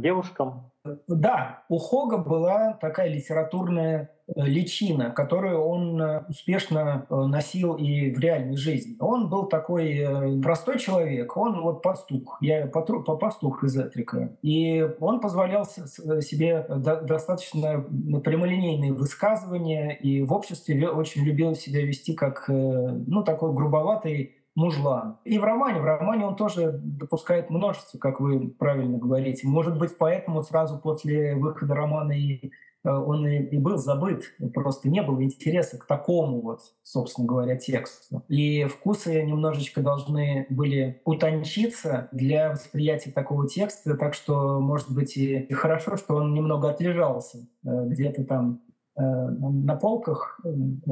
девушкам. 0.00 0.72
Да, 1.06 1.62
у 1.68 1.78
Хога 1.78 2.18
была 2.18 2.72
такая 2.72 3.08
литературная 3.08 4.10
э, 4.26 4.42
личина, 4.44 5.10
которую 5.10 5.60
он 5.60 6.02
э, 6.02 6.24
успешно 6.28 7.06
э, 7.08 7.14
носил 7.14 7.74
и 7.74 8.12
в 8.12 8.18
реальной 8.18 8.56
жизни. 8.56 8.96
Он 8.98 9.28
был 9.28 9.46
такой 9.46 10.04
простой 10.42 10.80
человек, 10.80 11.36
он 11.36 11.62
вот 11.62 11.82
пастух, 11.82 12.38
я 12.40 12.66
по 12.66 12.82
пастух 13.16 13.62
из 13.62 13.78
Этрика. 13.78 14.36
И 14.42 14.84
он 14.98 15.20
позволял 15.20 15.66
себе 15.66 16.66
достаточно 16.68 17.84
прямолинейные 18.24 18.92
высказывания, 18.92 19.90
и 19.90 20.22
в 20.22 20.32
обществе 20.32 20.88
очень 20.88 21.22
любил 21.22 21.54
себя 21.54 21.86
вести 21.86 22.14
как 22.14 22.46
ну, 22.48 23.22
такой 23.22 23.52
грубоватый 23.52 24.41
мужлан. 24.54 25.18
И 25.24 25.38
в 25.38 25.44
романе, 25.44 25.80
в 25.80 25.84
романе 25.84 26.26
он 26.26 26.36
тоже 26.36 26.72
допускает 26.82 27.50
множество, 27.50 27.98
как 27.98 28.20
вы 28.20 28.48
правильно 28.48 28.98
говорите. 28.98 29.46
Может 29.46 29.78
быть, 29.78 29.96
поэтому 29.98 30.42
сразу 30.42 30.78
после 30.78 31.34
выхода 31.34 31.74
романа 31.74 32.12
и 32.12 32.48
э, 32.84 32.90
он 32.90 33.26
и, 33.26 33.56
был 33.56 33.78
забыт, 33.78 34.24
просто 34.52 34.90
не 34.90 35.02
было 35.02 35.22
интереса 35.22 35.78
к 35.78 35.86
такому 35.86 36.42
вот, 36.42 36.60
собственно 36.82 37.26
говоря, 37.26 37.56
тексту. 37.56 38.24
И 38.28 38.64
вкусы 38.64 39.22
немножечко 39.22 39.80
должны 39.80 40.46
были 40.50 41.00
утончиться 41.04 42.08
для 42.12 42.50
восприятия 42.50 43.10
такого 43.10 43.48
текста, 43.48 43.96
так 43.96 44.12
что, 44.12 44.60
может 44.60 44.94
быть, 44.94 45.16
и 45.16 45.50
хорошо, 45.52 45.96
что 45.96 46.16
он 46.16 46.34
немного 46.34 46.68
отлежался 46.70 47.38
э, 47.38 47.68
где-то 47.86 48.24
там 48.24 48.60
э, 48.96 49.00
на 49.00 49.76
полках, 49.76 50.38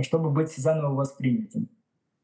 чтобы 0.01 0.31
быть 0.31 0.57
заново 0.57 0.95
воспринятым. 0.95 1.69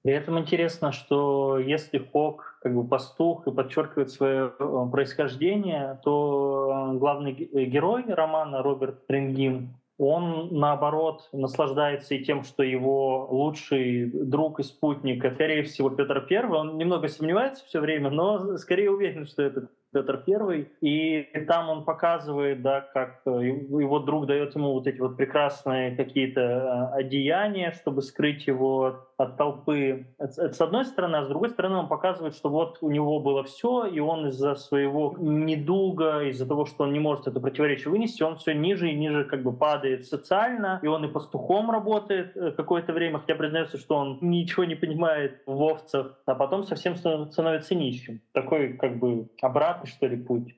При 0.07 0.15
этом 0.15 0.39
интересно, 0.39 0.93
что 0.93 1.59
если 1.59 1.99
Хок 1.99 2.61
как 2.63 2.73
бы 2.77 2.87
пастух 2.87 3.45
и 3.49 3.51
подчеркивает 3.51 4.09
свое 4.09 4.53
э, 4.57 4.89
происхождение, 4.93 5.99
то 6.05 6.93
э, 6.93 6.97
главный 6.97 7.33
э, 7.33 7.65
герой 7.65 8.05
романа 8.07 8.63
Роберт 8.63 9.01
Рингин, 9.09 9.75
он 9.99 10.51
наоборот 10.53 11.29
наслаждается 11.33 12.15
и 12.15 12.23
тем, 12.23 12.45
что 12.45 12.63
его 12.63 13.27
лучший 13.29 14.09
друг 14.13 14.61
и 14.61 14.63
спутник, 14.63 15.27
скорее 15.35 15.65
всего, 15.65 15.91
Петр 15.91 16.21
Первый. 16.21 16.61
Он 16.61 16.79
немного 16.79 17.09
сомневается 17.09 17.65
все 17.65 17.81
время, 17.81 18.09
но 18.09 18.59
скорее 18.59 18.93
уверен, 18.93 19.27
что 19.27 19.43
это 19.43 19.71
Петр 19.93 20.23
Первый, 20.25 20.69
и 20.83 21.27
там 21.49 21.69
он 21.69 21.85
показывает, 21.85 22.63
да, 22.63 22.81
как 22.81 23.23
его 23.25 23.99
друг 23.99 24.27
дает 24.27 24.55
ему 24.55 24.75
вот 24.75 24.87
эти 24.87 25.01
вот 25.01 25.17
прекрасные 25.17 25.97
какие-то 25.97 26.93
одеяния, 26.95 27.73
чтобы 27.73 28.03
скрыть 28.03 28.47
его 28.47 28.85
от 28.85 29.06
толпы. 29.25 30.07
Это 30.19 30.53
с 30.53 30.61
одной 30.61 30.85
стороны, 30.85 31.17
а 31.17 31.25
с 31.25 31.29
другой 31.29 31.51
стороны 31.51 31.77
он 31.77 31.89
показывает, 31.89 32.35
что 32.35 32.51
вот 32.51 32.79
у 32.83 32.91
него 32.91 33.19
было 33.21 33.45
все, 33.45 33.87
и 33.87 33.99
он 33.99 34.29
из-за 34.29 34.55
своего 34.55 35.17
недуга, 35.19 36.21
из-за 36.25 36.47
того, 36.47 36.67
что 36.67 36.85
он 36.85 36.93
не 36.93 36.99
может 36.99 37.27
это 37.27 37.41
противоречие 37.41 37.91
вынести, 37.91 38.23
он 38.23 38.37
все 38.37 38.53
ниже 38.55 38.91
и 38.91 38.95
ниже 38.95 39.25
как 39.25 39.43
бы 39.43 39.53
падает 39.53 40.07
социально, 40.07 40.81
и 40.83 40.87
он 40.87 41.05
и 41.05 41.09
пастухом 41.09 41.71
работает 41.71 42.37
э, 42.37 42.51
какое-то 42.51 42.93
время, 42.93 43.19
хотя 43.21 43.35
признается, 43.35 43.79
что 43.79 43.97
он 43.97 44.19
ничего 44.21 44.65
не 44.65 44.75
понимает 44.75 45.43
в 45.47 45.63
овцах, 45.63 46.21
а 46.27 46.35
потом 46.35 46.65
совсем 46.65 46.97
становится 46.97 47.75
нищим. 47.75 48.21
Такой 48.33 48.75
как 48.75 48.99
бы 48.99 49.29
обратный 49.41 49.89
что 49.89 50.07
ли, 50.07 50.17
путь? 50.17 50.55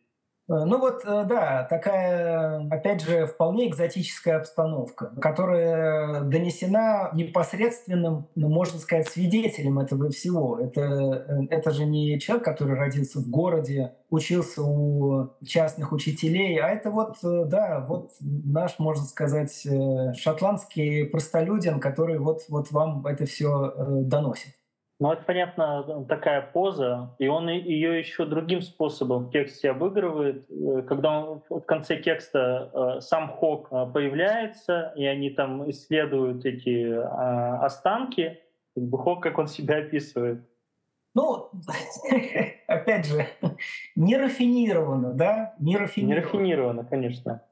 Э, 0.49 0.65
ну 0.65 0.79
вот, 0.79 1.03
э, 1.05 1.25
да, 1.29 1.67
такая, 1.69 2.67
опять 2.71 3.03
же, 3.03 3.27
вполне 3.27 3.69
экзотическая 3.69 4.37
обстановка, 4.39 5.13
которая 5.21 6.23
донесена 6.23 7.11
непосредственным, 7.13 8.29
ну, 8.35 8.49
можно 8.49 8.79
сказать, 8.79 9.09
свидетелем 9.09 9.79
этого 9.79 10.11
всего. 10.11 10.59
Это, 10.59 10.81
э, 10.81 11.47
это 11.51 11.71
же 11.71 11.85
не 11.85 12.19
человек, 12.19 12.45
который 12.45 12.77
родился 12.77 13.19
в 13.21 13.29
городе, 13.29 13.95
учился 14.09 14.63
у 14.63 15.35
частных 15.45 15.93
учителей, 15.93 16.59
а 16.59 16.71
это 16.71 16.91
вот, 16.91 17.17
да, 17.23 17.85
вот 17.87 18.13
наш, 18.21 18.79
можно 18.79 19.05
сказать, 19.05 19.67
шотландский 20.17 21.05
простолюдин, 21.05 21.79
который 21.79 22.19
вот, 22.19 22.45
вот 22.49 22.71
вам 22.71 23.07
это 23.07 23.27
все 23.27 23.75
доносит. 23.77 24.58
Ну, 25.01 25.13
это, 25.13 25.23
понятно, 25.23 26.05
такая 26.09 26.43
поза, 26.43 27.15
и 27.21 27.29
он 27.29 27.49
ее 27.49 28.01
еще 28.01 28.27
другим 28.27 28.61
способом 28.61 29.27
в 29.27 29.31
тексте 29.31 29.71
обыгрывает. 29.71 30.51
Э, 30.51 30.83
когда 30.83 31.21
он 31.21 31.43
в 31.49 31.61
конце 31.61 31.99
текста 31.99 32.71
э, 32.73 33.01
сам 33.01 33.29
Хок 33.29 33.69
э, 33.71 33.87
появляется, 33.95 34.93
и 34.97 35.05
они 35.07 35.31
там 35.31 35.71
исследуют 35.71 36.45
эти 36.45 36.93
останки, 37.65 38.41
Хок, 38.91 39.23
как 39.23 39.39
он 39.39 39.47
себя 39.47 39.79
описывает. 39.79 40.41
Ну, 41.15 41.49
опять 42.67 43.07
же, 43.07 43.27
не 43.95 44.17
рафинированно, 44.17 45.13
да? 45.13 45.55
Не 45.61 45.77
рафинированно. 45.77 46.21
Не 46.21 46.27
рафинированно, 46.27 46.85
конечно. 46.85 47.43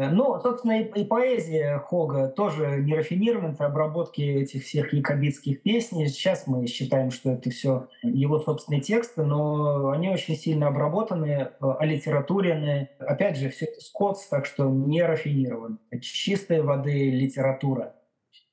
Э, 0.00 0.08
ну, 0.08 0.40
собственно, 0.40 0.80
и, 0.80 1.02
и 1.02 1.04
поэзия 1.04 1.78
Хога 1.78 2.28
тоже 2.28 2.78
не 2.80 2.94
рафинирована 2.94 3.54
в 3.54 3.60
обработке 3.60 4.40
этих 4.40 4.64
всех 4.64 4.94
якобитских 4.94 5.62
песней. 5.62 6.08
Сейчас 6.08 6.46
мы 6.46 6.66
считаем, 6.66 7.10
что 7.10 7.32
это 7.32 7.50
все 7.50 7.88
его 8.02 8.38
собственные 8.38 8.80
тексты, 8.80 9.24
но 9.24 9.90
они 9.90 10.08
очень 10.08 10.36
сильно 10.36 10.68
обработаны, 10.68 11.28
э, 11.28 11.50
аллитературены. 11.78 12.88
Опять 12.98 13.36
же, 13.36 13.50
все 13.50 13.66
это 13.66 13.80
скотс, 13.80 14.26
так 14.28 14.46
что 14.46 14.70
не 14.70 15.02
рафинирован. 15.02 15.78
Чистой 16.00 16.62
воды 16.62 17.10
литература. 17.10 17.94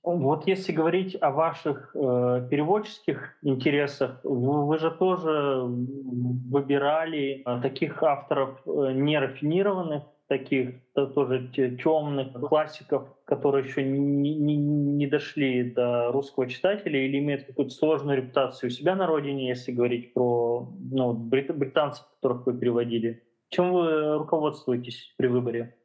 Вот 0.03 0.47
если 0.47 0.71
говорить 0.71 1.17
о 1.19 1.31
ваших 1.31 1.91
э, 1.93 2.47
переводческих 2.49 3.37
интересах, 3.41 4.19
вы, 4.23 4.65
вы 4.65 4.79
же 4.79 4.91
тоже 4.91 5.63
выбирали 5.63 7.43
э, 7.45 7.61
таких 7.61 8.01
авторов 8.03 8.61
э, 8.65 8.91
нерафинированных, 8.93 10.03
таких 10.27 10.75
тоже 10.93 11.49
темных 11.53 12.33
классиков, 12.33 13.07
которые 13.25 13.65
еще 13.65 13.83
не, 13.83 14.35
не, 14.35 14.55
не 14.57 15.07
дошли 15.07 15.63
до 15.71 16.11
русского 16.11 16.47
читателя 16.47 16.99
или 17.05 17.19
имеют 17.19 17.45
какую-то 17.45 17.73
сложную 17.73 18.17
репутацию 18.17 18.69
у 18.69 18.71
себя 18.71 18.95
на 18.95 19.07
родине, 19.07 19.47
если 19.47 19.71
говорить 19.71 20.13
про 20.13 20.69
ну, 20.91 21.13
брит, 21.13 21.55
британцев, 21.55 22.05
которых 22.15 22.45
вы 22.45 22.57
переводили. 22.57 23.23
Чем 23.49 23.71
вы 23.71 24.17
руководствуетесь 24.17 25.13
при 25.17 25.27
выборе? 25.27 25.77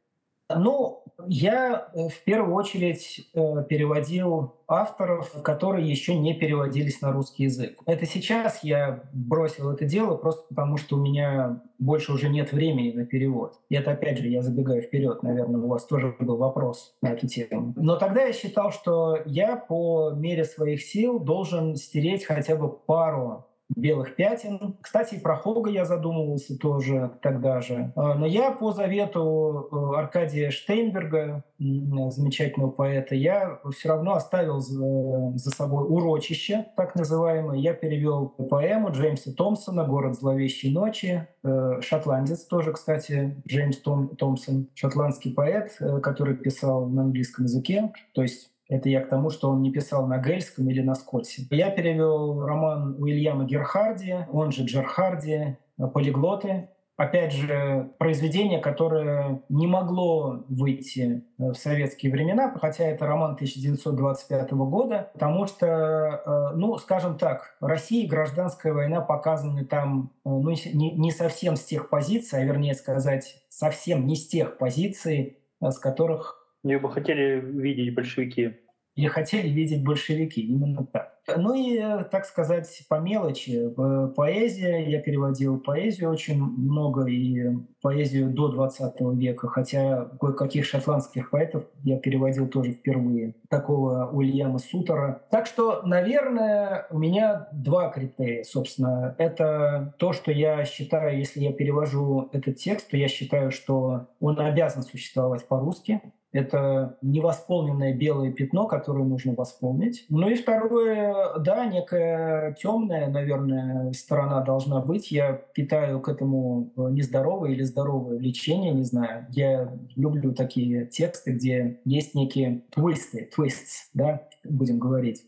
Ну, 0.58 1.02
я 1.26 1.88
э, 1.94 2.08
в 2.08 2.24
первую 2.24 2.54
очередь 2.54 3.28
э, 3.34 3.64
переводил 3.68 4.54
авторов, 4.66 5.30
которые 5.42 5.88
еще 5.88 6.14
не 6.14 6.34
переводились 6.34 7.00
на 7.00 7.12
русский 7.12 7.44
язык. 7.44 7.78
Это 7.86 8.06
сейчас 8.06 8.64
я 8.64 9.04
бросил 9.12 9.70
это 9.70 9.84
дело 9.84 10.16
просто 10.16 10.42
потому, 10.48 10.76
что 10.76 10.96
у 10.96 11.00
меня 11.00 11.62
больше 11.78 12.12
уже 12.12 12.28
нет 12.28 12.52
времени 12.52 12.92
на 12.92 13.04
перевод. 13.04 13.60
И 13.68 13.74
это, 13.74 13.92
опять 13.92 14.18
же, 14.18 14.28
я 14.28 14.42
забегаю 14.42 14.82
вперед, 14.82 15.22
наверное, 15.22 15.60
у 15.60 15.68
вас 15.68 15.84
тоже 15.84 16.14
был 16.18 16.36
вопрос 16.36 16.96
на 17.02 17.08
эту 17.08 17.26
тему. 17.26 17.74
Но 17.76 17.96
тогда 17.96 18.22
я 18.24 18.32
считал, 18.32 18.72
что 18.72 19.18
я 19.26 19.56
по 19.56 20.10
мере 20.10 20.44
своих 20.44 20.82
сил 20.82 21.18
должен 21.18 21.76
стереть 21.76 22.24
хотя 22.24 22.56
бы 22.56 22.70
пару 22.70 23.46
белых 23.76 24.16
пятен. 24.16 24.76
Кстати, 24.80 25.16
и 25.16 25.20
про 25.20 25.36
Хога 25.36 25.70
я 25.70 25.84
задумывался 25.84 26.58
тоже 26.58 27.12
тогда 27.22 27.60
же. 27.60 27.92
А, 27.96 28.14
но 28.14 28.26
я 28.26 28.50
по 28.52 28.72
завету 28.72 29.68
э, 29.70 29.98
Аркадия 29.98 30.50
Штейнберга, 30.50 31.44
замечательного 31.58 32.70
поэта, 32.70 33.14
я 33.14 33.60
все 33.74 33.90
равно 33.90 34.14
оставил 34.14 34.58
за, 34.58 35.50
собой 35.50 35.84
урочище, 35.84 36.66
так 36.76 36.94
называемое. 36.96 37.58
Я 37.58 37.74
перевел 37.74 38.28
поэму 38.28 38.90
Джеймса 38.90 39.32
Томпсона 39.32 39.84
«Город 39.84 40.14
зловещей 40.14 40.72
ночи». 40.72 41.28
Э, 41.44 41.80
шотландец 41.80 42.44
тоже, 42.44 42.72
кстати, 42.72 43.42
Джеймс 43.46 43.78
Том, 43.78 44.16
Томпсон, 44.16 44.68
шотландский 44.74 45.32
поэт, 45.32 45.76
э, 45.80 46.00
который 46.00 46.36
писал 46.36 46.86
на 46.86 47.02
английском 47.02 47.44
языке. 47.44 47.92
То 48.14 48.22
есть 48.22 48.51
это 48.72 48.88
я 48.88 49.02
к 49.02 49.08
тому, 49.08 49.28
что 49.28 49.50
он 49.50 49.60
не 49.60 49.70
писал 49.70 50.06
на 50.06 50.18
гельском 50.18 50.68
или 50.70 50.80
на 50.80 50.94
скотсе. 50.94 51.42
Я 51.50 51.70
перевел 51.70 52.40
роман 52.40 52.96
Уильяма 52.98 53.44
Герхарди, 53.44 54.26
он 54.32 54.50
же 54.50 54.64
Джерхарди, 54.64 55.58
«Полиглоты». 55.92 56.68
Опять 56.96 57.32
же, 57.32 57.90
произведение, 57.98 58.60
которое 58.60 59.42
не 59.48 59.66
могло 59.66 60.44
выйти 60.48 61.24
в 61.36 61.54
советские 61.54 62.12
времена, 62.12 62.54
хотя 62.60 62.84
это 62.84 63.06
роман 63.06 63.32
1925 63.32 64.52
года, 64.52 65.10
потому 65.14 65.46
что, 65.46 65.66
э, 65.66 66.56
ну, 66.56 66.76
скажем 66.78 67.16
так, 67.16 67.56
Россия 67.60 68.04
и 68.04 68.08
гражданская 68.08 68.72
война 68.72 69.00
показаны 69.00 69.64
там 69.64 70.12
э, 70.24 70.28
ну, 70.28 70.50
не, 70.50 71.10
совсем 71.10 71.56
с 71.56 71.64
тех 71.64 71.88
позиций, 71.88 72.40
а 72.40 72.44
вернее 72.44 72.74
сказать, 72.74 73.42
совсем 73.48 74.06
не 74.06 74.14
с 74.14 74.28
тех 74.28 74.58
позиций, 74.58 75.38
э, 75.60 75.70
с 75.70 75.78
которых 75.78 76.42
ее 76.62 76.78
бы 76.78 76.90
хотели 76.90 77.40
видеть 77.40 77.94
большевики. 77.94 78.58
Или 78.94 79.06
хотели 79.06 79.48
видеть 79.48 79.84
большевики, 79.84 80.42
именно 80.42 80.86
так. 80.86 81.12
Ну 81.36 81.54
и, 81.54 81.78
так 82.10 82.24
сказать, 82.26 82.82
по 82.88 82.98
мелочи. 82.98 83.70
Поэзия, 84.16 84.90
я 84.90 85.00
переводил 85.00 85.60
поэзию 85.60 86.10
очень 86.10 86.42
много, 86.42 87.06
и 87.06 87.56
поэзию 87.80 88.30
до 88.30 88.48
20 88.48 89.00
века, 89.14 89.48
хотя 89.48 90.10
кое-каких 90.20 90.64
шотландских 90.64 91.30
поэтов 91.30 91.64
я 91.84 91.98
переводил 91.98 92.48
тоже 92.48 92.72
впервые. 92.72 93.36
Такого 93.48 94.10
Уильяма 94.12 94.58
Сутера. 94.58 95.22
Так 95.30 95.46
что, 95.46 95.82
наверное, 95.82 96.86
у 96.90 96.98
меня 96.98 97.48
два 97.52 97.88
критерия, 97.88 98.42
собственно. 98.42 99.14
Это 99.16 99.94
то, 99.98 100.12
что 100.12 100.32
я 100.32 100.64
считаю, 100.64 101.16
если 101.16 101.40
я 101.40 101.52
перевожу 101.52 102.30
этот 102.32 102.56
текст, 102.56 102.90
то 102.90 102.96
я 102.96 103.06
считаю, 103.06 103.52
что 103.52 104.08
он 104.20 104.40
обязан 104.40 104.82
существовать 104.82 105.46
по-русски. 105.46 106.00
Это 106.32 106.96
невосполненное 107.02 107.94
белое 107.94 108.32
пятно, 108.32 108.66
которое 108.66 109.04
нужно 109.04 109.34
восполнить. 109.34 110.06
Ну 110.08 110.30
и 110.30 110.34
второе, 110.34 111.38
да, 111.38 111.66
некая 111.66 112.54
темная, 112.54 113.08
наверное, 113.08 113.92
сторона 113.92 114.40
должна 114.40 114.80
быть. 114.80 115.10
Я 115.10 115.32
питаю 115.32 116.00
к 116.00 116.08
этому 116.08 116.72
э, 116.76 116.88
нездоровое 116.90 117.50
или 117.50 117.62
здоровое 117.62 118.16
влечение, 118.16 118.72
не 118.72 118.84
знаю. 118.84 119.26
Я 119.30 119.76
люблю 119.94 120.32
такие 120.32 120.86
тексты, 120.86 121.32
где 121.32 121.80
есть 121.84 122.14
некие 122.14 122.62
твисты, 122.70 123.28
твиsts, 123.34 123.90
да, 123.92 124.26
будем 124.44 124.78
говорить. 124.78 125.24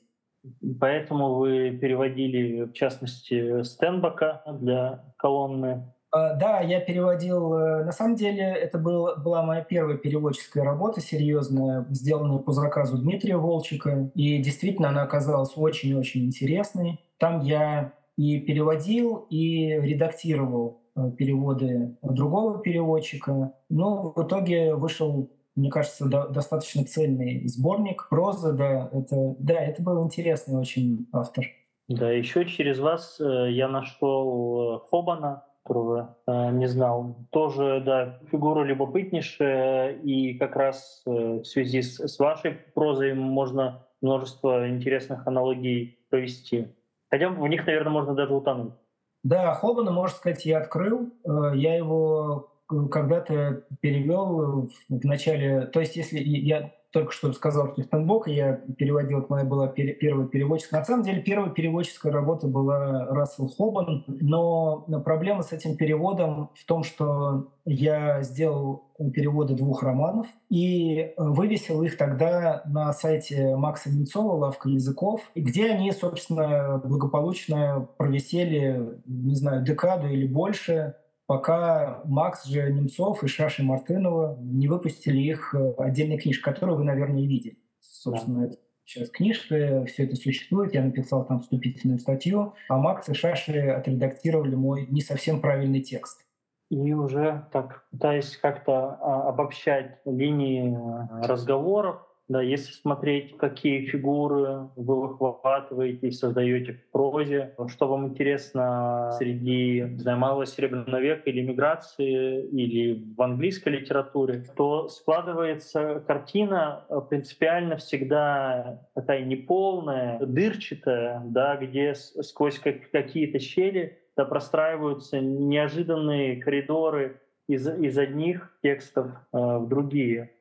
Поэтому 0.79 1.35
вы 1.35 1.71
переводили, 1.71 2.65
в 2.65 2.73
частности, 2.73 3.63
Стенбака 3.63 4.43
для 4.61 5.15
колонны 5.17 5.94
да, 6.15 6.61
я 6.61 6.81
переводил. 6.81 7.55
Э, 7.55 7.85
на 7.85 7.93
самом 7.93 8.15
деле, 8.15 8.43
это 8.43 8.79
был, 8.79 9.17
была 9.17 9.43
моя 9.43 9.63
первая 9.63 9.97
переводческая 9.97 10.65
работа, 10.65 11.01
серьезная, 11.01 11.87
сделанная 11.91 12.39
по 12.39 12.53
заказу 12.53 12.99
Дмитрия 12.99 13.37
Волчика. 13.37 14.11
И 14.15 14.39
действительно, 14.39 14.91
она 14.91 15.03
оказалась 15.03 15.53
очень-очень 15.57 16.27
интересной. 16.27 17.01
Там 17.19 17.41
я 17.41 17.95
и 18.17 18.39
переводил, 18.41 19.27
и 19.29 19.69
редактировал 19.81 20.83
э, 20.95 21.11
переводы 21.17 21.97
другого 22.03 22.61
переводчика. 22.61 23.55
Но 23.69 24.13
в 24.15 24.27
итоге 24.27 24.75
вышел 24.75 25.31
мне 25.57 25.71
кажется, 25.71 26.07
до, 26.07 26.29
достаточно 26.29 26.85
цельный 26.85 27.47
сборник 27.47 28.09
прозы, 28.09 28.53
да, 28.55 28.89
это, 28.93 29.37
да, 29.39 29.55
это 29.55 29.83
был 29.83 30.05
интересный 30.05 30.59
очень 30.59 31.07
автор. 31.13 31.45
Да, 31.87 32.11
еще 32.11 32.45
через 32.47 32.79
вас 32.79 33.21
э, 33.21 33.53
я 33.53 33.69
нашел 33.69 34.81
Хобана, 34.91 35.45
которого 35.65 36.19
э, 36.27 36.51
не 36.53 36.67
знал. 36.67 37.17
Тоже, 37.31 37.83
да, 37.85 38.19
фигура 38.31 38.65
любопытнейшая, 38.65 39.93
и 39.93 40.35
как 40.35 40.57
раз 40.57 41.03
э, 41.07 41.11
в 41.11 41.45
связи 41.45 41.81
с, 41.81 41.99
с 41.99 42.19
вашей 42.19 42.53
прозой 42.53 43.15
можно 43.15 43.87
множество 44.03 44.69
интересных 44.69 45.27
аналогий 45.27 45.99
провести. 46.11 46.69
Хотя 47.11 47.31
в 47.31 47.49
них, 47.49 47.67
наверное, 47.67 47.93
можно 47.93 48.15
даже 48.15 48.35
утонуть. 48.35 48.75
Да, 49.23 49.55
Хобана, 49.55 49.91
можно 49.91 50.17
сказать, 50.17 50.45
я 50.45 50.59
открыл. 50.59 51.11
Э, 51.25 51.53
я 51.55 51.77
его 51.77 52.51
когда-то 52.91 53.65
перевел 53.81 54.69
в 54.89 55.05
начале... 55.07 55.67
То 55.67 55.81
есть, 55.81 55.97
если 55.97 56.19
я 56.19 56.73
только 56.95 57.13
что 57.13 57.33
сказал 57.33 57.73
Штефенбок, 57.73 58.29
я 58.29 58.61
переводил, 58.79 59.19
это 59.19 59.27
моя 59.29 59.45
была 59.45 59.67
первая 59.67 60.29
переводческая. 60.29 60.79
На 60.79 60.87
самом 60.87 61.03
деле 61.03 61.21
первая 61.21 61.51
переводческая 61.51 62.13
работа 62.13 62.47
была 62.47 63.07
Рассел 63.07 63.49
Хобан, 63.49 64.05
но 64.07 64.87
проблема 65.05 65.43
с 65.43 65.53
этим 65.53 65.77
переводом 65.77 66.51
в 66.55 66.65
том, 66.65 66.85
что 66.85 67.49
я 67.65 68.23
сделал 68.23 68.85
переводы 69.13 69.55
двух 69.57 69.83
романов 69.83 70.29
и 70.51 71.13
вывесил 71.17 71.83
их 71.83 71.97
тогда 71.97 72.63
на 72.65 72.93
сайте 72.93 73.57
Макса 73.57 73.91
Немцова 73.91 74.35
«Лавка 74.35 74.69
языков», 74.69 75.21
где 75.35 75.73
они, 75.73 75.91
собственно, 75.91 76.81
благополучно 76.85 77.89
провисели, 77.97 79.01
не 79.05 79.35
знаю, 79.35 79.65
декаду 79.65 80.07
или 80.07 80.29
больше, 80.29 80.95
пока 81.35 82.01
Макс 82.05 82.45
же 82.45 82.73
Немцов 82.73 83.25
и 83.25 83.27
Шаши 83.27 83.65
Мартынова 83.65 84.39
не 84.41 84.69
выпустили 84.69 85.19
их 85.19 85.53
э, 85.53 85.75
отдельной 85.79 86.17
книжкой, 86.17 86.53
которую 86.53 86.79
вы, 86.79 86.85
наверное, 86.85 87.23
и 87.23 87.27
видели. 87.27 87.59
Собственно, 87.81 88.43
да. 88.43 88.47
это 88.47 88.59
сейчас 88.85 89.11
книжка, 89.11 89.85
все 89.87 90.05
это 90.05 90.15
существует, 90.15 90.75
я 90.75 90.85
написал 90.85 91.27
там 91.27 91.41
вступительную 91.41 91.99
статью, 91.99 92.55
а 92.69 92.77
Макс 92.77 93.09
и 93.09 93.15
Шаши 93.15 93.59
отредактировали 93.59 94.55
мой 94.55 94.87
не 94.89 95.01
совсем 95.01 95.41
правильный 95.41 95.81
текст. 95.81 96.25
И 96.71 96.93
уже 96.93 97.49
так 97.53 97.85
пытаясь 97.91 98.37
как-то 98.37 98.97
а, 99.01 99.29
обобщать 99.29 99.99
линии 100.05 100.73
э, 100.73 101.27
разговоров, 101.27 101.97
да, 102.27 102.41
если 102.41 102.73
смотреть, 102.73 103.37
какие 103.37 103.85
фигуры 103.85 104.71
вы 104.77 105.09
выхватываете 105.09 106.09
и 106.09 106.11
создаете 106.11 106.73
в 106.73 106.91
прозе, 106.91 107.55
что 107.69 107.87
вам 107.87 108.07
интересно 108.07 109.11
среди 109.19 109.85
знаю, 109.99 110.19
малого 110.19 110.47
серебряного 110.47 111.01
века 111.01 111.29
или 111.29 111.43
миграции, 111.43 112.47
или 112.47 113.15
в 113.15 113.21
английской 113.21 113.71
литературе, 113.71 114.45
то 114.57 114.89
складывается 114.89 116.03
картина 116.07 116.87
э, 116.89 117.01
принципиально 117.11 117.77
всегда 117.77 118.89
такая 118.95 119.23
неполная, 119.25 120.19
дырчатая, 120.25 121.21
да, 121.27 121.57
где 121.57 121.95
сквозь 121.95 122.59
какие-то 122.59 123.39
щели 123.39 123.99
да, 124.17 124.25
простраиваются 124.25 125.21
неожиданные 125.21 126.41
коридоры 126.41 127.21
из, 127.49 127.69
из 127.69 127.99
одних 127.99 128.57
текстов 128.63 129.09
э, 129.09 129.13
в 129.33 129.69
другие. 129.69 130.33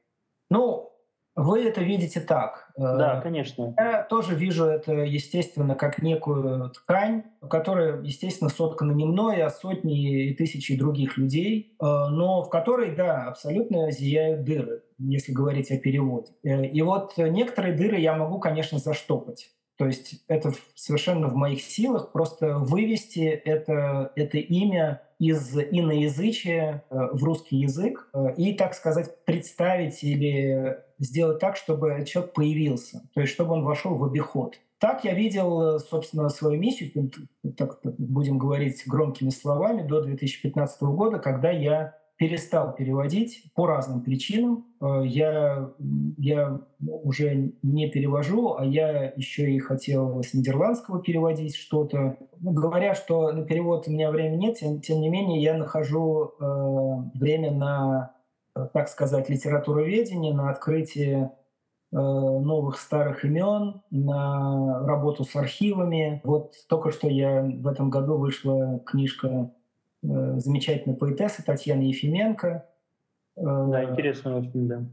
Ну, 0.49 0.92
вы 1.35 1.63
это 1.63 1.81
видите 1.81 2.19
так. 2.19 2.71
Да, 2.77 3.19
э, 3.19 3.21
конечно. 3.21 3.73
Я 3.77 4.03
тоже 4.03 4.35
вижу 4.35 4.65
это, 4.65 4.93
естественно, 4.93 5.75
как 5.75 6.01
некую 6.01 6.69
ткань, 6.69 7.23
которая, 7.49 8.01
естественно, 8.01 8.49
соткана 8.49 8.91
не 8.91 9.05
мной, 9.05 9.41
а 9.41 9.49
сотни 9.49 10.27
и 10.29 10.33
тысячи 10.35 10.77
других 10.77 11.17
людей, 11.17 11.75
э, 11.79 11.85
но 11.85 12.43
в 12.43 12.49
которой, 12.49 12.95
да, 12.95 13.27
абсолютно 13.27 13.91
зияют 13.91 14.43
дыры, 14.43 14.83
если 14.99 15.31
говорить 15.31 15.71
о 15.71 15.77
переводе. 15.77 16.33
Э, 16.43 16.65
и 16.65 16.81
вот 16.83 17.17
некоторые 17.17 17.75
дыры 17.75 17.97
я 17.99 18.15
могу, 18.15 18.39
конечно, 18.39 18.77
заштопать. 18.77 19.49
То 19.77 19.87
есть 19.87 20.23
это 20.27 20.53
совершенно 20.75 21.27
в 21.27 21.35
моих 21.35 21.61
силах 21.61 22.11
просто 22.11 22.57
вывести 22.57 23.21
это, 23.21 24.11
это 24.15 24.37
имя 24.37 25.01
из 25.19 25.57
иноязычия 25.57 26.83
в 26.89 27.23
русский 27.23 27.57
язык 27.57 28.09
и, 28.37 28.53
так 28.53 28.75
сказать, 28.75 29.25
представить 29.25 30.03
или 30.03 30.77
сделать 30.99 31.39
так, 31.39 31.55
чтобы 31.55 32.03
человек 32.05 32.33
появился, 32.33 33.01
то 33.13 33.21
есть 33.21 33.33
чтобы 33.33 33.53
он 33.53 33.63
вошел 33.63 33.95
в 33.95 34.03
обиход. 34.03 34.59
Так 34.79 35.05
я 35.05 35.13
видел, 35.13 35.79
собственно, 35.79 36.29
свою 36.29 36.59
миссию, 36.59 37.09
так 37.57 37.79
будем 37.83 38.37
говорить 38.37 38.83
громкими 38.85 39.29
словами, 39.29 39.87
до 39.87 40.01
2015 40.01 40.81
года, 40.83 41.19
когда 41.19 41.51
я 41.51 41.95
перестал 42.17 42.75
переводить 42.75 43.51
по 43.55 43.65
разным 43.67 44.01
причинам. 44.01 44.65
Э, 44.81 45.01
я, 45.05 45.71
я 46.17 46.61
уже 46.79 47.53
не 47.61 47.89
перевожу, 47.89 48.55
а 48.55 48.65
я 48.65 49.13
еще 49.15 49.51
и 49.51 49.59
хотел 49.59 50.21
с 50.21 50.33
нидерландского 50.33 51.01
переводить 51.01 51.55
что-то. 51.55 52.17
Ну, 52.39 52.51
говоря, 52.51 52.95
что 52.95 53.31
на 53.31 53.45
перевод 53.45 53.87
у 53.87 53.91
меня 53.91 54.11
времени 54.11 54.47
нет, 54.47 54.57
тем, 54.57 54.81
тем 54.81 55.01
не 55.01 55.09
менее 55.09 55.41
я 55.41 55.57
нахожу 55.57 56.33
э, 56.39 57.17
время 57.17 57.51
на 57.51 58.13
так 58.73 58.87
сказать, 58.87 59.29
литературоведение, 59.29 60.33
на 60.33 60.49
открытие 60.49 61.31
э, 61.91 61.95
новых 61.95 62.77
старых 62.77 63.25
имен, 63.25 63.81
на 63.89 64.85
работу 64.85 65.23
с 65.23 65.35
архивами. 65.35 66.21
Вот 66.23 66.53
только 66.69 66.91
что 66.91 67.07
я 67.07 67.41
в 67.41 67.67
этом 67.67 67.89
году 67.89 68.17
вышла 68.17 68.79
книжка 68.85 69.27
э, 69.27 69.47
замечательной 70.03 70.95
поэтессы 70.95 71.43
Татьяны 71.43 71.83
Ефименко. 71.83 72.69
Э, 73.37 73.41
да, 73.43 73.83
интересно 73.85 74.37
очень, 74.37 74.67
да. 74.67 74.85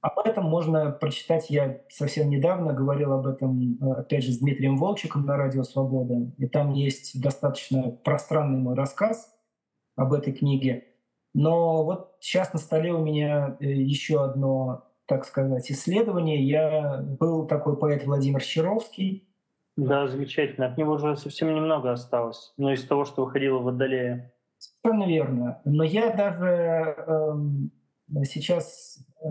Об 0.00 0.18
этом 0.26 0.44
можно 0.44 0.90
прочитать. 0.90 1.48
Я 1.48 1.80
совсем 1.88 2.28
недавно 2.28 2.74
говорил 2.74 3.12
об 3.12 3.26
этом, 3.26 3.78
опять 3.80 4.24
же, 4.24 4.32
с 4.32 4.38
Дмитрием 4.38 4.76
Волчиком 4.76 5.24
на 5.24 5.36
Радио 5.36 5.62
Свобода. 5.62 6.30
И 6.36 6.46
там 6.46 6.72
есть 6.72 7.20
достаточно 7.20 7.90
пространный 7.90 8.58
мой 8.58 8.74
рассказ 8.74 9.34
об 9.96 10.12
этой 10.12 10.34
книге. 10.34 10.84
Но 11.32 11.84
вот 11.84 12.16
сейчас 12.20 12.52
на 12.52 12.58
столе 12.58 12.92
у 12.92 13.02
меня 13.02 13.56
э, 13.60 13.64
еще 13.66 14.22
одно, 14.22 14.84
так 15.06 15.24
сказать, 15.24 15.70
исследование. 15.70 16.46
Я 16.46 17.02
был 17.02 17.46
такой 17.46 17.76
поэт 17.76 18.04
Владимир 18.04 18.40
Щеровский. 18.40 19.28
Да, 19.76 20.06
замечательно. 20.06 20.66
От 20.66 20.78
него 20.78 20.92
уже 20.92 21.16
совсем 21.16 21.52
немного 21.54 21.90
осталось. 21.90 22.52
Но 22.56 22.72
из 22.72 22.84
того, 22.84 23.04
что 23.04 23.24
выходило 23.24 23.58
в 23.58 23.64
Водолее. 23.64 24.33
Совершенно 24.84 25.08
верно. 25.08 25.60
Но 25.64 25.82
я 25.82 26.12
даже 26.12 26.94
э, 27.06 28.24
сейчас 28.24 28.98
э, 29.22 29.28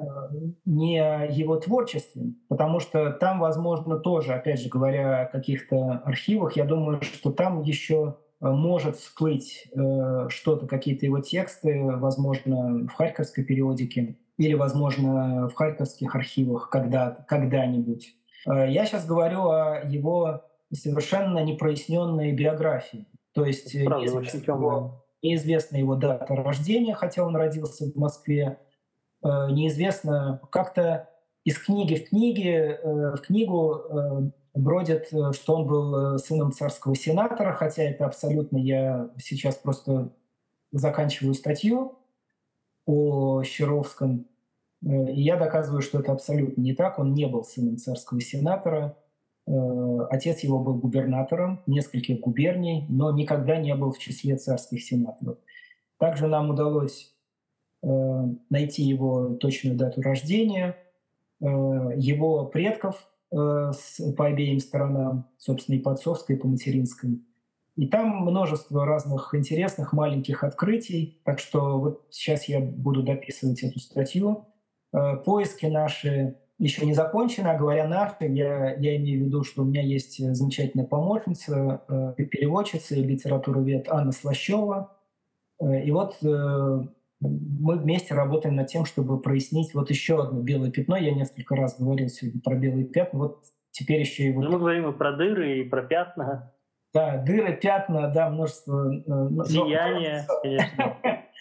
не 0.65 0.99
о 0.99 1.25
его 1.25 1.57
творчестве, 1.57 2.33
потому 2.49 2.79
что 2.79 3.11
там, 3.11 3.39
возможно, 3.39 3.99
тоже, 3.99 4.33
опять 4.33 4.59
же, 4.59 4.69
говоря 4.69 5.21
о 5.21 5.25
каких-то 5.25 6.01
архивах, 6.05 6.55
я 6.57 6.65
думаю, 6.65 7.01
что 7.01 7.31
там 7.31 7.61
еще 7.61 8.15
Э, 8.43 8.49
может 8.49 8.97
всплыть 8.97 9.69
э, 9.73 10.27
что-то, 10.29 10.67
какие-то 10.67 11.05
его 11.05 11.19
тексты, 11.19 11.81
возможно, 11.81 12.87
в 12.87 12.93
харьковской 12.93 13.43
периодике 13.43 14.17
или, 14.37 14.53
возможно, 14.53 15.47
в 15.47 15.53
харьковских 15.53 16.13
архивах 16.15 16.69
когда, 16.69 17.11
когда-нибудь. 17.27 18.13
Э, 18.45 18.69
я 18.69 18.85
сейчас 18.85 19.05
говорю 19.05 19.49
о 19.49 19.81
его 19.85 20.43
совершенно 20.73 21.39
непроясненной 21.39 22.33
биографии. 22.33 23.07
То 23.33 23.45
есть 23.45 23.73
э, 23.75 23.85
Правда, 23.85 24.13
очень 24.13 24.39
его, 24.39 25.02
неизвестна 25.23 25.77
его 25.77 25.95
дата 25.95 26.35
рождения, 26.35 26.93
хотя 26.93 27.25
он 27.25 27.35
родился 27.35 27.85
в 27.85 27.95
Москве. 27.95 28.59
Э, 29.23 29.49
Неизвестно, 29.49 30.41
как-то 30.51 31.09
из 31.45 31.57
книги 31.57 31.95
в 31.95 32.09
книге, 32.09 32.79
э, 32.83 33.15
в 33.15 33.21
книгу 33.21 33.75
э, 33.75 34.31
бродит, 34.53 35.07
что 35.07 35.55
он 35.55 35.67
был 35.67 36.19
сыном 36.19 36.51
царского 36.51 36.95
сенатора, 36.95 37.53
хотя 37.53 37.83
это 37.83 38.05
абсолютно 38.05 38.57
я 38.57 39.09
сейчас 39.17 39.55
просто 39.55 40.13
заканчиваю 40.71 41.33
статью 41.33 41.97
о 42.85 43.41
Щеровском, 43.43 44.27
и 44.83 45.21
я 45.21 45.37
доказываю, 45.37 45.81
что 45.81 45.99
это 45.99 46.11
абсолютно 46.11 46.61
не 46.61 46.73
так. 46.73 46.99
Он 46.99 47.13
не 47.13 47.25
был 47.25 47.43
сыном 47.43 47.77
царского 47.77 48.19
сенатора. 48.19 48.97
Э, 49.45 49.99
Отец 50.09 50.39
его 50.39 50.59
был 50.59 50.75
губернатором 50.75 51.61
нескольких 51.67 52.19
губерний, 52.19 52.85
но 52.89 53.11
никогда 53.11 53.57
не 53.57 53.75
был 53.75 53.91
в 53.91 53.99
числе 53.99 54.37
царских 54.37 54.83
сенаторов. 54.83 55.37
Также 55.97 56.27
нам 56.27 56.49
удалось 56.49 57.13
э, 57.81 57.87
найти 58.49 58.83
его 58.83 59.35
точную 59.35 59.77
дату 59.77 60.01
рождения, 60.01 60.77
э, 61.41 61.45
его 61.45 62.45
предков 62.45 63.07
по 63.29 64.27
обеим 64.27 64.59
сторонам, 64.59 65.27
собственно, 65.39 65.77
и 65.77 65.79
по 65.79 65.93
отцовской, 65.93 66.35
и 66.35 66.39
по 66.39 66.47
материнской. 66.47 67.19
И 67.75 67.87
там 67.87 68.17
множество 68.17 68.85
разных 68.85 69.33
интересных 69.33 69.91
маленьких 69.91 70.43
открытий. 70.43 71.19
Так 71.25 71.39
что 71.39 71.79
вот 71.79 72.05
сейчас 72.11 72.47
я 72.47 72.59
буду 72.59 73.01
дописывать 73.01 73.63
эту 73.63 73.79
статью. 73.79 74.45
Поиски 75.25 75.65
наши 75.65 76.35
еще 76.59 76.85
не 76.85 76.93
закончены, 76.93 77.47
а 77.47 77.57
говоря 77.57 77.87
наши, 77.87 78.15
я, 78.21 78.75
я 78.75 78.95
имею 78.97 79.23
в 79.23 79.25
виду, 79.27 79.43
что 79.43 79.63
у 79.63 79.65
меня 79.65 79.81
есть 79.81 80.19
э, 80.19 80.33
замечательная 80.33 80.85
помощница, 80.85 81.81
э, 82.17 82.23
переводчица 82.25 82.95
и 82.95 83.03
литературовед 83.03 83.87
Анна 83.89 84.11
Слащева. 84.11 84.95
Э, 85.59 85.83
И 85.83 85.91
вот 85.91 86.15
э, 86.23 86.79
мы 87.19 87.77
вместе 87.77 88.13
работаем 88.13 88.55
над 88.55 88.67
тем, 88.67 88.85
чтобы 88.85 89.19
прояснить 89.19 89.73
вот 89.73 89.89
еще 89.89 90.21
одно 90.21 90.41
белое 90.41 90.71
пятно. 90.71 90.95
Я 90.97 91.13
несколько 91.13 91.55
раз 91.55 91.79
говорил 91.79 92.09
сегодня 92.09 92.41
про 92.41 92.55
белые 92.55 92.85
пятна. 92.85 93.19
Вот 93.19 93.43
теперь 93.71 94.01
еще 94.01 94.23
и 94.25 94.31
вот 94.33 94.43
Ну, 94.43 94.51
мы 94.51 94.59
говорим 94.59 94.89
и 94.89 94.93
про 94.93 95.11
дыры, 95.13 95.59
и 95.59 95.63
про 95.63 95.81
пятна, 95.81 96.53
да, 96.93 97.17
дыры, 97.17 97.55
пятна, 97.55 98.09
да, 98.09 98.29
множество... 98.29 98.93
э, 98.93 99.01
но- 99.07 99.43
зияния, 99.45 100.27
конечно. 100.43 100.97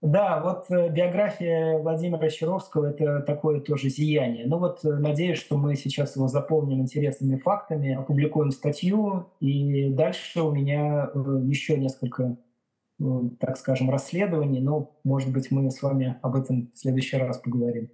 Да, 0.00 0.40
вот 0.40 0.70
э, 0.70 0.90
биография 0.90 1.78
Владимира 1.78 2.30
Щеровского– 2.30 2.86
это 2.90 3.20
такое 3.20 3.60
тоже 3.60 3.88
зияние. 3.88 4.46
Ну 4.46 4.58
вот 4.58 4.84
э, 4.84 4.90
надеюсь, 4.90 5.38
что 5.38 5.56
мы 5.56 5.74
сейчас 5.74 6.14
его 6.14 6.28
заполним 6.28 6.80
интересными 6.80 7.36
фактами, 7.36 7.94
опубликуем 7.94 8.52
статью, 8.52 9.26
и 9.40 9.90
дальше 9.90 10.42
у 10.42 10.52
меня 10.52 11.10
э, 11.12 11.18
еще 11.46 11.76
несколько, 11.76 12.36
так 13.40 13.56
скажем, 13.56 13.90
расследований, 13.90 14.60
но, 14.60 14.96
может 15.02 15.32
быть, 15.32 15.50
мы 15.50 15.68
с 15.68 15.82
вами 15.82 16.16
об 16.22 16.36
этом 16.36 16.70
в 16.72 16.78
следующий 16.78 17.16
раз 17.16 17.38
поговорим. 17.38 17.90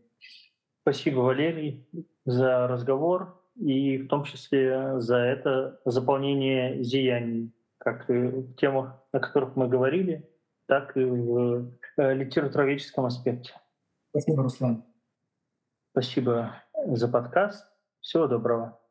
Спасибо, 0.82 1.20
Валерий, 1.20 1.88
за 2.26 2.66
разговор 2.66 3.40
и 3.56 3.96
в 3.96 4.08
том 4.08 4.24
числе 4.24 5.00
за 5.00 5.16
это 5.16 5.80
заполнение 5.86 6.82
зияний, 6.84 7.50
как 7.78 8.10
и 8.10 8.12
в 8.12 8.56
темах, 8.56 9.02
о 9.12 9.20
которых 9.20 9.56
мы 9.56 9.68
говорили, 9.68 10.28
так 10.66 10.96
и 10.96 11.04
в 11.04 11.70
литературоведческом 11.96 13.06
аспекте. 13.06 13.52
Спасибо, 14.10 14.42
Руслан. 14.42 14.84
Спасибо 15.92 16.62
за 16.86 17.08
подкаст. 17.08 17.66
Всего 18.00 18.26
доброго. 18.26 18.83